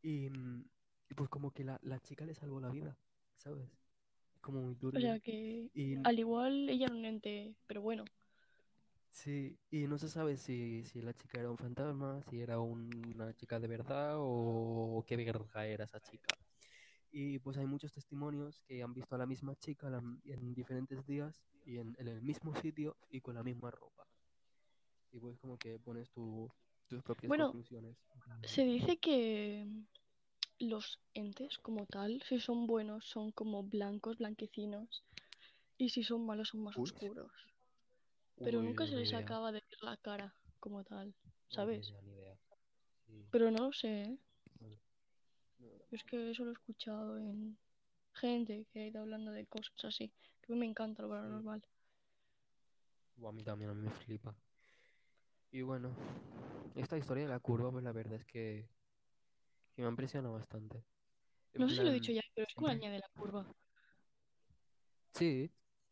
Y, 0.02 0.30
mm, 0.30 0.66
y 1.10 1.14
pues 1.16 1.30
como 1.30 1.52
que 1.52 1.64
la, 1.64 1.80
la 1.82 2.00
chica 2.00 2.26
le 2.26 2.36
salvó 2.36 2.60
la 2.60 2.70
vida, 2.70 2.98
¿sabes? 3.38 3.79
Como 4.42 4.62
muy 4.62 4.76
O 4.76 4.80
turbio. 4.80 5.00
sea 5.00 5.20
que 5.20 5.70
Y 5.74 5.96
al 6.04 6.20
igual 6.20 6.70
ella 6.70 6.86
era 6.88 6.96
un 6.96 7.06
ente, 7.06 7.56
pero 7.68 7.82
bueno. 7.82 8.06
sí, 9.12 9.60
y 9.70 9.88
no 9.88 9.98
se 9.98 10.10
sabe 10.10 10.38
si, 10.38 10.84
si 10.86 11.02
la 11.02 11.14
chica 11.14 11.40
era 11.40 11.50
un 11.52 11.58
fantasma, 11.58 12.22
si 12.30 12.40
era 12.42 12.60
un- 12.60 13.12
una 13.16 13.34
chica 13.36 13.60
de 13.60 13.68
verdad 13.68 14.16
o 14.18 15.04
qué 15.08 15.16
verga 15.18 15.66
era 15.68 15.86
esa 15.86 16.00
chica. 16.00 16.38
Y 17.12 17.40
pues 17.40 17.58
hay 17.58 17.68
muchos 17.68 17.94
testimonios 17.94 18.64
que 18.68 18.84
han 18.84 18.94
visto 18.94 19.16
a 19.16 19.20
la 19.20 19.28
misma 19.28 19.56
chica 19.58 19.90
la- 19.90 20.04
en 20.26 20.56
diferentes 20.56 21.06
días 21.08 21.44
y 21.66 21.78
en, 21.80 21.96
en 22.00 22.08
el 22.10 22.22
mismo 22.24 22.56
sitio 22.56 22.98
y 23.10 23.22
con 23.22 23.36
la 23.36 23.44
misma 23.44 23.72
ropa. 23.72 24.08
Y 25.12 25.20
pues 25.20 25.38
como 25.40 25.58
que 25.58 25.80
pones 25.80 26.10
tu- 26.12 26.52
tus 26.88 27.04
propias 27.04 27.30
Bueno, 27.30 27.52
conclusiones. 27.52 27.98
Se 28.44 28.64
dice 28.64 28.98
que 28.98 29.68
los 30.60 31.00
entes 31.14 31.58
como 31.60 31.86
tal, 31.86 32.22
si 32.28 32.40
son 32.40 32.68
buenos, 32.68 33.06
son 33.06 33.32
como 33.32 33.64
blancos, 33.64 34.18
blanquecinos, 34.18 35.04
y 35.78 35.90
si 35.90 36.04
son 36.04 36.26
malos, 36.26 36.50
son 36.50 36.62
más 36.64 36.78
oscuros. 36.78 37.32
Pero 38.44 38.60
Uy, 38.60 38.66
nunca 38.68 38.84
no, 38.86 38.90
se 38.92 38.96
les 38.98 39.10
idea. 39.10 39.20
acaba 39.20 39.52
de 39.52 39.60
ver 39.62 39.84
la 39.84 39.98
cara 39.98 40.34
como 40.60 40.84
tal, 40.84 41.14
No, 41.52 41.56
¿sabes? 41.56 41.94
ni 42.04 42.12
idea. 42.12 42.38
Sí, 43.08 43.26
Pero 43.32 43.52
no 43.52 43.64
lo 43.66 43.74
sé, 43.74 44.02
¿eh? 44.04 44.18
no. 44.60 44.78
Es 45.92 46.04
que 46.04 46.32
eso 46.32 46.44
lo 46.46 46.52
he 46.52 46.54
escuchado 46.54 47.18
en 47.18 47.58
gente 48.14 48.66
que 48.72 48.80
ha 48.82 48.88
ido 48.88 49.02
hablando 49.02 49.32
de 49.32 49.46
cosas 49.48 49.74
así. 49.84 50.12
Que 50.42 50.52
a 50.52 50.56
mí 50.56 50.60
me 50.60 50.66
encanta 50.66 51.02
lo 51.04 51.10
paranormal. 51.10 51.62
Buah, 53.18 53.30
a 53.30 53.34
mí 53.34 53.44
también, 53.44 53.70
a 53.72 53.74
mí 53.74 53.82
me 53.84 53.92
flipa. 53.92 54.36
Y 55.52 55.62
bueno, 55.62 55.90
esta 56.76 56.98
historia 56.98 57.24
de 57.24 57.30
la 57.30 57.40
curva, 57.40 57.72
pues 57.72 57.84
la 57.84 57.92
verdad 57.92 58.20
es 58.20 58.26
que, 58.26 58.68
que 59.80 59.84
me 59.84 59.88
ha 59.88 59.92
impresionado 59.92 60.34
bastante. 60.34 60.84
No 61.54 61.70
sé 61.70 61.78
si 61.78 61.84
lo 61.84 61.90
he 61.90 61.94
dicho 61.94 62.12
ya, 62.12 62.22
pero 62.36 62.46
es 62.46 62.54
como 62.54 62.68
la 62.68 62.74
niña 62.74 62.92
de 62.92 63.00
la 63.00 63.08
curva. 63.16 63.48
Sí, 65.14 65.50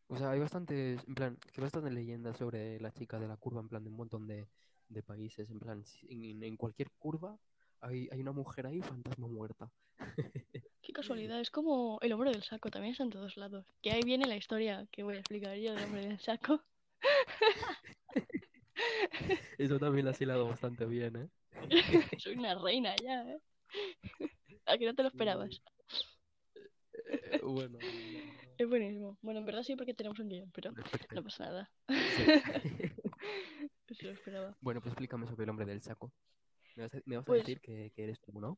o 0.07 0.17
sea, 0.17 0.31
hay 0.31 0.39
bastantes, 0.39 1.07
en 1.07 1.15
plan, 1.15 1.37
que 1.53 1.61
bastantes 1.61 1.93
leyendas 1.93 2.35
sobre 2.35 2.81
la 2.81 2.91
chica 2.91 3.17
de 3.17 3.29
la 3.29 3.37
curva, 3.37 3.61
en 3.61 3.69
plan, 3.69 3.85
de 3.85 3.89
un 3.89 3.95
montón 3.95 4.27
de, 4.27 4.49
de 4.89 5.03
países, 5.03 5.49
en 5.49 5.59
plan, 5.59 5.85
en, 6.09 6.43
en 6.43 6.57
cualquier 6.57 6.91
curva 6.99 7.39
hay, 7.79 8.09
hay 8.11 8.19
una 8.19 8.33
mujer 8.33 8.67
ahí, 8.67 8.81
fantasma 8.81 9.27
muerta. 9.27 9.71
Qué 10.81 10.91
casualidad, 10.91 11.39
es 11.39 11.49
como 11.49 11.97
el 12.01 12.11
hombre 12.11 12.31
del 12.31 12.43
saco, 12.43 12.69
también 12.69 12.91
está 12.91 13.03
en 13.03 13.11
todos 13.11 13.37
lados. 13.37 13.65
Que 13.81 13.91
ahí 13.91 14.01
viene 14.03 14.27
la 14.27 14.35
historia 14.35 14.85
que 14.91 15.03
voy 15.03 15.15
a 15.15 15.19
explicar 15.19 15.55
yo 15.55 15.73
del 15.73 15.85
hombre 15.85 16.07
del 16.07 16.19
saco. 16.19 16.61
Eso 19.57 19.79
también 19.79 20.03
lo 20.03 20.11
has 20.11 20.19
hilado 20.19 20.45
bastante 20.45 20.85
bien, 20.85 21.15
¿eh? 21.15 21.29
Soy 22.19 22.35
una 22.35 22.53
reina 22.55 22.93
ya, 23.01 23.23
¿eh? 23.23 23.39
¿A 24.67 24.77
que 24.77 24.85
no 24.85 24.93
te 24.95 25.03
lo 25.03 25.09
esperabas? 25.09 25.61
Eh, 27.09 27.39
bueno, 27.43 27.77
Es 28.57 28.67
buenísimo. 28.67 29.17
Bueno, 29.21 29.39
en 29.39 29.45
verdad 29.45 29.63
sí 29.63 29.75
porque 29.75 29.93
tenemos 29.93 30.17
un 30.19 30.29
guion, 30.29 30.51
pero 30.51 30.71
no 31.13 31.23
pasa 31.23 31.45
nada. 31.45 31.71
Sí. 31.87 31.93
No 33.89 33.95
se 33.95 34.03
lo 34.05 34.11
esperaba. 34.11 34.53
Bueno, 34.59 34.81
pues 34.81 34.91
explícame 34.91 35.25
sobre 35.27 35.45
el 35.45 35.49
hombre 35.49 35.65
del 35.65 35.81
saco. 35.81 36.11
Me 36.75 36.83
vas 36.83 36.93
a, 36.93 36.97
me 37.05 37.15
vas 37.15 37.23
a 37.23 37.27
Pues- 37.27 37.39
decir 37.43 37.61
que, 37.61 37.89
que 37.95 38.03
eres 38.03 38.19
tú, 38.19 38.37
¿no? 38.37 38.57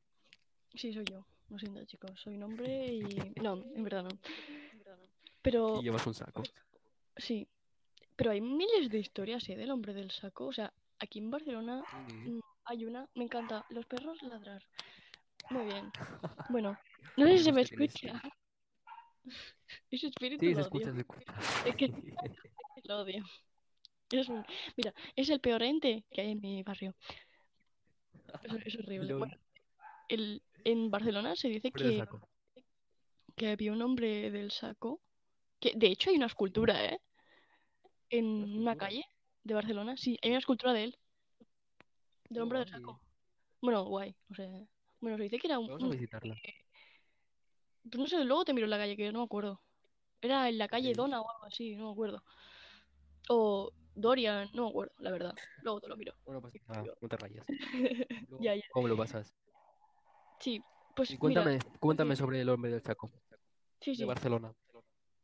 Sí, 0.74 0.92
soy 0.92 1.06
yo. 1.06 1.24
Lo 1.50 1.60
siento, 1.60 1.86
chicos. 1.86 2.20
Soy 2.20 2.34
un 2.36 2.42
hombre 2.44 2.88
y... 2.94 3.04
No, 3.40 3.64
en 3.76 3.84
verdad 3.84 4.04
no. 4.04 4.10
Pero 5.44 5.80
Y 5.80 5.84
llevas 5.84 6.06
un 6.08 6.16
saco. 6.16 6.42
sí. 7.16 7.48
Pero 8.16 8.32
hay 8.32 8.42
miles 8.42 8.90
de 8.90 8.98
historias, 9.00 9.48
¿eh? 9.50 9.56
Del 9.56 9.70
hombre 9.70 9.94
del 9.94 10.10
saco. 10.10 10.48
O 10.48 10.52
sea, 10.54 10.74
aquí 10.98 11.20
en 11.20 11.30
Barcelona 11.30 11.84
Mm. 12.08 12.30
mm, 12.38 12.42
hay 12.66 12.86
una... 12.86 13.08
Me 13.14 13.24
encanta. 13.26 13.66
Los 13.70 13.86
perros 13.86 14.22
ladrar. 14.24 14.64
Muy 15.50 15.66
bien. 15.66 15.92
Bueno, 16.50 16.78
no 17.18 17.26
sé 17.28 17.38
si 17.38 17.44
se 17.44 17.52
me 17.52 17.62
escucha. 17.62 18.22
Ese 19.92 20.08
espíritu 20.08 20.46
Sí, 20.46 20.54
lo 20.56 20.64
se 20.64 20.70
odio. 20.70 20.94
se 20.94 21.00
escucha. 21.00 21.34
Es 21.66 21.76
que 21.76 21.94
lo 22.86 23.00
odio. 23.02 23.24
Es 24.12 24.28
un- 24.30 24.46
Mira, 24.76 24.94
es 25.16 25.30
el 25.30 25.40
peor 25.40 25.62
ente 25.62 26.06
que 26.12 26.22
hay 26.22 26.32
en 26.32 26.42
mi 26.42 26.64
barrio. 26.64 26.96
Es, 28.44 28.66
es 28.66 28.80
horrible. 28.80 29.14
Bueno, 29.14 29.36
el, 30.08 30.42
en 30.64 30.90
Barcelona 30.90 31.36
se 31.36 31.50
dice 31.50 31.72
que, 31.72 32.04
que 33.36 33.50
había 33.50 33.72
un 33.74 33.82
hombre 33.84 34.32
del 34.32 34.52
saco. 34.52 35.02
Que 35.60 35.74
de 35.76 35.88
hecho 35.88 36.10
hay 36.10 36.16
una 36.16 36.26
escultura, 36.28 36.84
¿eh? 36.86 37.00
En 38.10 38.60
¿Una 38.62 38.76
calle 38.76 39.06
de 39.44 39.54
Barcelona. 39.54 39.96
Sí, 39.98 40.18
hay 40.24 40.32
una 40.32 40.40
escultura 40.40 40.74
de 40.74 40.86
él. 40.86 40.98
Del 42.30 42.42
hombre 42.44 42.60
del 42.60 42.70
saco. 42.70 43.00
Bueno, 43.62 43.84
guay. 43.86 44.16
O 44.32 44.36
sea, 44.36 44.48
bueno, 45.02 45.18
se 45.18 45.24
dice 45.24 45.40
que 45.40 45.48
era 45.48 45.60
un, 45.60 45.68
Vamos 45.68 45.84
a 45.84 45.88
visitarla. 45.90 46.36
pues 47.84 47.98
no 47.98 48.08
sé, 48.08 48.24
luego 48.24 48.46
te 48.46 48.54
miro 48.54 48.66
en 48.66 48.72
la 48.72 48.78
calle, 48.78 48.98
que 48.98 49.12
no 49.12 49.20
me 49.20 49.26
acuerdo. 49.26 49.62
Era 50.22 50.50
en 50.50 50.58
la 50.58 50.68
calle. 50.68 50.94
Dona 50.94 51.22
o 51.22 51.30
algo 51.30 51.46
así, 51.46 51.76
no 51.76 51.88
me 51.88 51.92
acuerdo. 51.92 52.24
O 53.30 53.72
Dorian, 53.96 54.50
no 54.54 54.64
me 54.64 54.70
acuerdo, 54.70 54.94
la 55.00 55.12
verdad. 55.12 55.36
Luego 55.64 55.82
te 55.82 55.88
lo 55.88 55.96
miro. 55.98 56.14
Bueno, 56.26 56.42
pues 56.42 56.54
nada, 56.68 56.84
no 57.02 57.08
te 57.08 57.18
rayes. 57.18 57.44
Luego, 58.30 58.44
Ya, 58.44 58.56
ya. 58.56 58.64
¿Cómo 58.72 58.88
lo 58.88 58.98
pasas? 58.98 59.34
Sí, 60.40 60.64
pues 60.96 61.12
Y 61.12 61.14
mira, 61.14 61.20
cuéntame, 61.20 61.60
cuéntame 61.80 62.16
sobre 62.16 62.42
el 62.42 62.50
hombre 62.50 62.72
del 62.72 62.82
saco 62.82 63.12
sí, 63.82 63.92
de 63.92 63.98
sí. 63.98 64.06
Barcelona. 64.06 64.54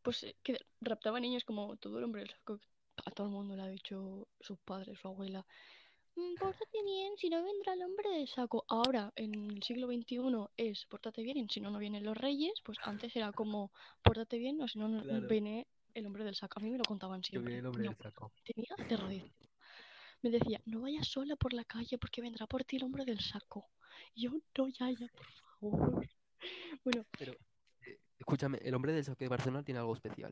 Pues 0.01 0.23
eh, 0.23 0.35
que 0.43 0.57
raptaba 0.81 1.19
niños 1.19 1.43
como 1.43 1.75
todo 1.77 1.97
el 1.97 2.03
hombre 2.03 2.21
del 2.21 2.29
saco. 2.29 2.59
A 3.05 3.11
todo 3.11 3.27
el 3.27 3.33
mundo 3.33 3.55
le 3.55 3.63
ha 3.63 3.67
dicho 3.67 4.27
sus 4.39 4.57
padres, 4.59 4.99
su 4.99 5.07
abuela. 5.07 5.45
"Mm, 6.15 6.35
Pórtate 6.39 6.83
bien, 6.83 7.17
si 7.17 7.29
no 7.29 7.43
vendrá 7.43 7.73
el 7.73 7.83
hombre 7.83 8.09
del 8.09 8.27
saco. 8.27 8.63
Ahora, 8.67 9.11
en 9.15 9.51
el 9.51 9.63
siglo 9.63 9.87
XXI, 9.87 10.47
es 10.57 10.85
pórtate 10.85 11.21
bien, 11.23 11.49
si 11.49 11.59
no, 11.59 11.69
no 11.71 11.79
vienen 11.79 12.03
los 12.03 12.17
reyes. 12.17 12.53
Pues 12.63 12.77
antes 12.83 13.15
era 13.15 13.31
como 13.31 13.71
pórtate 14.03 14.37
bien, 14.37 14.61
o 14.61 14.67
si 14.67 14.79
no, 14.79 14.87
no 14.87 15.01
Claro. 15.03 15.27
viene 15.27 15.67
el 15.93 16.05
hombre 16.05 16.23
del 16.23 16.35
saco. 16.35 16.59
A 16.59 16.63
mí 16.63 16.69
me 16.69 16.77
lo 16.77 16.83
contaban 16.83 17.23
siempre. 17.23 17.47
viene 17.53 17.59
el 17.59 17.65
hombre 17.67 17.83
del 17.83 17.97
saco. 17.97 18.31
tenía 18.43 18.75
terrorífico. 18.87 19.49
Me 20.21 20.29
decía, 20.31 20.61
no 20.65 20.81
vayas 20.81 21.07
sola 21.07 21.35
por 21.35 21.53
la 21.53 21.65
calle 21.65 21.97
porque 21.97 22.21
vendrá 22.21 22.47
por 22.47 22.63
ti 22.63 22.77
el 22.77 22.83
hombre 22.83 23.05
del 23.05 23.19
saco. 23.19 23.69
Y 24.13 24.23
yo, 24.23 24.31
no, 24.57 24.67
ya, 24.69 24.89
ya, 24.91 25.07
por 25.09 25.27
favor. 25.31 26.07
Bueno, 26.83 27.05
Pero, 27.17 27.33
eh, 27.81 27.99
escúchame, 28.19 28.59
el 28.61 28.75
hombre 28.75 28.93
del 28.93 29.03
saco 29.03 29.19
de 29.19 29.29
Barcelona 29.29 29.63
tiene 29.63 29.79
algo 29.79 29.95
especial. 29.95 30.31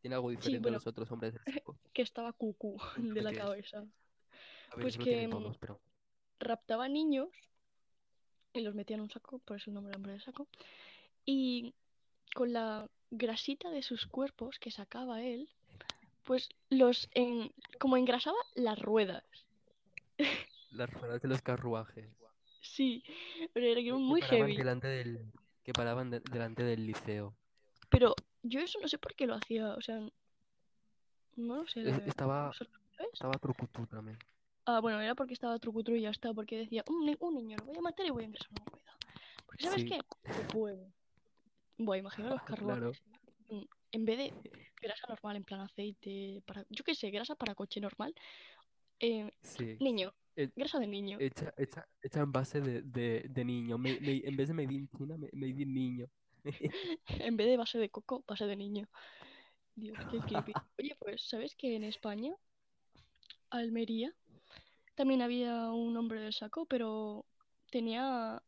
Tiene 0.00 0.14
algo 0.14 0.30
diferente 0.30 0.60
bueno. 0.60 0.76
a 0.76 0.78
los 0.78 0.86
otros 0.86 1.10
hombres 1.10 1.34
del 1.34 1.54
saco. 1.54 1.78
que 1.92 2.02
estaba 2.02 2.32
cucú 2.32 2.76
de 2.96 3.22
la 3.22 3.30
es. 3.56 3.72
Cabeza. 4.72 4.74
A 4.74 4.76
ver, 4.76 4.82
Pues 4.84 4.98
tienen 4.98 5.30
que, 5.30 5.36
todos, 5.36 5.58
pero... 5.58 5.80
Raptaba 6.40 6.88
niños 6.88 7.28
y 8.52 8.60
los 8.60 8.74
metía 8.74 8.96
en 8.96 9.02
un 9.02 9.10
saco, 9.10 9.38
por 9.38 9.56
eso 9.56 9.70
el 9.70 9.74
nombre 9.74 9.94
hombre 9.96 10.12
del 10.12 10.22
saco. 10.22 10.48
Y 11.24 11.74
con 12.34 12.52
la 12.52 12.88
grasita 13.10 13.70
de 13.70 13.82
sus 13.82 14.06
cuerpos 14.06 14.58
que 14.58 14.70
sacaba 14.70 15.22
él, 15.22 15.48
pues 16.24 16.48
los 16.70 17.08
en, 17.14 17.52
como 17.78 17.96
engrasaba 17.96 18.38
las 18.54 18.78
ruedas. 18.78 19.24
Las 20.72 20.88
ruedas 20.90 21.20
de 21.20 21.28
los 21.28 21.42
carruajes. 21.42 22.08
Sí, 22.62 23.04
pero 23.52 23.66
era 23.66 23.74
que 23.76 23.84
que- 23.84 23.90
que 23.90 23.92
muy 23.92 24.20
paraban 24.22 24.40
heavy. 24.46 24.56
delante 24.56 24.86
del, 24.88 25.32
que 25.64 25.72
paraban 25.74 26.08
de- 26.10 26.20
delante 26.20 26.62
del 26.62 26.86
liceo. 26.86 27.34
Pero 27.90 28.14
yo 28.42 28.60
eso 28.60 28.78
no 28.80 28.88
sé 28.88 28.96
por 28.96 29.14
qué 29.14 29.26
lo 29.26 29.34
hacía, 29.34 29.74
o 29.74 29.82
sea, 29.82 30.00
no 31.36 31.56
lo 31.56 31.66
sé. 31.68 31.82
Es- 31.86 31.98
estaba, 32.06 32.52
estaba 33.12 33.34
trucutú 33.34 33.86
también. 33.86 34.18
Ah, 34.64 34.80
bueno, 34.80 35.00
era 35.00 35.14
porque 35.14 35.34
estaba 35.34 35.58
trucutru 35.58 35.96
y 35.96 36.02
ya 36.02 36.10
está, 36.10 36.32
porque 36.32 36.56
decía, 36.58 36.84
un, 36.88 37.04
ni- 37.04 37.16
un 37.18 37.34
niño 37.34 37.58
lo 37.58 37.64
voy 37.64 37.78
a 37.78 37.80
matar 37.80 38.06
y 38.06 38.10
voy 38.10 38.22
a 38.22 38.26
ingresar 38.26 38.48
una 38.52 38.64
rueda. 38.64 38.96
Porque 39.46 39.64
¿sabes 39.64 39.82
Sí. 39.82 39.88
qué? 39.88 40.00
Que 40.22 40.44
puedo. 40.44 40.92
Bueno, 41.78 42.00
imagino 42.00 42.28
los 42.28 42.42
carruajes. 42.92 43.02
mm, 43.48 43.62
En 43.92 44.04
vez 44.04 44.18
de 44.18 44.32
grasa 44.80 45.06
normal, 45.08 45.36
en 45.36 45.44
plan 45.44 45.60
aceite, 45.60 46.42
para, 46.46 46.64
yo 46.70 46.84
qué 46.84 46.94
sé, 46.94 47.10
grasa 47.10 47.34
para 47.34 47.54
coche 47.54 47.80
normal, 47.80 48.14
eh, 49.00 49.30
Sí. 49.42 49.76
niño, 49.80 50.14
Eh, 50.36 50.48
grasa 50.56 50.78
de 50.78 50.86
niño. 50.86 51.18
Hecha, 51.20 51.52
hecha, 51.58 51.86
hecha 52.00 52.20
en 52.20 52.32
base 52.32 52.60
de, 52.62 52.82
de, 52.82 53.26
de 53.28 53.44
niño. 53.44 53.76
Me- 53.78 54.00
me- 54.00 54.22
en 54.24 54.34
vez 54.36 54.48
de 54.48 54.54
made 54.54 54.72
in 54.72 54.88
China, 54.88 55.16
me- 55.18 55.28
in 55.48 55.74
niño. 55.74 56.06
En 57.20 57.36
vez 57.36 57.48
de 57.48 57.56
base 57.56 57.78
de 57.78 57.90
coco, 57.90 58.24
base 58.26 58.46
de 58.46 58.56
niño. 58.56 58.88
Dios, 59.74 59.98
qué 60.10 60.20
creepy. 60.20 60.52
Oye, 60.78 60.96
pues, 60.98 61.28
¿sabes 61.28 61.54
que 61.56 61.74
en 61.76 61.84
España, 61.84 62.34
Almería, 63.50 64.14
también 64.94 65.22
había 65.22 65.70
un 65.70 65.96
hombre 65.96 66.20
del 66.20 66.32
saco, 66.32 66.66
pero 66.66 67.24
tenía 67.70 68.42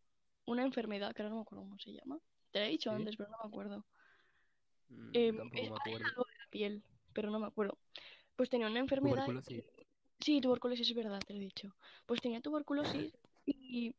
una 0.46 0.62
enfermedad, 0.62 1.14
que 1.14 1.22
ahora 1.22 1.30
no 1.30 1.36
me 1.36 1.42
acuerdo 1.42 1.64
cómo 1.64 1.78
se 1.78 1.92
llama. 1.92 2.18
Te 2.50 2.60
lo 2.60 2.66
he 2.66 2.68
dicho 2.68 2.90
¿Sí? 2.90 2.96
antes, 2.96 3.16
pero 3.16 3.30
no 3.30 3.38
me 3.42 3.48
acuerdo. 3.48 3.84
Mm, 4.88 5.12
tampoco 5.36 5.56
es 5.56 6.00
me 6.00 6.06
algo 6.06 6.24
de 6.24 6.38
la 6.38 6.46
piel, 6.50 6.82
pero 7.12 7.30
no 7.30 7.38
me 7.38 7.46
acuerdo. 7.46 7.78
Pues 8.36 8.50
tenía 8.50 8.66
una 8.66 8.80
enfermedad. 8.80 9.24
Tuberculosis. 9.26 9.64
Sí, 10.20 10.40
tuberculosis 10.40 10.88
es 10.88 10.94
verdad, 10.94 11.20
te 11.26 11.34
lo 11.34 11.40
he 11.40 11.42
dicho. 11.42 11.74
Pues 12.06 12.20
tenía 12.20 12.40
tuberculosis 12.40 13.16
y 13.46 13.94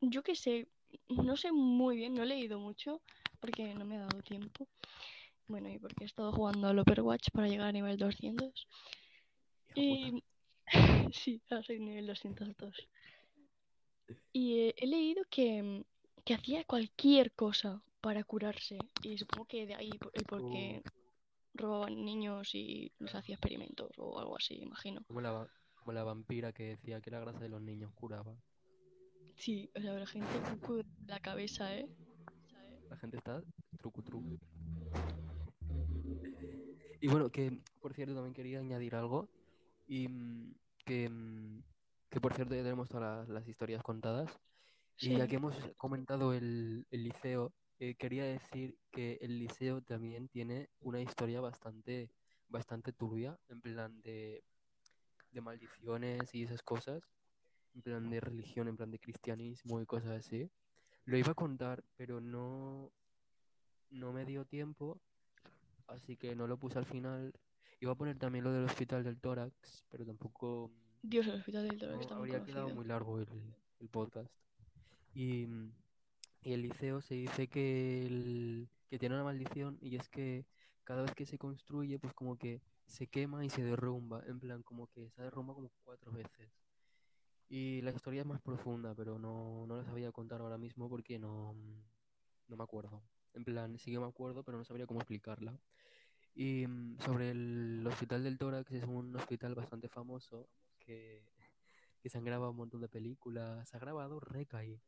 yo 0.00 0.22
qué 0.22 0.34
sé, 0.34 0.68
no 1.08 1.36
sé 1.36 1.52
muy 1.52 1.96
bien, 1.96 2.14
no 2.14 2.22
he 2.22 2.26
leído 2.26 2.58
mucho 2.58 3.00
porque 3.40 3.74
no 3.74 3.84
me 3.84 3.96
ha 3.96 4.00
dado 4.00 4.22
tiempo. 4.22 4.68
Bueno, 5.48 5.68
y 5.68 5.78
porque 5.78 6.04
he 6.04 6.06
estado 6.06 6.32
jugando 6.32 6.68
al 6.68 6.78
Overwatch 6.78 7.30
para 7.32 7.48
llegar 7.48 7.68
a 7.68 7.72
nivel 7.72 7.96
200. 7.96 8.66
Hija 9.74 9.74
puta. 9.74 9.80
Y 9.80 10.24
sí, 11.12 11.40
ahora 11.50 11.62
soy 11.62 11.80
nivel 11.80 12.06
202. 12.06 12.88
Y 14.32 14.58
eh, 14.60 14.74
he 14.76 14.86
leído 14.86 15.24
que, 15.30 15.84
que 16.24 16.34
hacía 16.34 16.64
cualquier 16.64 17.32
cosa 17.32 17.82
para 18.00 18.24
curarse. 18.24 18.78
Y 19.02 19.18
supongo 19.18 19.46
que 19.46 19.66
de 19.66 19.74
ahí 19.74 19.90
el 20.12 20.24
por 20.24 20.50
qué 20.50 20.82
Uh, 20.84 20.90
robaban 21.54 22.04
niños 22.04 22.54
y 22.54 22.92
les 22.98 23.14
hacía 23.14 23.34
experimentos 23.34 23.90
o 23.98 24.18
algo 24.18 24.36
así, 24.36 24.54
imagino. 24.62 25.02
como 25.06 25.20
la, 25.20 25.48
como 25.74 25.92
la 25.92 26.04
vampira 26.04 26.52
que 26.52 26.64
decía 26.76 27.00
que 27.00 27.10
la 27.10 27.20
grasa 27.20 27.40
de 27.40 27.48
los 27.48 27.60
niños 27.60 27.92
curaba. 27.94 28.34
Sí, 29.36 29.70
o 29.74 29.80
sea, 29.80 29.94
la 29.94 30.06
gente 30.06 30.28
cucu 30.50 30.76
de 30.76 30.84
la 31.06 31.20
cabeza, 31.20 31.74
¿eh? 31.76 31.86
La 32.88 32.96
gente 32.96 33.16
está 33.16 33.42
trucutru. 33.78 34.22
Y 37.00 37.08
bueno, 37.08 37.30
que 37.30 37.62
por 37.80 37.94
cierto 37.94 38.14
también 38.14 38.34
quería 38.34 38.58
añadir 38.60 38.94
algo. 38.94 39.28
Y 39.88 40.08
mm, 40.08 40.54
que, 40.84 41.08
mm, 41.08 41.62
que 42.10 42.20
por 42.20 42.34
cierto 42.34 42.54
ya 42.54 42.62
tenemos 42.62 42.88
todas 42.88 43.20
las, 43.20 43.28
las 43.28 43.48
historias 43.48 43.82
contadas. 43.82 44.30
Y 44.98 45.16
ya 45.16 45.26
que 45.26 45.36
hemos 45.36 45.56
comentado 45.78 46.34
el, 46.34 46.86
el 46.90 47.04
liceo, 47.04 47.54
eh, 47.78 47.94
quería 47.94 48.24
decir 48.24 48.76
que 48.90 49.18
el 49.22 49.38
liceo 49.38 49.80
también 49.80 50.28
tiene 50.28 50.68
una 50.80 51.00
historia 51.00 51.40
bastante, 51.40 52.10
bastante 52.48 52.92
turbia, 52.92 53.38
en 53.48 53.60
plan 53.62 54.00
de, 54.02 54.44
de 55.32 55.40
maldiciones 55.40 56.34
y 56.34 56.42
esas 56.42 56.62
cosas, 56.62 57.02
en 57.74 57.82
plan 57.82 58.10
de 58.10 58.20
religión, 58.20 58.68
en 58.68 58.76
plan 58.76 58.90
de 58.90 58.98
cristianismo 58.98 59.80
y 59.80 59.86
cosas 59.86 60.10
así. 60.10 60.50
Lo 61.06 61.16
iba 61.16 61.32
a 61.32 61.34
contar, 61.34 61.82
pero 61.96 62.20
no, 62.20 62.92
no 63.90 64.12
me 64.12 64.26
dio 64.26 64.44
tiempo, 64.44 65.00
así 65.86 66.16
que 66.16 66.34
no 66.34 66.46
lo 66.46 66.58
puse 66.58 66.78
al 66.78 66.86
final. 66.86 67.32
Iba 67.80 67.92
a 67.92 67.94
poner 67.94 68.18
también 68.18 68.44
lo 68.44 68.52
del 68.52 68.64
hospital 68.64 69.02
del 69.04 69.18
tórax, 69.18 69.84
pero 69.90 70.04
tampoco 70.04 70.70
Dios, 71.02 71.26
el 71.26 71.34
hospital 71.36 71.66
del 71.68 71.78
Toro 71.78 71.94
no, 71.94 72.00
está 72.00 72.16
habría 72.16 72.44
quedado 72.44 72.68
muy 72.70 72.84
largo 72.84 73.18
el, 73.18 73.26
el 73.80 73.88
podcast. 73.88 74.30
Y, 75.14 75.46
y 76.42 76.52
el 76.52 76.62
liceo 76.62 77.00
se 77.00 77.14
dice 77.14 77.48
que, 77.48 78.06
el- 78.06 78.68
que 78.88 78.98
tiene 78.98 79.14
una 79.14 79.24
maldición 79.24 79.78
y 79.80 79.96
es 79.96 80.08
que 80.08 80.44
cada 80.84 81.02
vez 81.02 81.14
que 81.14 81.24
se 81.26 81.38
construye, 81.38 81.98
pues 81.98 82.12
como 82.14 82.36
que 82.36 82.60
se 82.86 83.06
quema 83.06 83.44
y 83.44 83.50
se 83.50 83.62
derrumba, 83.62 84.22
en 84.26 84.40
plan 84.40 84.62
como 84.62 84.86
que 84.88 85.08
se 85.10 85.22
derrumba 85.22 85.54
como 85.54 85.70
cuatro 85.84 86.12
veces. 86.12 86.50
Y 87.48 87.80
la 87.82 87.90
historia 87.92 88.20
es 88.20 88.26
más 88.26 88.40
profunda, 88.42 88.94
pero 88.94 89.18
no, 89.18 89.66
no 89.66 89.76
la 89.76 89.84
sabía 89.84 90.12
contar 90.12 90.40
ahora 90.40 90.58
mismo 90.58 90.88
porque 90.88 91.18
no, 91.18 91.54
no 92.48 92.56
me 92.56 92.62
acuerdo. 92.62 93.02
En 93.34 93.44
plan, 93.44 93.78
sí 93.78 93.90
que 93.90 93.98
me 93.98 94.06
acuerdo, 94.06 94.42
pero 94.44 94.58
no 94.58 94.64
sabría 94.64 94.86
cómo 94.86 95.00
explicarla. 95.00 95.58
Y 96.34 96.66
mm, 96.66 96.98
sobre 97.00 97.30
el 97.30 97.86
Hospital 97.86 98.24
del 98.24 98.38
Tórax, 98.38 98.70
es 98.72 98.84
un 98.84 99.14
hospital 99.16 99.54
bastante 99.54 99.88
famoso 99.88 100.48
que, 100.78 101.22
que 102.00 102.08
se 102.08 102.18
han 102.18 102.24
grabado 102.24 102.50
un 102.50 102.58
montón 102.58 102.80
de 102.80 102.88
películas. 102.88 103.68
Se 103.68 103.76
ha 103.76 103.80
grabado 103.80 104.20
Recaí. 104.20 104.80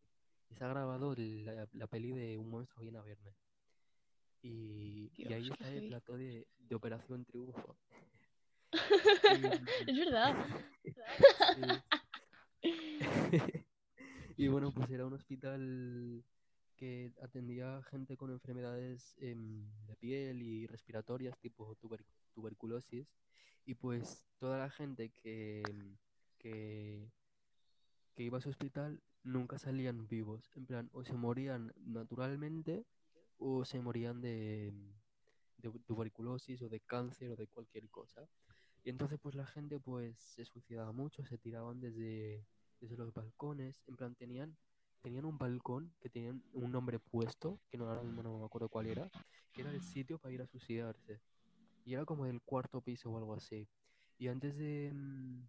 Y 0.50 0.54
se 0.54 0.64
ha 0.64 0.68
grabado 0.68 1.14
la, 1.16 1.66
la 1.72 1.86
peli 1.86 2.12
de 2.12 2.36
Un 2.36 2.50
monstruo 2.50 2.82
viene 2.82 2.98
a 2.98 3.02
verme. 3.02 3.34
Y, 4.42 5.10
y 5.14 5.32
ahí 5.32 5.48
está 5.48 5.68
el 5.70 5.88
plató 5.88 6.16
de, 6.16 6.46
de 6.58 6.74
Operación 6.74 7.24
Triunfo. 7.24 7.76
Y, 8.72 8.72
Es 9.90 9.98
verdad. 9.98 10.46
Y 14.36 14.48
bueno, 14.48 14.72
pues 14.72 14.90
era 14.90 15.06
un 15.06 15.12
hospital 15.12 16.24
que 16.76 17.12
atendía 17.22 17.82
gente 17.84 18.16
con 18.16 18.30
enfermedades 18.30 19.14
em, 19.18 19.70
de 19.86 19.96
piel 19.96 20.42
y 20.42 20.66
respiratorias, 20.66 21.38
tipo 21.38 21.76
tuber- 21.76 22.04
tuberculosis. 22.34 23.06
Y 23.64 23.74
pues 23.74 24.24
toda 24.38 24.58
la 24.58 24.70
gente 24.70 25.10
que, 25.10 25.62
que, 26.38 27.12
que 28.14 28.22
iba 28.22 28.38
a 28.38 28.40
su 28.40 28.50
hospital 28.50 29.02
nunca 29.22 29.58
salían 29.58 30.08
vivos. 30.08 30.50
En 30.56 30.66
plan, 30.66 30.90
o 30.92 31.04
se 31.04 31.14
morían 31.14 31.72
naturalmente 31.76 32.84
o 33.38 33.64
se 33.64 33.80
morían 33.80 34.20
de, 34.20 34.72
de 35.58 35.70
tuberculosis 35.86 36.62
o 36.62 36.68
de 36.68 36.80
cáncer 36.80 37.30
o 37.30 37.36
de 37.36 37.46
cualquier 37.46 37.88
cosa. 37.90 38.28
Y 38.84 38.90
entonces 38.90 39.18
pues 39.20 39.34
la 39.34 39.46
gente 39.46 39.78
pues 39.78 40.18
se 40.18 40.44
suicidaba 40.44 40.92
mucho, 40.92 41.24
se 41.24 41.38
tiraban 41.38 41.80
desde, 41.80 42.44
desde 42.80 42.96
los 42.96 43.12
balcones, 43.12 43.76
en 43.86 43.96
plan 43.96 44.14
tenían, 44.16 44.56
tenían 45.02 45.24
un 45.24 45.36
balcón 45.38 45.92
que 46.00 46.08
tenían 46.08 46.42
un 46.54 46.72
nombre 46.72 46.98
puesto, 46.98 47.60
que 47.70 47.76
no, 47.76 47.86
me 48.02 48.44
acuerdo 48.44 48.68
cuál 48.68 48.86
era, 48.86 49.10
que 49.52 49.62
era 49.62 49.70
el 49.70 49.82
sitio 49.82 50.18
para 50.18 50.32
ir 50.32 50.42
a 50.42 50.46
suicidarse. 50.46 51.20
Y 51.84 51.94
era 51.94 52.04
como 52.04 52.24
del 52.24 52.40
cuarto 52.40 52.80
piso 52.80 53.10
o 53.10 53.18
algo 53.18 53.34
así. 53.34 53.68
Y 54.18 54.28
antes 54.28 54.56
de, 54.56 54.92
mm, 54.94 55.42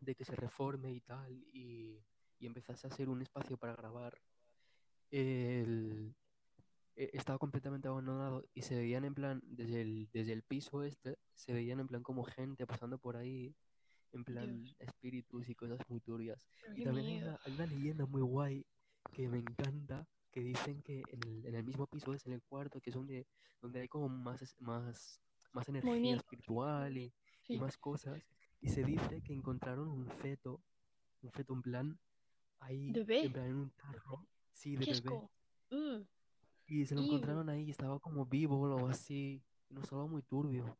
de 0.00 0.14
que 0.14 0.24
se 0.24 0.36
reforme 0.36 0.92
y 0.92 1.00
tal, 1.00 1.32
y, 1.52 1.98
y 2.38 2.46
empezase 2.46 2.86
a 2.86 2.90
ser 2.90 3.08
un 3.08 3.22
espacio 3.22 3.56
para 3.56 3.74
grabar, 3.74 4.20
el, 5.10 6.14
eh, 6.96 7.10
estaba 7.12 7.38
completamente 7.38 7.88
abandonado 7.88 8.44
y 8.54 8.62
se 8.62 8.76
veían 8.76 9.04
en 9.04 9.14
plan, 9.14 9.40
desde 9.44 9.82
el, 9.82 10.08
desde 10.12 10.32
el 10.32 10.42
piso 10.42 10.82
este, 10.82 11.16
se 11.34 11.52
veían 11.52 11.80
en 11.80 11.86
plan 11.86 12.02
como 12.02 12.24
gente 12.24 12.66
pasando 12.66 12.98
por 12.98 13.16
ahí, 13.16 13.54
en 14.12 14.24
plan 14.24 14.62
Dios. 14.62 14.76
espíritus 14.78 15.48
y 15.48 15.54
cosas 15.54 15.78
muy 15.88 16.00
turbias. 16.00 16.46
Y 16.76 16.84
también 16.84 17.06
hay 17.06 17.22
una, 17.22 17.40
hay 17.44 17.52
una 17.52 17.66
leyenda 17.66 18.06
muy 18.06 18.22
guay 18.22 18.64
que 19.12 19.28
me 19.28 19.38
encanta, 19.38 20.06
que 20.30 20.40
dicen 20.40 20.82
que 20.82 21.02
en 21.10 21.22
el, 21.28 21.46
en 21.46 21.54
el 21.54 21.64
mismo 21.64 21.86
piso 21.86 22.12
es 22.14 22.26
en 22.26 22.32
el 22.32 22.42
cuarto, 22.42 22.80
que 22.80 22.90
es 22.90 22.96
donde, 22.96 23.26
donde 23.60 23.80
hay 23.80 23.88
como 23.88 24.08
más, 24.08 24.54
más, 24.60 25.20
más 25.52 25.68
energía 25.68 25.90
Movimiento. 25.90 26.24
espiritual 26.24 26.96
y, 26.96 27.12
más 27.58 27.76
cosas. 27.78 28.22
Y 28.60 28.68
se 28.68 28.84
dice 28.84 29.22
que 29.22 29.32
encontraron 29.32 29.88
un 29.88 30.06
feto, 30.06 30.60
un 31.22 31.30
feto 31.30 31.54
en 31.54 31.62
plan, 31.62 31.98
ahí, 32.60 32.92
¿De 32.92 33.04
bebé? 33.04 33.24
en 33.26 33.32
plan 33.32 33.46
en 33.46 33.56
un 33.56 33.70
tarro, 33.70 34.26
sí, 34.52 34.76
de 34.76 34.84
¡Qué 34.84 35.00
bebé. 35.00 35.28
Ugh. 35.70 36.06
Y 36.66 36.84
se 36.84 36.94
lo 36.94 37.02
encontraron 37.02 37.48
ahí 37.48 37.62
y 37.62 37.70
estaba 37.70 37.98
como 37.98 38.26
vivo 38.26 38.60
o 38.60 38.66
algo 38.66 38.88
así. 38.88 39.42
Y 39.70 39.74
no 39.74 39.80
estaba 39.80 40.06
muy 40.06 40.22
turbio. 40.22 40.76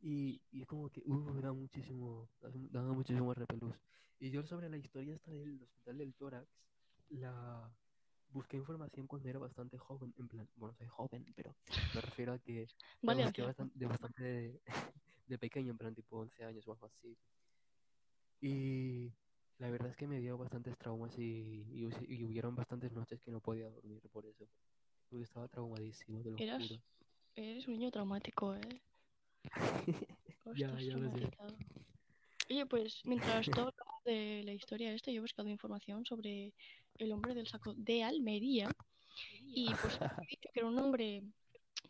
Y, 0.00 0.42
y 0.50 0.62
es 0.62 0.66
como 0.66 0.90
que, 0.90 1.02
uh, 1.06 1.40
da 1.40 1.52
muchísimo, 1.52 2.28
da, 2.40 2.50
da 2.52 2.82
muchísimo 2.92 3.32
repelús. 3.34 3.74
Y 4.18 4.30
yo 4.30 4.42
sobre 4.44 4.68
la 4.68 4.76
historia 4.76 5.14
esta 5.14 5.30
del 5.30 5.62
hospital 5.62 5.98
del 5.98 6.14
tórax, 6.14 6.48
la 7.08 7.76
busqué 8.28 8.56
información 8.56 9.06
cuando 9.06 9.28
era 9.28 9.38
bastante 9.38 9.78
joven. 9.78 10.14
En 10.18 10.28
plan, 10.28 10.48
bueno, 10.56 10.74
soy 10.76 10.86
joven, 10.88 11.24
pero 11.34 11.54
me 11.94 12.00
refiero 12.00 12.32
a 12.32 12.38
que 12.38 12.66
Vale, 13.02 13.24
busqué 13.24 13.42
bastante, 13.42 13.78
de 13.78 13.86
bastante 13.86 14.22
de, 14.22 14.62
de 15.26 15.38
pequeño, 15.38 15.70
en 15.72 15.78
plan 15.78 15.94
tipo 15.94 16.18
11 16.18 16.44
años 16.44 16.66
o 16.68 16.72
algo 16.72 16.86
así. 16.86 17.16
Y 18.40 19.12
la 19.58 19.70
verdad 19.70 19.90
es 19.90 19.96
que 19.96 20.06
me 20.06 20.20
dio 20.20 20.36
bastantes 20.36 20.76
traumas 20.78 21.16
y, 21.18 21.22
y, 21.22 21.88
y 22.08 22.24
hubieron 22.24 22.54
bastantes 22.54 22.92
noches 22.92 23.20
que 23.22 23.30
no 23.30 23.40
podía 23.40 23.68
dormir 23.70 24.00
por 24.12 24.26
eso. 24.26 24.46
Porque 25.08 25.24
estaba 25.24 25.48
traumadísimo, 25.48 26.22
te 26.22 26.30
lo 26.30 26.36
Eras- 26.38 26.68
juro. 26.68 26.82
Eres 27.34 27.66
un 27.68 27.74
niño 27.74 27.90
traumático, 27.90 28.54
¿eh? 28.54 28.80
Ya, 30.54 30.80
ya 30.80 30.96
lo 30.96 31.10
sé. 31.12 31.28
Oye, 32.48 32.66
pues 32.66 33.02
mientras 33.04 33.50
todo 33.50 33.74
de 34.04 34.42
la 34.44 34.52
historia 34.52 34.92
esta, 34.92 35.10
yo 35.10 35.18
he 35.18 35.20
buscado 35.20 35.48
información 35.48 36.04
sobre 36.06 36.54
el 36.98 37.12
hombre 37.12 37.34
del 37.34 37.48
saco 37.48 37.74
de 37.74 38.04
Almería 38.04 38.68
y 39.42 39.74
pues 39.74 39.98
que 40.28 40.50
era 40.54 40.66
un 40.66 40.78
hombre 40.78 41.22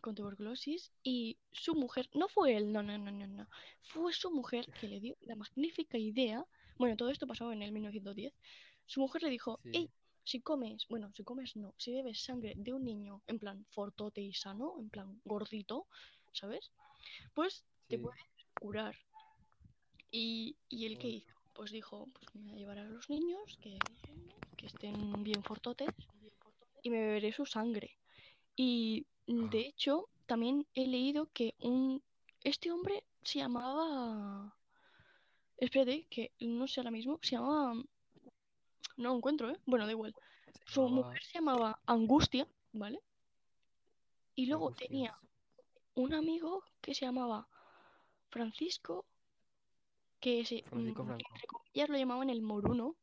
con 0.01 0.15
tuberculosis 0.15 0.91
y 1.03 1.37
su 1.51 1.75
mujer, 1.75 2.09
no 2.13 2.27
fue 2.27 2.55
él, 2.55 2.71
no, 2.71 2.81
no, 2.81 2.97
no, 2.97 3.11
no, 3.11 3.27
no, 3.27 3.47
fue 3.83 4.13
su 4.13 4.31
mujer 4.31 4.65
que 4.79 4.87
le 4.87 4.99
dio 4.99 5.15
la 5.21 5.35
magnífica 5.35 5.97
idea, 5.97 6.45
bueno, 6.77 6.97
todo 6.97 7.09
esto 7.09 7.27
pasó 7.27 7.51
en 7.51 7.61
el 7.61 7.71
1910, 7.71 8.33
su 8.85 8.99
mujer 8.99 9.23
le 9.23 9.29
dijo, 9.29 9.59
Sí. 9.63 9.69
hey, 9.73 9.89
si 10.23 10.41
comes, 10.41 10.85
bueno, 10.89 11.11
si 11.13 11.23
comes 11.23 11.55
no, 11.55 11.73
si 11.77 11.93
bebes 11.93 12.21
sangre 12.21 12.53
de 12.57 12.73
un 12.73 12.83
niño 12.83 13.21
en 13.27 13.39
plan 13.39 13.65
fortote 13.69 14.21
y 14.21 14.33
sano, 14.33 14.75
en 14.79 14.89
plan 14.89 15.21
gordito, 15.23 15.87
¿sabes? 16.33 16.71
Pues 17.33 17.65
te 17.87 17.97
puedes 17.99 18.19
curar. 18.59 18.95
¿Y, 20.11 20.57
y 20.69 20.85
él 20.85 20.97
Hola. 20.99 21.07
hizo? 21.07 21.33
Pues 21.53 21.71
dijo, 21.71 22.07
pues 22.13 22.33
me 22.35 22.41
voy 22.43 22.51
a 22.53 22.55
llevar 22.55 22.77
a 22.79 22.83
los 22.85 23.09
niños 23.09 23.57
que, 23.61 23.79
que 24.55 24.67
estén 24.67 25.23
bien 25.23 25.43
fortotes 25.43 25.89
y 26.83 26.89
me 26.89 27.01
beberé 27.01 27.31
su 27.33 27.45
sangre. 27.45 27.97
Y 28.55 29.05
mm, 29.27 29.49
de 29.49 29.59
Ah. 29.59 29.69
hecho, 29.69 30.09
también 30.25 30.67
he 30.73 30.87
leído 30.87 31.29
que 31.33 31.55
un 31.59 32.01
este 32.43 32.71
hombre 32.71 33.03
se 33.23 33.39
llamaba 33.39 34.55
espérate, 35.57 36.05
que 36.09 36.31
no 36.39 36.67
sé 36.67 36.79
ahora 36.79 36.91
mismo, 36.91 37.19
se 37.21 37.31
llamaba 37.35 37.73
no 38.97 39.09
lo 39.09 39.15
encuentro, 39.15 39.49
¿eh? 39.49 39.59
Bueno, 39.65 39.85
da 39.85 39.91
igual. 39.91 40.15
Se 40.65 40.73
Su 40.73 40.81
llamaba 40.81 40.95
mujer 41.07 41.23
se 41.23 41.33
llamaba 41.33 41.79
Angustia, 41.85 42.47
¿vale? 42.73 42.99
Y 44.35 44.45
luego 44.45 44.71
tenía. 44.71 45.17
Un 46.03 46.13
amigo 46.13 46.63
que 46.81 46.93
se 46.95 47.05
llamaba 47.05 47.47
Francisco, 48.29 49.05
que 50.19 50.45
se, 50.45 50.63
Francisco 50.69 51.03
mm, 51.03 51.07
Franco. 51.07 51.29
entre 51.31 51.47
comillas 51.47 51.89
lo 51.89 51.97
llamaban 51.97 52.29
el 52.29 52.41
moruno. 52.41 52.95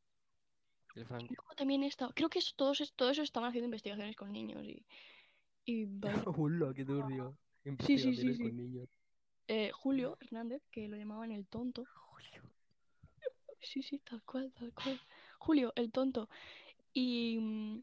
El 0.94 1.04
Y 1.04 1.06
Franco. 1.06 1.34
luego 1.34 1.54
también 1.56 1.82
estaba, 1.82 2.12
creo 2.12 2.28
que 2.28 2.40
todos, 2.56 2.80
es- 2.80 2.94
todo 2.94 3.10
eso 3.10 3.22
estaban 3.22 3.48
haciendo 3.48 3.66
investigaciones 3.66 4.16
con 4.16 4.32
niños 4.32 4.64
y, 4.64 4.84
y 5.64 5.86
qué 6.74 6.84
turbio. 6.84 7.36
sí, 7.80 7.98
con 8.38 8.56
niños. 8.56 8.88
Eh, 9.48 9.70
Julio 9.72 10.16
Hernández, 10.20 10.62
que 10.70 10.88
lo 10.88 10.96
llamaban 10.96 11.32
el 11.32 11.46
tonto. 11.46 11.84
Sí, 13.60 13.82
sí, 13.82 13.98
tal 14.00 14.22
cual, 14.22 14.52
tal 14.52 14.72
cual. 14.74 15.00
Julio, 15.38 15.72
el 15.76 15.90
tonto. 15.90 16.28
Y 16.92 17.38
mm, 17.40 17.78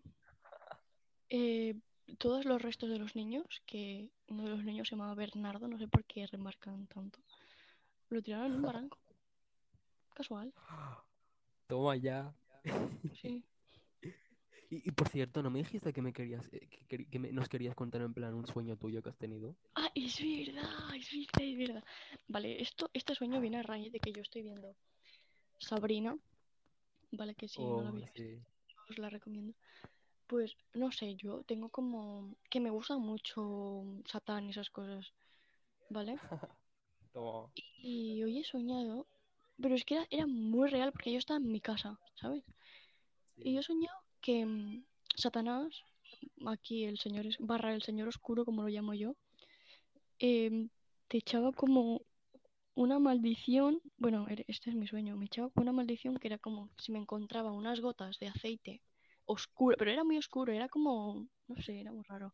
eh, 1.30 1.76
todos 2.17 2.45
los 2.45 2.62
restos 2.62 2.89
de 2.89 3.00
los 3.00 3.15
niños, 3.15 3.45
que 3.65 4.10
uno 4.28 4.43
de 4.43 4.50
los 4.50 4.63
niños 4.63 4.88
se 4.89 4.95
llamaba 4.95 5.15
Bernardo, 5.15 5.67
no 5.67 5.78
sé 5.78 5.88
por 5.88 6.06
qué 6.06 6.28
remarcan 6.28 6.88
tanto, 6.88 7.19
lo 8.10 8.21
tiraron 8.21 8.47
en 8.52 8.58
un 8.58 8.65
barranco. 8.65 9.00
Casual, 10.15 10.54
Toma 11.67 11.95
ya. 11.95 12.34
sí. 13.21 13.43
Y, 14.69 14.88
y 14.88 14.91
por 14.91 15.10
cierto, 15.10 15.43
¿no 15.43 15.50
me 15.50 15.60
dijiste 15.60 15.91
que 15.91 16.02
me 16.02 16.13
querías, 16.13 16.47
eh, 16.54 16.67
que, 16.88 17.19
me- 17.19 17.32
nos 17.34 17.50
querías 17.50 17.76
contar 17.76 18.02
en 18.02 18.13
plan 18.13 18.34
un 18.34 18.47
sueño 18.47 18.78
tuyo 18.78 19.02
que 19.02 19.10
has 19.10 19.17
tenido? 19.17 19.58
Ah, 19.76 19.91
es 19.95 20.19
verdad, 20.19 20.95
es 20.95 21.10
verdad, 21.12 21.41
es 21.41 21.58
verdad. 21.58 21.84
Vale, 22.28 22.62
esto, 22.62 22.89
este 22.93 23.15
sueño 23.15 23.39
viene 23.41 23.58
a 23.58 23.63
raíz 23.63 23.91
de 23.91 24.00
que 24.00 24.12
yo 24.13 24.21
estoy 24.21 24.43
viendo 24.43 24.76
Sabrina, 25.60 26.17
vale, 27.12 27.36
que 27.36 27.47
si 27.47 27.65
no 27.65 27.82
la 27.84 27.89
Oh, 27.89 27.89
habéis 27.89 28.06
visto, 28.13 28.21
sí. 28.24 28.41
os 28.89 28.97
la 29.00 29.10
recomiendo. 29.10 29.54
Pues 30.32 30.56
no 30.74 30.94
sé, 30.94 31.15
yo 31.15 31.44
tengo 31.44 31.67
como 31.67 32.34
que 32.50 32.62
me 32.62 32.70
gusta 32.70 32.98
mucho 32.98 33.84
Satán 34.06 34.46
y 34.48 34.52
esas 34.52 34.70
cosas, 34.70 35.12
¿vale? 35.89 36.15
Toma. 37.13 37.50
Y 37.84 38.24
hoy 38.24 38.39
he 38.39 38.44
soñado, 38.46 39.08
pero 39.62 39.76
es 39.76 39.84
que 39.84 39.96
era, 39.96 40.08
era 40.10 40.28
muy 40.28 40.70
real 40.70 40.94
porque 40.94 41.12
yo 41.12 41.20
estaba 41.20 41.39
en 41.41 41.52
mi 41.52 41.60
casa, 41.60 42.00
¿sabes? 42.15 42.46
Y 43.38 43.54
yo 43.56 43.60
he 43.60 43.63
soñado 43.63 43.98
que 44.22 44.46
mm, 44.46 44.86
Satanás, 45.17 45.67
aquí 46.48 46.86
el 46.86 46.98
señor 46.98 47.26
es, 47.28 47.38
barra 47.39 47.74
el 47.76 47.82
señor 47.84 48.08
oscuro, 48.08 48.46
como 48.46 48.62
lo 48.63 48.70
llamo 48.70 48.94
yo, 48.94 49.15
em, 50.20 50.70
te 51.10 51.17
echaba 51.17 51.52
como 51.52 52.02
una 52.76 53.00
maldición, 53.00 53.82
bueno, 53.98 54.28
era- 54.30 54.46
este 54.48 54.70
es 54.72 54.76
mi 54.78 54.88
sueño, 54.88 55.17
me 55.17 55.26
echaba 55.26 55.50
como 55.50 55.63
una 55.63 55.74
maldición 55.74 56.17
que 56.17 56.28
era 56.30 56.38
como 56.39 56.70
si 56.78 56.91
me 56.94 57.00
encontraba 57.00 57.52
unas 57.52 57.82
gotas 57.82 58.20
de 58.20 58.28
aceite 58.30 58.82
oscuro, 59.32 59.76
pero 59.78 59.91
era 59.91 60.04
muy 60.04 60.17
oscuro, 60.17 60.52
era 60.52 60.67
como, 60.67 61.28
no 61.48 61.62
sé, 61.62 61.80
era 61.80 61.91
muy 61.91 62.04
raro, 62.04 62.34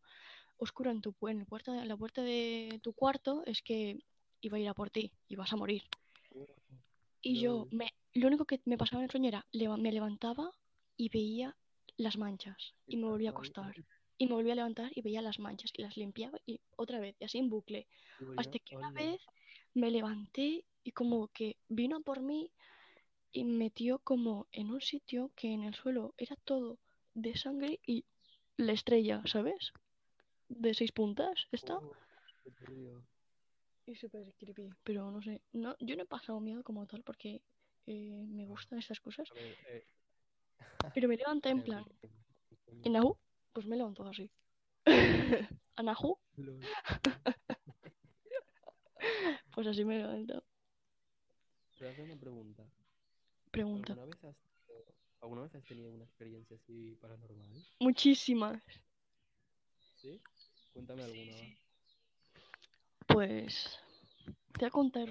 oscuro 0.56 0.90
en 0.90 1.00
tu 1.00 1.14
en 1.28 1.38
la 1.38 1.44
puerta, 1.44 1.80
en 1.80 1.88
la 1.88 1.96
puerta 1.96 2.22
de 2.22 2.80
tu 2.82 2.92
cuarto, 2.92 3.42
es 3.46 3.62
que 3.62 3.98
iba 4.40 4.56
a 4.56 4.60
ir 4.60 4.68
a 4.68 4.74
por 4.74 4.90
ti 4.90 5.12
y 5.28 5.36
vas 5.36 5.52
a 5.52 5.56
morir. 5.56 5.82
Y 7.20 7.40
yo, 7.40 7.66
me, 7.70 7.92
lo 8.14 8.26
único 8.28 8.44
que 8.44 8.60
me 8.64 8.78
pasaba 8.78 9.00
en 9.00 9.04
el 9.04 9.10
sueño 9.10 9.28
era, 9.28 9.46
me 9.78 9.92
levantaba 9.92 10.52
y 10.96 11.08
veía 11.08 11.56
las 11.96 12.16
manchas 12.16 12.74
y 12.86 12.96
me 12.96 13.08
volvía 13.08 13.30
a 13.30 13.32
acostar. 13.32 13.74
Y 14.20 14.26
me 14.26 14.34
volvía 14.34 14.52
a 14.54 14.56
levantar 14.56 14.90
y 14.94 15.02
veía 15.02 15.22
las 15.22 15.38
manchas 15.38 15.70
y 15.74 15.82
las 15.82 15.96
limpiaba 15.96 16.38
y 16.44 16.60
otra 16.76 16.98
vez, 16.98 17.14
y 17.20 17.24
así 17.24 17.38
en 17.38 17.48
bucle. 17.48 17.86
Hasta 18.36 18.58
que 18.58 18.76
una 18.76 18.90
vez 18.90 19.20
me 19.74 19.90
levanté 19.90 20.64
y 20.82 20.90
como 20.92 21.28
que 21.28 21.56
vino 21.68 22.00
por 22.00 22.20
mí 22.20 22.50
y 23.30 23.44
me 23.44 23.58
metió 23.64 24.00
como 24.00 24.48
en 24.50 24.70
un 24.70 24.80
sitio 24.80 25.30
que 25.36 25.52
en 25.52 25.62
el 25.62 25.74
suelo 25.74 26.14
era 26.16 26.34
todo 26.36 26.78
de 27.22 27.36
sangre 27.36 27.80
y 27.86 28.04
la 28.56 28.72
estrella, 28.72 29.22
¿sabes? 29.26 29.72
De 30.48 30.74
seis 30.74 30.92
puntas, 30.92 31.46
esta. 31.52 31.76
Oh. 31.76 31.96
Y 33.86 33.94
súper 33.94 34.34
creepy, 34.38 34.68
pero 34.84 35.10
no 35.10 35.22
sé, 35.22 35.40
no, 35.52 35.76
yo 35.80 35.96
no 35.96 36.02
he 36.02 36.06
pasado 36.06 36.40
miedo 36.40 36.62
como 36.62 36.86
tal 36.86 37.02
porque 37.02 37.40
eh, 37.86 38.26
me 38.28 38.44
gustan 38.44 38.78
estas 38.78 39.00
cosas, 39.00 39.30
A 39.30 39.34
ver, 39.34 39.56
eh, 39.68 39.86
pero 40.94 41.08
me 41.08 41.16
levanté 41.16 41.48
en 41.48 41.62
plan, 41.62 41.84
en 42.84 42.92
Nahu, 42.92 43.16
pues 43.52 43.66
me 43.66 43.76
levanto 43.76 44.04
así. 44.06 44.30
Anahu, 45.76 46.18
lol. 46.36 46.60
pues 49.54 49.66
así 49.66 49.84
me 49.84 49.98
levanto. 49.98 50.44
Te 51.78 51.84
voy 51.84 51.88
a 51.88 51.92
hacer 51.92 52.04
una 52.04 52.16
pregunta. 52.16 52.64
Pregunta. 53.50 53.92
¿Alguna 53.92 54.14
vez 54.14 54.24
has 54.24 54.47
alguna 55.20 55.42
vez 55.42 55.54
has 55.54 55.64
tenido 55.64 55.90
una 55.92 56.04
experiencia 56.04 56.56
así 56.56 56.96
paranormal? 57.00 57.66
Muchísimas. 57.80 58.62
¿Sí? 59.96 60.20
Cuéntame 60.72 61.02
alguna, 61.02 61.32
va. 61.32 61.68
Pues 63.06 63.78
te 64.52 64.60
voy 64.60 64.68
a 64.68 64.70
contar. 64.70 65.08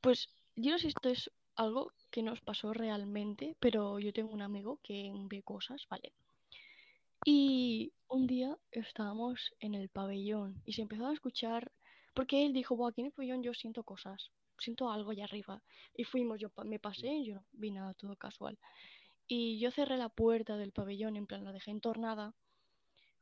Pues 0.00 0.28
yo 0.56 0.72
no 0.72 0.78
sé 0.78 0.82
si 0.82 0.88
esto 0.88 1.08
es 1.08 1.30
algo 1.56 1.92
que 2.10 2.22
nos 2.22 2.40
pasó 2.40 2.72
realmente, 2.72 3.56
pero 3.60 3.98
yo 3.98 4.12
tengo 4.12 4.32
un 4.32 4.42
amigo 4.42 4.78
que 4.82 5.10
ve 5.28 5.42
cosas, 5.42 5.86
¿vale? 5.88 6.12
Y 7.24 7.92
un 8.08 8.26
día 8.26 8.56
estábamos 8.70 9.54
en 9.60 9.74
el 9.74 9.88
pabellón 9.88 10.62
y 10.66 10.74
se 10.74 10.82
empezó 10.82 11.06
a 11.06 11.14
escuchar, 11.14 11.72
porque 12.14 12.44
él 12.44 12.52
dijo, 12.52 12.76
Buah, 12.76 12.90
aquí 12.90 13.00
en 13.00 13.06
el 13.06 13.12
pabellón 13.12 13.42
yo 13.42 13.54
siento 13.54 13.82
cosas, 13.82 14.30
siento 14.58 14.90
algo 14.90 15.10
allá 15.10 15.24
arriba. 15.24 15.62
Y 15.96 16.04
fuimos, 16.04 16.40
yo 16.40 16.50
me 16.64 16.78
pasé, 16.78 17.24
yo 17.24 17.34
no 17.36 17.44
vi 17.52 17.70
nada, 17.70 17.94
todo 17.94 18.16
casual. 18.16 18.58
Y 19.26 19.58
yo 19.58 19.70
cerré 19.70 19.96
la 19.96 20.08
puerta 20.10 20.56
del 20.56 20.72
pabellón, 20.72 21.16
en 21.16 21.26
plan 21.26 21.44
la 21.44 21.52
dejé 21.52 21.70
entornada, 21.70 22.34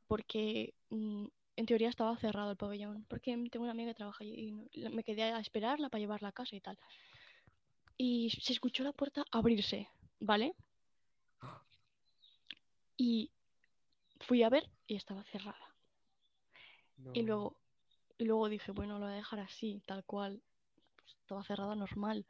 porque 0.07 0.73
mm, 0.89 1.25
en 1.55 1.65
teoría 1.65 1.89
estaba 1.89 2.17
cerrado 2.17 2.51
el 2.51 2.57
pabellón, 2.57 3.05
porque 3.07 3.31
tengo 3.51 3.63
una 3.63 3.71
amiga 3.71 3.91
que 3.91 3.95
trabaja 3.95 4.23
allí 4.23 4.33
y 4.35 4.51
no- 4.51 4.89
me 4.91 5.03
quedé 5.03 5.23
a 5.23 5.39
esperarla 5.39 5.89
para 5.89 5.99
llevarla 5.99 6.29
a 6.29 6.33
casa 6.33 6.55
y 6.55 6.61
tal. 6.61 6.77
Y 7.97 8.29
se 8.31 8.53
escuchó 8.53 8.83
la 8.83 8.91
puerta 8.91 9.23
abrirse, 9.31 9.87
¿vale? 10.19 10.53
Y 12.97 13.31
fui 14.21 14.43
a 14.43 14.49
ver 14.49 14.69
y 14.87 14.95
estaba 14.95 15.23
cerrada. 15.25 15.75
Y 17.13 17.21
luego, 17.23 17.57
y 18.17 18.25
luego 18.25 18.49
dije, 18.49 18.71
bueno, 18.71 18.99
lo 18.99 19.05
voy 19.05 19.13
a 19.13 19.17
dejar 19.17 19.39
así, 19.39 19.81
tal 19.85 20.03
cual. 20.05 20.41
Pues, 21.03 21.15
estaba 21.21 21.43
cerrada 21.43 21.75
normal. 21.75 22.25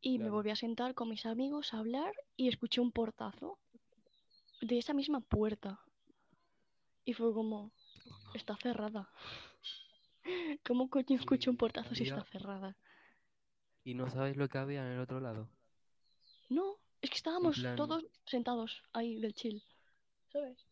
Y 0.00 0.18
me 0.18 0.28
volví 0.30 0.50
a 0.50 0.56
sentar 0.56 0.94
con 0.94 1.08
mis 1.08 1.24
amigos 1.24 1.72
a 1.72 1.78
hablar 1.78 2.12
y 2.36 2.48
escuché 2.48 2.80
un 2.80 2.92
portazo 2.92 3.58
de 4.60 4.78
esa 4.78 4.92
misma 4.92 5.20
puerta. 5.20 5.80
Y 7.06 7.14
fue 7.14 7.32
como, 7.32 7.72
está 8.34 8.56
cerrada. 8.56 9.10
¿Cómo 10.66 10.88
coño 10.90 11.16
escucho 11.18 11.50
un 11.50 11.56
portazo 11.56 11.94
si 11.94 12.04
está 12.04 12.24
cerrada? 12.24 12.76
¿Y 13.82 13.94
no 13.94 14.10
sabes 14.10 14.36
lo 14.36 14.48
que 14.48 14.58
había 14.58 14.80
en 14.86 14.92
el 14.92 15.00
otro 15.00 15.20
lado? 15.20 15.48
No, 16.48 16.76
es 17.00 17.10
que 17.10 17.16
estábamos 17.16 17.58
plan- 17.58 17.76
todos 17.76 18.04
sentados 18.26 18.82
ahí 18.92 19.16
del 19.20 19.34
chill. 19.34 19.62
¿Sabes? 20.32 20.66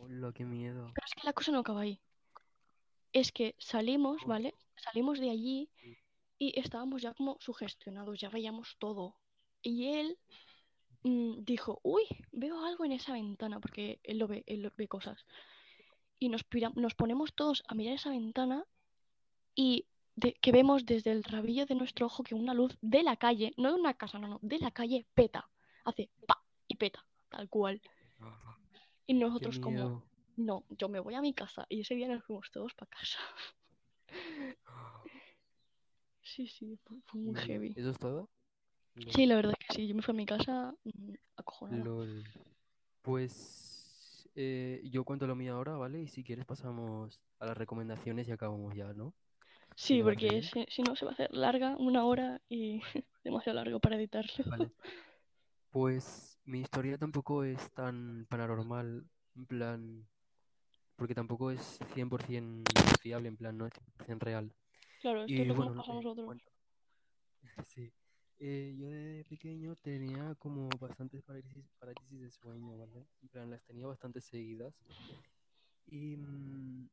Hola, 0.00 0.32
qué 0.32 0.44
miedo. 0.44 0.92
Pero 0.94 1.04
es 1.04 1.14
que 1.14 1.26
la 1.26 1.32
cosa 1.32 1.52
no 1.52 1.58
acaba 1.60 1.80
ahí. 1.82 2.00
Es 3.12 3.32
que 3.32 3.54
salimos. 3.58 4.18
¿vale? 4.26 4.54
Salimos 4.76 5.18
de 5.20 5.30
allí 5.30 5.68
Sí. 5.80 5.96
y 6.38 6.60
estábamos 6.60 7.02
ya 7.02 7.14
como 7.14 7.36
sugestionados, 7.40 8.20
ya 8.20 8.28
veíamos 8.28 8.76
todo. 8.78 9.16
Y 9.62 9.86
él 9.88 10.18
mm, 11.02 11.44
dijo, 11.44 11.78
uy, 11.82 12.02
veo 12.32 12.64
algo 12.64 12.84
en 12.84 12.92
esa 12.92 13.12
ventana, 13.12 13.60
porque 13.60 14.00
él 14.02 14.18
lo 14.18 14.26
ve, 14.26 14.42
él 14.46 14.62
lo- 14.62 14.72
ve 14.76 14.88
cosas. 14.88 15.24
Y 16.18 16.28
nos, 16.28 16.42
pira- 16.44 16.72
nos 16.74 16.94
ponemos 16.94 17.32
todos 17.34 17.62
a 17.68 17.74
mirar 17.74 17.94
esa 17.94 18.10
ventana 18.10 18.64
y 19.54 19.86
de- 20.16 20.34
que 20.34 20.50
vemos 20.52 20.84
desde 20.84 21.12
el 21.12 21.22
rabillo 21.24 21.64
de 21.66 21.74
nuestro 21.74 22.06
ojo 22.06 22.22
que 22.22 22.34
una 22.34 22.54
luz 22.54 22.76
de 22.80 23.02
la 23.02 23.16
calle, 23.16 23.52
no 23.56 23.72
de 23.72 23.78
una 23.80 23.94
casa, 23.94 24.18
no, 24.18 24.26
no, 24.28 24.38
de 24.42 24.58
la 24.58 24.70
calle 24.72 25.06
peta. 25.14 25.48
Hace 25.84 26.10
pa 26.26 26.42
y 26.66 26.74
peta, 26.76 27.04
tal 27.28 27.48
cual. 27.48 27.80
Y 29.06 29.12
Qué 29.12 29.14
nosotros 29.14 29.58
como, 29.60 30.02
no, 30.36 30.64
yo 30.70 30.88
me 30.88 30.98
voy 31.00 31.14
a 31.14 31.20
mi 31.20 31.32
casa. 31.34 31.66
Y 31.68 31.80
ese 31.82 31.94
día 31.94 32.08
nos 32.08 32.24
fuimos 32.24 32.50
todos 32.50 32.74
para 32.74 32.90
casa. 32.90 33.18
Sí, 36.26 36.46
sí, 36.48 36.78
fue, 36.84 36.98
fue 37.06 37.20
muy 37.20 37.34
¿Y 37.34 37.46
heavy. 37.46 37.72
¿Eso 37.76 37.90
es 37.90 37.98
todo? 37.98 38.28
Sí, 39.12 39.26
la 39.26 39.36
verdad 39.36 39.54
es 39.58 39.66
que 39.66 39.74
sí, 39.74 39.88
yo 39.88 39.94
me 39.94 40.02
fui 40.02 40.12
a 40.12 40.16
mi 40.16 40.26
casa 40.26 40.74
mm, 40.84 41.14
acojonada. 41.36 41.84
Lol. 41.84 42.24
Pues 43.02 44.28
eh, 44.34 44.82
yo 44.90 45.04
cuento 45.04 45.26
lo 45.26 45.36
mío 45.36 45.54
ahora, 45.54 45.76
¿vale? 45.76 46.00
Y 46.00 46.08
si 46.08 46.24
quieres 46.24 46.44
pasamos 46.44 47.20
a 47.38 47.46
las 47.46 47.56
recomendaciones 47.56 48.26
y 48.28 48.32
acabamos 48.32 48.74
ya, 48.74 48.92
¿no? 48.92 49.14
Sí, 49.76 50.02
porque 50.02 50.42
si, 50.42 50.66
si 50.68 50.82
no 50.82 50.96
se 50.96 51.04
va 51.04 51.12
a 51.12 51.14
hacer 51.14 51.32
larga, 51.32 51.76
una 51.78 52.04
hora 52.04 52.40
y 52.48 52.80
demasiado 53.24 53.56
largo 53.56 53.78
para 53.78 53.96
editarlo. 53.96 54.32
Vale. 54.50 54.70
Pues 55.70 56.38
mi 56.46 56.60
historia 56.62 56.96
tampoco 56.96 57.44
es 57.44 57.70
tan 57.74 58.26
paranormal, 58.30 59.04
en 59.36 59.46
plan, 59.46 60.06
porque 60.96 61.14
tampoco 61.14 61.50
es 61.50 61.78
100% 61.94 62.64
fiable, 63.02 63.28
en 63.28 63.36
plan, 63.36 63.58
no 63.58 63.66
es 63.66 63.72
100% 63.74 64.24
real. 64.24 64.52
Claro, 65.06 65.20
esto 65.20 65.34
Y 65.34 65.40
es 65.42 65.46
lo 65.46 65.54
que 65.54 65.58
bueno, 65.58 65.74
nos 65.76 65.86
pasa 65.86 65.92
a 65.92 65.94
eh, 65.94 66.02
nosotros. 66.02 66.38
Sí. 67.68 67.92
Eh, 68.40 68.74
yo 68.76 68.88
de 68.90 69.24
pequeño 69.28 69.76
tenía 69.76 70.34
como 70.34 70.68
bastantes 70.80 71.22
parálisis, 71.22 71.64
parálisis 71.78 72.20
de 72.20 72.30
sueño, 72.32 72.76
¿vale? 72.76 73.06
En 73.22 73.28
plan, 73.28 73.48
las 73.48 73.62
tenía 73.62 73.86
bastante 73.86 74.20
seguidas. 74.20 74.74
Y, 75.86 76.16
mm, 76.16 76.88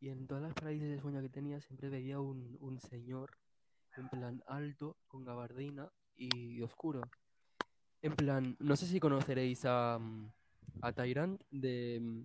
y 0.00 0.08
en 0.08 0.26
todas 0.26 0.44
las 0.44 0.54
parálisis 0.54 0.88
de 0.88 0.98
sueño 0.98 1.20
que 1.20 1.28
tenía 1.28 1.60
siempre 1.60 1.90
veía 1.90 2.18
un, 2.20 2.56
un 2.58 2.80
señor, 2.80 3.32
en 3.98 4.08
plan 4.08 4.42
alto, 4.46 4.96
con 5.06 5.26
gabardina 5.26 5.92
y 6.16 6.62
oscuro. 6.62 7.02
En 8.00 8.16
plan, 8.16 8.56
no 8.60 8.76
sé 8.76 8.86
si 8.86 8.98
conoceréis 8.98 9.66
a, 9.66 9.98
mm, 10.00 10.30
a 10.80 10.92
Tyrant 10.92 11.42
de, 11.50 11.98
mm, 12.00 12.22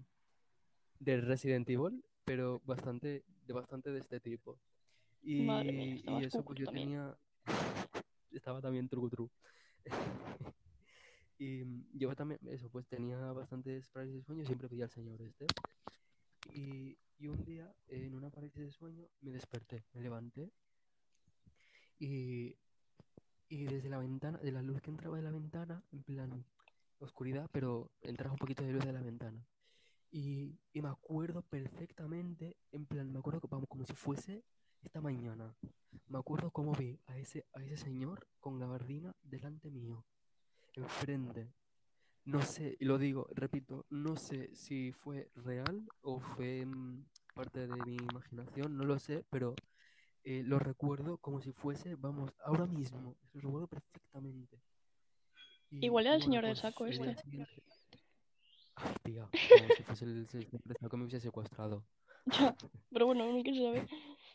de 1.00 1.20
Resident 1.20 1.70
Evil, 1.70 2.02
pero 2.24 2.62
bastante, 2.64 3.26
de 3.46 3.54
bastante 3.54 3.91
de 3.91 4.00
este 4.00 4.22
tipo. 4.22 4.58
Y, 5.24 5.41
mía, 5.41 5.63
y 5.63 6.26
eso, 6.26 6.43
pues 6.43 6.59
yo 6.59 6.65
también. 6.65 6.89
tenía. 6.89 7.17
Estaba 8.32 8.61
también 8.61 8.89
truco 8.89 9.30
Y 11.39 11.63
mm, 11.63 11.86
yo 11.93 12.15
también, 12.15 12.39
eso, 12.47 12.69
pues 12.69 12.88
tenía 12.88 13.17
bastantes 13.32 13.89
parálisis 13.89 14.19
de 14.19 14.26
sueño, 14.26 14.45
siempre 14.45 14.67
veía 14.67 14.86
al 14.86 14.91
señor 14.91 15.21
este. 15.21 15.45
Y, 16.53 16.97
y 17.19 17.28
un 17.28 17.43
día, 17.45 17.74
en 17.88 18.13
una 18.15 18.30
parálisis 18.30 18.61
de 18.61 18.71
sueño, 18.71 19.07
me 19.21 19.32
desperté, 19.32 19.84
me 19.93 20.01
levanté. 20.01 20.51
Y, 21.99 22.55
y 23.49 23.63
desde 23.65 23.89
la 23.89 23.97
ventana, 23.97 24.38
de 24.39 24.51
la 24.51 24.61
luz 24.61 24.82
que 24.82 24.91
entraba 24.91 25.17
de 25.17 25.24
la 25.24 25.32
ventana, 25.32 25.84
en 25.91 26.03
plan 26.03 26.45
oscuridad, 26.99 27.49
pero 27.51 27.91
entraba 28.01 28.34
un 28.34 28.39
poquito 28.39 28.63
de 28.63 28.74
luz 28.74 28.86
de 28.86 28.93
la 28.93 29.01
ventana. 29.01 29.45
Y, 30.11 30.59
y 30.74 30.82
me 30.82 30.89
acuerdo 30.89 31.41
perfectamente, 31.41 32.57
en 32.71 32.86
plan, 32.86 33.11
me 33.11 33.19
acuerdo 33.19 33.41
como, 33.41 33.65
como 33.65 33.86
si 33.86 33.93
fuese 33.93 34.43
esta 34.84 35.02
mañana. 35.02 35.56
Me 36.08 36.18
acuerdo 36.20 36.52
cómo 36.52 36.74
vi 36.74 37.00
a 37.08 37.18
ese, 37.18 37.46
a 37.54 37.62
ese 37.64 37.78
señor 37.78 38.28
con 38.40 38.60
gabardina 38.60 39.16
delante 39.24 39.70
mío, 39.70 40.06
enfrente. 40.74 41.50
No 42.26 42.42
sé, 42.42 42.78
y 42.80 42.86
lo 42.86 42.98
digo, 42.98 43.28
repito, 43.34 43.86
no 43.90 44.16
sé 44.16 44.54
si 44.56 44.92
fue 44.94 45.30
real 45.36 45.84
o 46.02 46.20
fue 46.20 46.66
mm, 46.66 47.06
parte 47.34 47.68
de 47.68 47.84
mi 47.86 47.96
imaginación, 47.98 48.78
no 48.78 48.86
lo 48.86 48.98
sé, 49.00 49.26
pero 49.30 49.56
eh, 50.24 50.42
lo 50.46 50.58
recuerdo 50.60 51.18
como 51.18 51.42
si 51.42 51.52
fuese, 51.52 51.96
vamos, 51.96 52.32
ahora 52.46 52.66
mismo, 52.66 53.18
lo 53.34 53.42
recuerdo 53.42 53.68
perfectamente. 53.68 54.58
Y, 55.70 55.86
Igual 55.86 56.06
era 56.06 56.16
el 56.16 56.20
bueno, 56.22 56.26
señor 56.32 56.44
del 56.46 56.54
pues 56.54 56.62
saco 56.62 56.86
este. 56.86 57.16
siguiente- 57.24 57.64
Ay, 58.76 58.96
tía, 59.04 59.30
como 59.50 59.70
si 59.76 59.84
fuese 59.84 60.06
el 60.06 60.28
señor 60.30 60.62
del 60.64 60.78
saco 60.78 60.98
me 60.98 61.04
hubiese 61.04 61.20
secuestrado. 61.20 61.84
Ya, 62.40 62.56
pero 62.90 63.08
bueno, 63.08 63.26
no 63.32 63.44
quiero 63.44 63.62
saber. 63.66 63.90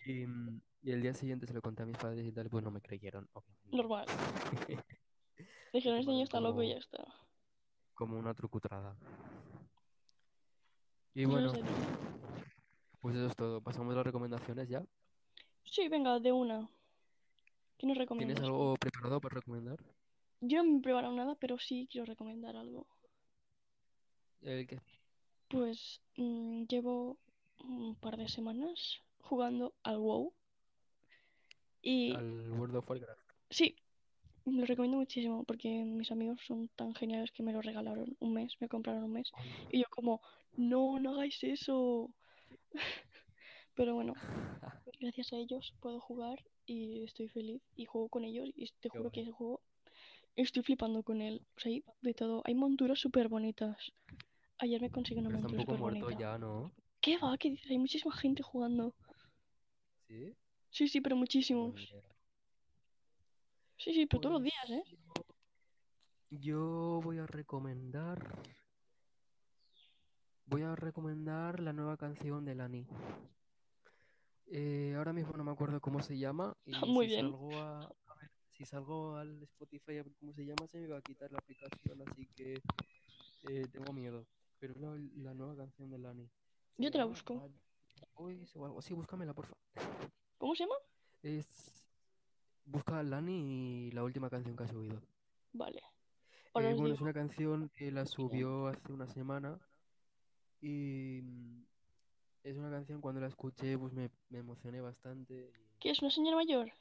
Y, 0.09 0.27
mm, 0.27 0.61
y 0.85 0.91
el 0.93 1.03
día 1.03 1.13
siguiente 1.13 1.47
se 1.47 1.53
lo 1.53 1.61
conté 1.61 1.83
a 1.83 1.87
mis 1.87 1.99
padres 1.99 2.27
y 2.27 2.33
tal, 2.33 2.49
pues 2.49 2.65
no 2.65 2.71
me 2.71 2.81
creyeron, 2.81 3.29
obviamente. 3.35 3.77
Normal. 3.77 4.07
Dijeron, 5.73 5.99
este 5.99 6.11
niño 6.11 6.25
está 6.25 6.41
loco 6.41 6.63
y 6.63 6.71
ya 6.71 6.77
está. 6.79 7.05
como 7.95 8.17
una 8.19 8.33
trucutrada. 8.35 8.97
Y 11.15 11.25
bueno, 11.27 11.53
no 11.53 11.63
pues 13.01 13.17
eso 13.17 13.27
es 13.27 13.37
todo. 13.37 13.61
Pasamos 13.63 13.93
a 13.93 13.97
las 13.97 14.07
recomendaciones 14.07 14.69
ya. 14.69 14.85
Sí, 15.65 15.89
venga, 15.89 16.19
de 16.21 16.33
una. 16.33 16.71
¿Qué 17.77 17.87
nos 17.87 17.97
¿Tienes 17.97 17.99
recomiendas? 17.99 18.41
algo 18.41 18.75
preparado 18.77 19.21
para 19.21 19.37
recomendar? 19.37 19.79
Yo 20.41 20.63
no 20.63 20.71
me 20.73 20.79
he 20.79 20.83
preparado 20.83 21.15
nada, 21.15 21.35
pero 21.37 21.59
sí 21.59 21.87
quiero 21.91 22.07
recomendar 22.07 22.57
algo. 22.57 22.87
El 24.41 24.67
que 24.67 24.81
Pues 25.49 26.01
mm, 26.17 26.65
llevo 26.65 27.19
un 27.59 27.97
par 27.97 28.17
de 28.17 28.29
semanas 28.29 29.01
jugando 29.23 29.75
al 29.83 29.99
WoW. 29.99 30.33
Y 31.83 32.15
al 32.15 32.51
World 32.53 32.77
of 32.77 32.91
Warcraft. 32.91 33.21
sí, 33.51 33.77
lo 34.45 34.65
recomiendo 34.65 34.99
muchísimo 34.99 35.45
porque 35.45 35.69
mis 35.85 36.11
amigos 36.11 36.41
son 36.47 36.69
tan 36.69 36.95
geniales 36.95 37.31
que 37.33 37.43
me 37.43 37.53
lo 37.53 37.61
regalaron 37.63 38.17
un 38.21 38.33
mes, 38.33 38.55
me 38.61 38.69
compraron 38.69 39.05
un 39.05 39.13
mes. 39.13 39.31
Y 39.71 39.81
yo 39.81 39.87
como, 39.91 40.21
no, 40.57 40.99
no 40.99 41.15
hagáis 41.15 41.43
eso. 41.45 42.11
Pero 43.75 43.95
bueno, 43.95 44.15
gracias 45.01 45.33
a 45.33 45.37
ellos 45.37 45.75
puedo 45.81 46.01
jugar 46.01 46.45
y 46.67 47.05
estoy 47.05 47.29
feliz 47.29 47.63
y 47.77 47.85
juego 47.85 48.09
con 48.09 48.25
ellos 48.25 48.49
y 48.55 48.71
te 48.81 48.89
juro 48.89 49.11
que 49.11 49.21
guay. 49.21 49.29
ese 49.29 49.33
juego 49.33 49.61
estoy 50.35 50.63
flipando 50.63 51.03
con 51.03 51.21
él. 51.21 51.43
O 51.57 51.61
sea, 51.61 51.71
hay 51.71 51.85
de 52.01 52.15
todo. 52.15 52.43
Hay 52.45 52.55
monturas 52.55 52.99
súper 52.99 53.29
bonitas. 53.29 53.93
Ayer 54.59 54.81
me 54.81 54.91
conseguí 54.91 55.21
una 55.21 55.29
Pero 55.29 55.41
montura 55.41 55.63
súper 55.63 55.79
bonita. 55.79 56.19
ya, 56.19 56.39
¿no? 56.39 56.73
¿Qué 57.01 57.17
va? 57.19 57.37
¿Qué 57.39 57.51
dices? 57.51 57.71
Hay 57.71 57.79
muchísima 57.79 58.15
gente 58.15 58.43
jugando. 58.43 58.95
¿Sí? 60.09 60.35
Sí, 60.71 60.89
sí, 60.89 61.01
pero 61.01 61.17
muchísimos. 61.17 61.75
Sí, 63.77 63.93
sí, 63.93 64.07
pero 64.07 64.21
todos 64.21 64.33
los 64.35 64.43
Pues 64.43 64.53
días, 64.53 64.71
¿eh? 64.71 64.85
yo 66.31 67.01
voy 67.05 67.19
a 67.19 67.27
recomendar. 67.27 68.19
Voy 70.47 70.63
a 70.63 70.75
recomendar 70.75 71.61
la 71.61 71.75
nueva 71.75 71.99
canción 71.99 72.45
de 72.47 72.55
Lani. 72.55 72.87
Eh, 74.51 74.95
ahora 74.97 75.13
mismo 75.13 75.35
no 75.37 75.45
me 75.45 75.51
acuerdo 75.51 75.81
cómo 75.81 76.03
se 76.03 76.17
llama. 76.17 76.57
Y 76.65 76.73
Muy 76.89 77.07
si 77.07 77.13
bien. 77.13 77.27
salgo 77.27 77.59
a, 77.59 77.81
a 77.83 78.15
ver, 78.21 78.31
si 78.51 78.65
salgo 78.65 79.17
al 79.17 79.43
Spotify 79.43 79.99
a 79.99 80.05
ver 80.05 80.13
cómo 80.19 80.33
se 80.33 80.47
llama, 80.47 80.67
se 80.69 80.79
me 80.79 80.89
va 80.89 80.99
a 80.99 81.03
quitar 81.03 81.31
la 81.31 81.39
aplicación, 81.39 82.03
así 82.09 82.27
que 82.35 82.63
eh, 83.43 83.67
tengo 83.71 83.93
miedo. 83.93 84.27
Pero 84.59 84.75
la, 84.75 85.35
nueva 85.35 85.55
canción 85.55 85.91
de 85.91 85.99
Lani. 85.99 86.29
Yo 86.79 86.91
te 86.91 86.99
la 86.99 87.05
busco. 87.05 87.51
Boys 88.15 88.55
o 88.57 88.65
algo 88.65 88.79
así, 88.79 88.95
búscamela, 88.95 89.35
porfa. 89.35 89.57
¿Cómo 90.39 90.55
se 90.55 90.65
llama? 90.65 90.75
Es. 91.23 91.87
Busca 92.65 92.99
a 92.99 93.03
Lani 93.03 93.89
y 93.89 93.91
la 93.93 94.05
última 94.05 94.31
canción 94.31 94.57
que 94.57 94.65
ha 94.65 94.69
subido. 94.69 95.01
Vale. 95.53 95.83
Eh, 96.55 96.75
bueno, 96.75 96.95
es 96.95 97.01
una 97.01 97.13
canción 97.13 97.71
que 97.75 97.91
la 97.93 98.05
subió 98.07 98.67
hace 98.69 98.93
una 98.93 99.07
semana 99.07 99.61
Y 100.61 101.21
mm, 101.23 101.65
es 102.45 102.57
una 102.57 102.71
canción, 102.71 103.01
cuando 103.01 103.21
la 103.21 103.29
escuché, 103.29 103.79
pues 103.79 103.93
me, 103.93 104.11
me 104.31 104.39
emocioné 104.39 104.81
bastante. 104.81 105.53
¿Qué 105.79 105.91
es 105.91 106.01
una 106.01 106.11
señora 106.11 106.37
mayor? 106.37 106.73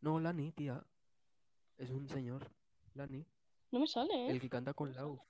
No, 0.00 0.18
Lani, 0.20 0.52
tía. 0.52 0.84
Es 1.78 1.90
un 1.90 2.08
señor. 2.08 2.50
Lani. 2.94 3.26
No 3.70 3.80
me 3.80 3.86
sale, 3.86 4.12
¿eh? 4.26 4.30
El 4.30 4.40
que 4.40 4.48
canta 4.50 4.74
con 4.74 4.92
Lauf. 4.94 5.20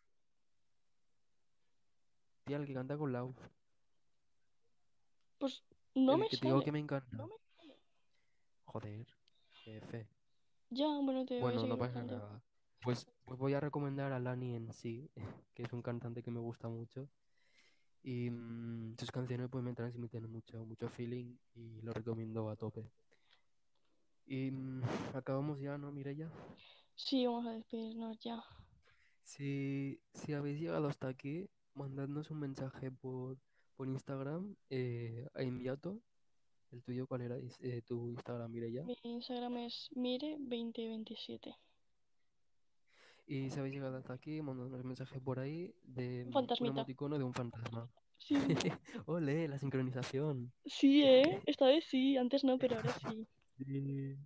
Tía, 2.45 2.57
el 2.59 2.67
que 2.67 2.75
canta 2.75 2.97
con 2.99 3.13
Lauf. 3.13 3.37
Pues 5.41 5.65
no 5.97 6.13
el 6.15 6.21
me 6.21 6.29
que 6.29 6.37
te 6.37 6.47
digo 6.47 6.59
sale. 6.59 6.65
que 6.65 6.73
me 6.73 6.79
encanta. 6.79 7.17
Joder. 8.67 9.07
Fe. 9.91 10.07
Ya, 10.71 10.87
bueno, 10.87 11.27
te 11.27 11.35
voy 11.41 11.43
a 11.43 11.43
Bueno, 11.43 11.61
seguir 11.61 11.69
no 11.69 11.79
pasa 11.79 12.03
buscando. 12.03 12.17
nada. 12.19 12.45
Pues, 12.83 13.07
pues 13.25 13.39
voy 13.39 13.55
a 13.55 13.61
recomendar 13.61 14.13
a 14.13 14.21
Lani 14.21 14.55
en 14.55 14.73
sí, 14.73 15.11
que 15.55 15.65
es 15.65 15.73
un 15.73 15.83
cantante 15.83 16.23
que 16.23 16.31
me 16.31 16.41
gusta 16.41 16.69
mucho. 16.69 17.09
Y 18.03 18.31
mm, 18.31 18.97
sus 18.99 19.11
canciones 19.11 19.49
pues 19.51 19.65
me 19.65 19.75
transmiten 19.75 20.31
mucho, 20.31 20.65
mucho 20.65 20.89
feeling 20.89 21.37
y 21.55 21.81
lo 21.83 21.93
recomiendo 21.93 22.49
a 22.51 22.57
tope. 22.57 22.91
Y 24.25 24.51
mm, 24.51 24.83
acabamos 25.15 25.61
ya, 25.61 25.77
¿no, 25.77 25.93
Mireia? 25.93 26.31
Sí, 26.95 27.27
vamos 27.27 27.47
a 27.47 27.53
despedirnos 27.55 28.19
ya. 28.21 28.45
Si, 29.23 30.01
si 30.15 30.33
habéis 30.33 30.61
llegado 30.61 30.89
hasta 30.89 31.09
aquí, 31.09 31.49
mandadnos 31.75 32.31
un 32.31 32.41
mensaje 32.41 32.91
por, 32.91 33.39
por 33.77 33.89
Instagram 33.89 34.57
eh. 34.71 35.20
¿El 36.73 36.83
tuyo 36.83 37.07
cuál 37.07 37.23
era? 37.23 37.37
Eh, 37.37 37.83
tu 37.83 38.09
Instagram, 38.11 38.51
Mireia. 38.51 38.85
Mi 38.85 38.97
Instagram 39.03 39.57
es 39.59 39.91
mire2027. 39.95 41.57
Y 43.27 43.51
si 43.51 43.59
habéis 43.59 43.75
llegado 43.75 43.97
hasta 43.97 44.13
aquí, 44.13 44.41
mandadnos 44.43 44.81
un 44.81 44.87
mensaje 44.89 45.21
por 45.21 45.39
ahí 45.39 45.73
de 45.85 46.25
Un 46.27 46.35
un 46.37 46.67
emoticono 46.67 47.19
de 47.19 47.25
un 47.25 47.33
fantasma. 47.33 47.89
Sí, 48.19 48.35
Ole, 49.07 49.49
la 49.49 49.59
sincronización. 49.59 50.53
sí, 50.65 51.03
¿eh? 51.03 51.41
Esta 51.47 51.67
vez 51.67 51.85
sí, 51.85 52.17
antes 52.17 52.45
no, 52.45 52.59
pero 52.59 52.77
ahora 52.77 52.93
sí. 53.09 53.27
Sí. 53.67 54.17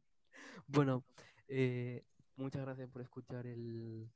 Bueno, 0.69 1.05
eh, 1.49 2.05
muchas 2.37 2.63
gracias 2.63 2.89
por 2.89 3.03
escuchar 3.03 3.47
el, 3.47 4.09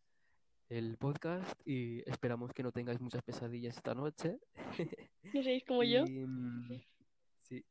el 0.68 0.96
podcast 0.96 1.60
y 1.66 2.08
esperamos 2.08 2.52
que 2.52 2.62
no 2.62 2.70
tengáis 2.72 3.00
muchas 3.00 3.22
pesadillas 3.22 3.76
esta 3.76 3.94
noche. 3.94 4.38
No 5.34 5.42
seáis 5.42 5.64
como 5.64 5.82
yo. 5.84 6.04
Y, 6.06 6.24
mm, 6.24 6.80
sí, 7.42 7.64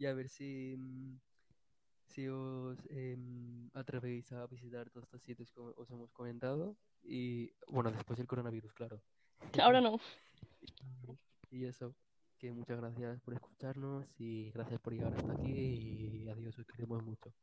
y 0.00 0.06
a 0.06 0.14
ver 0.14 0.30
si, 0.30 0.74
mm, 0.78 1.20
si 2.06 2.26
os 2.26 2.78
em, 2.88 3.68
atrevéis 3.74 4.32
a 4.32 4.46
visitar 4.46 4.88
todos 4.88 5.04
estos 5.04 5.22
sitios 5.22 5.52
que 5.52 5.60
os 5.60 5.90
hemos 5.90 6.10
comentado. 6.12 6.74
Y 7.04 7.52
bueno, 7.68 7.92
después 7.92 8.16
del 8.16 8.26
coronavirus, 8.26 8.72
claro. 8.72 9.02
Ahora 9.60 9.80
no. 9.80 10.00
Y 11.52 11.64
eso, 11.64 11.94
que 12.38 12.52
muchas 12.52 12.78
gracias 12.78 13.20
por 13.22 13.34
escucharnos 13.34 14.06
y 14.18 14.52
gracias 14.52 14.80
por 14.80 14.92
llegar 14.94 15.12
hasta 15.12 15.32
aquí 15.32 15.50
y 15.50 16.28
adiós, 16.28 16.56
os 16.58 16.66
queremos 16.66 17.02
mucho. 17.04 17.34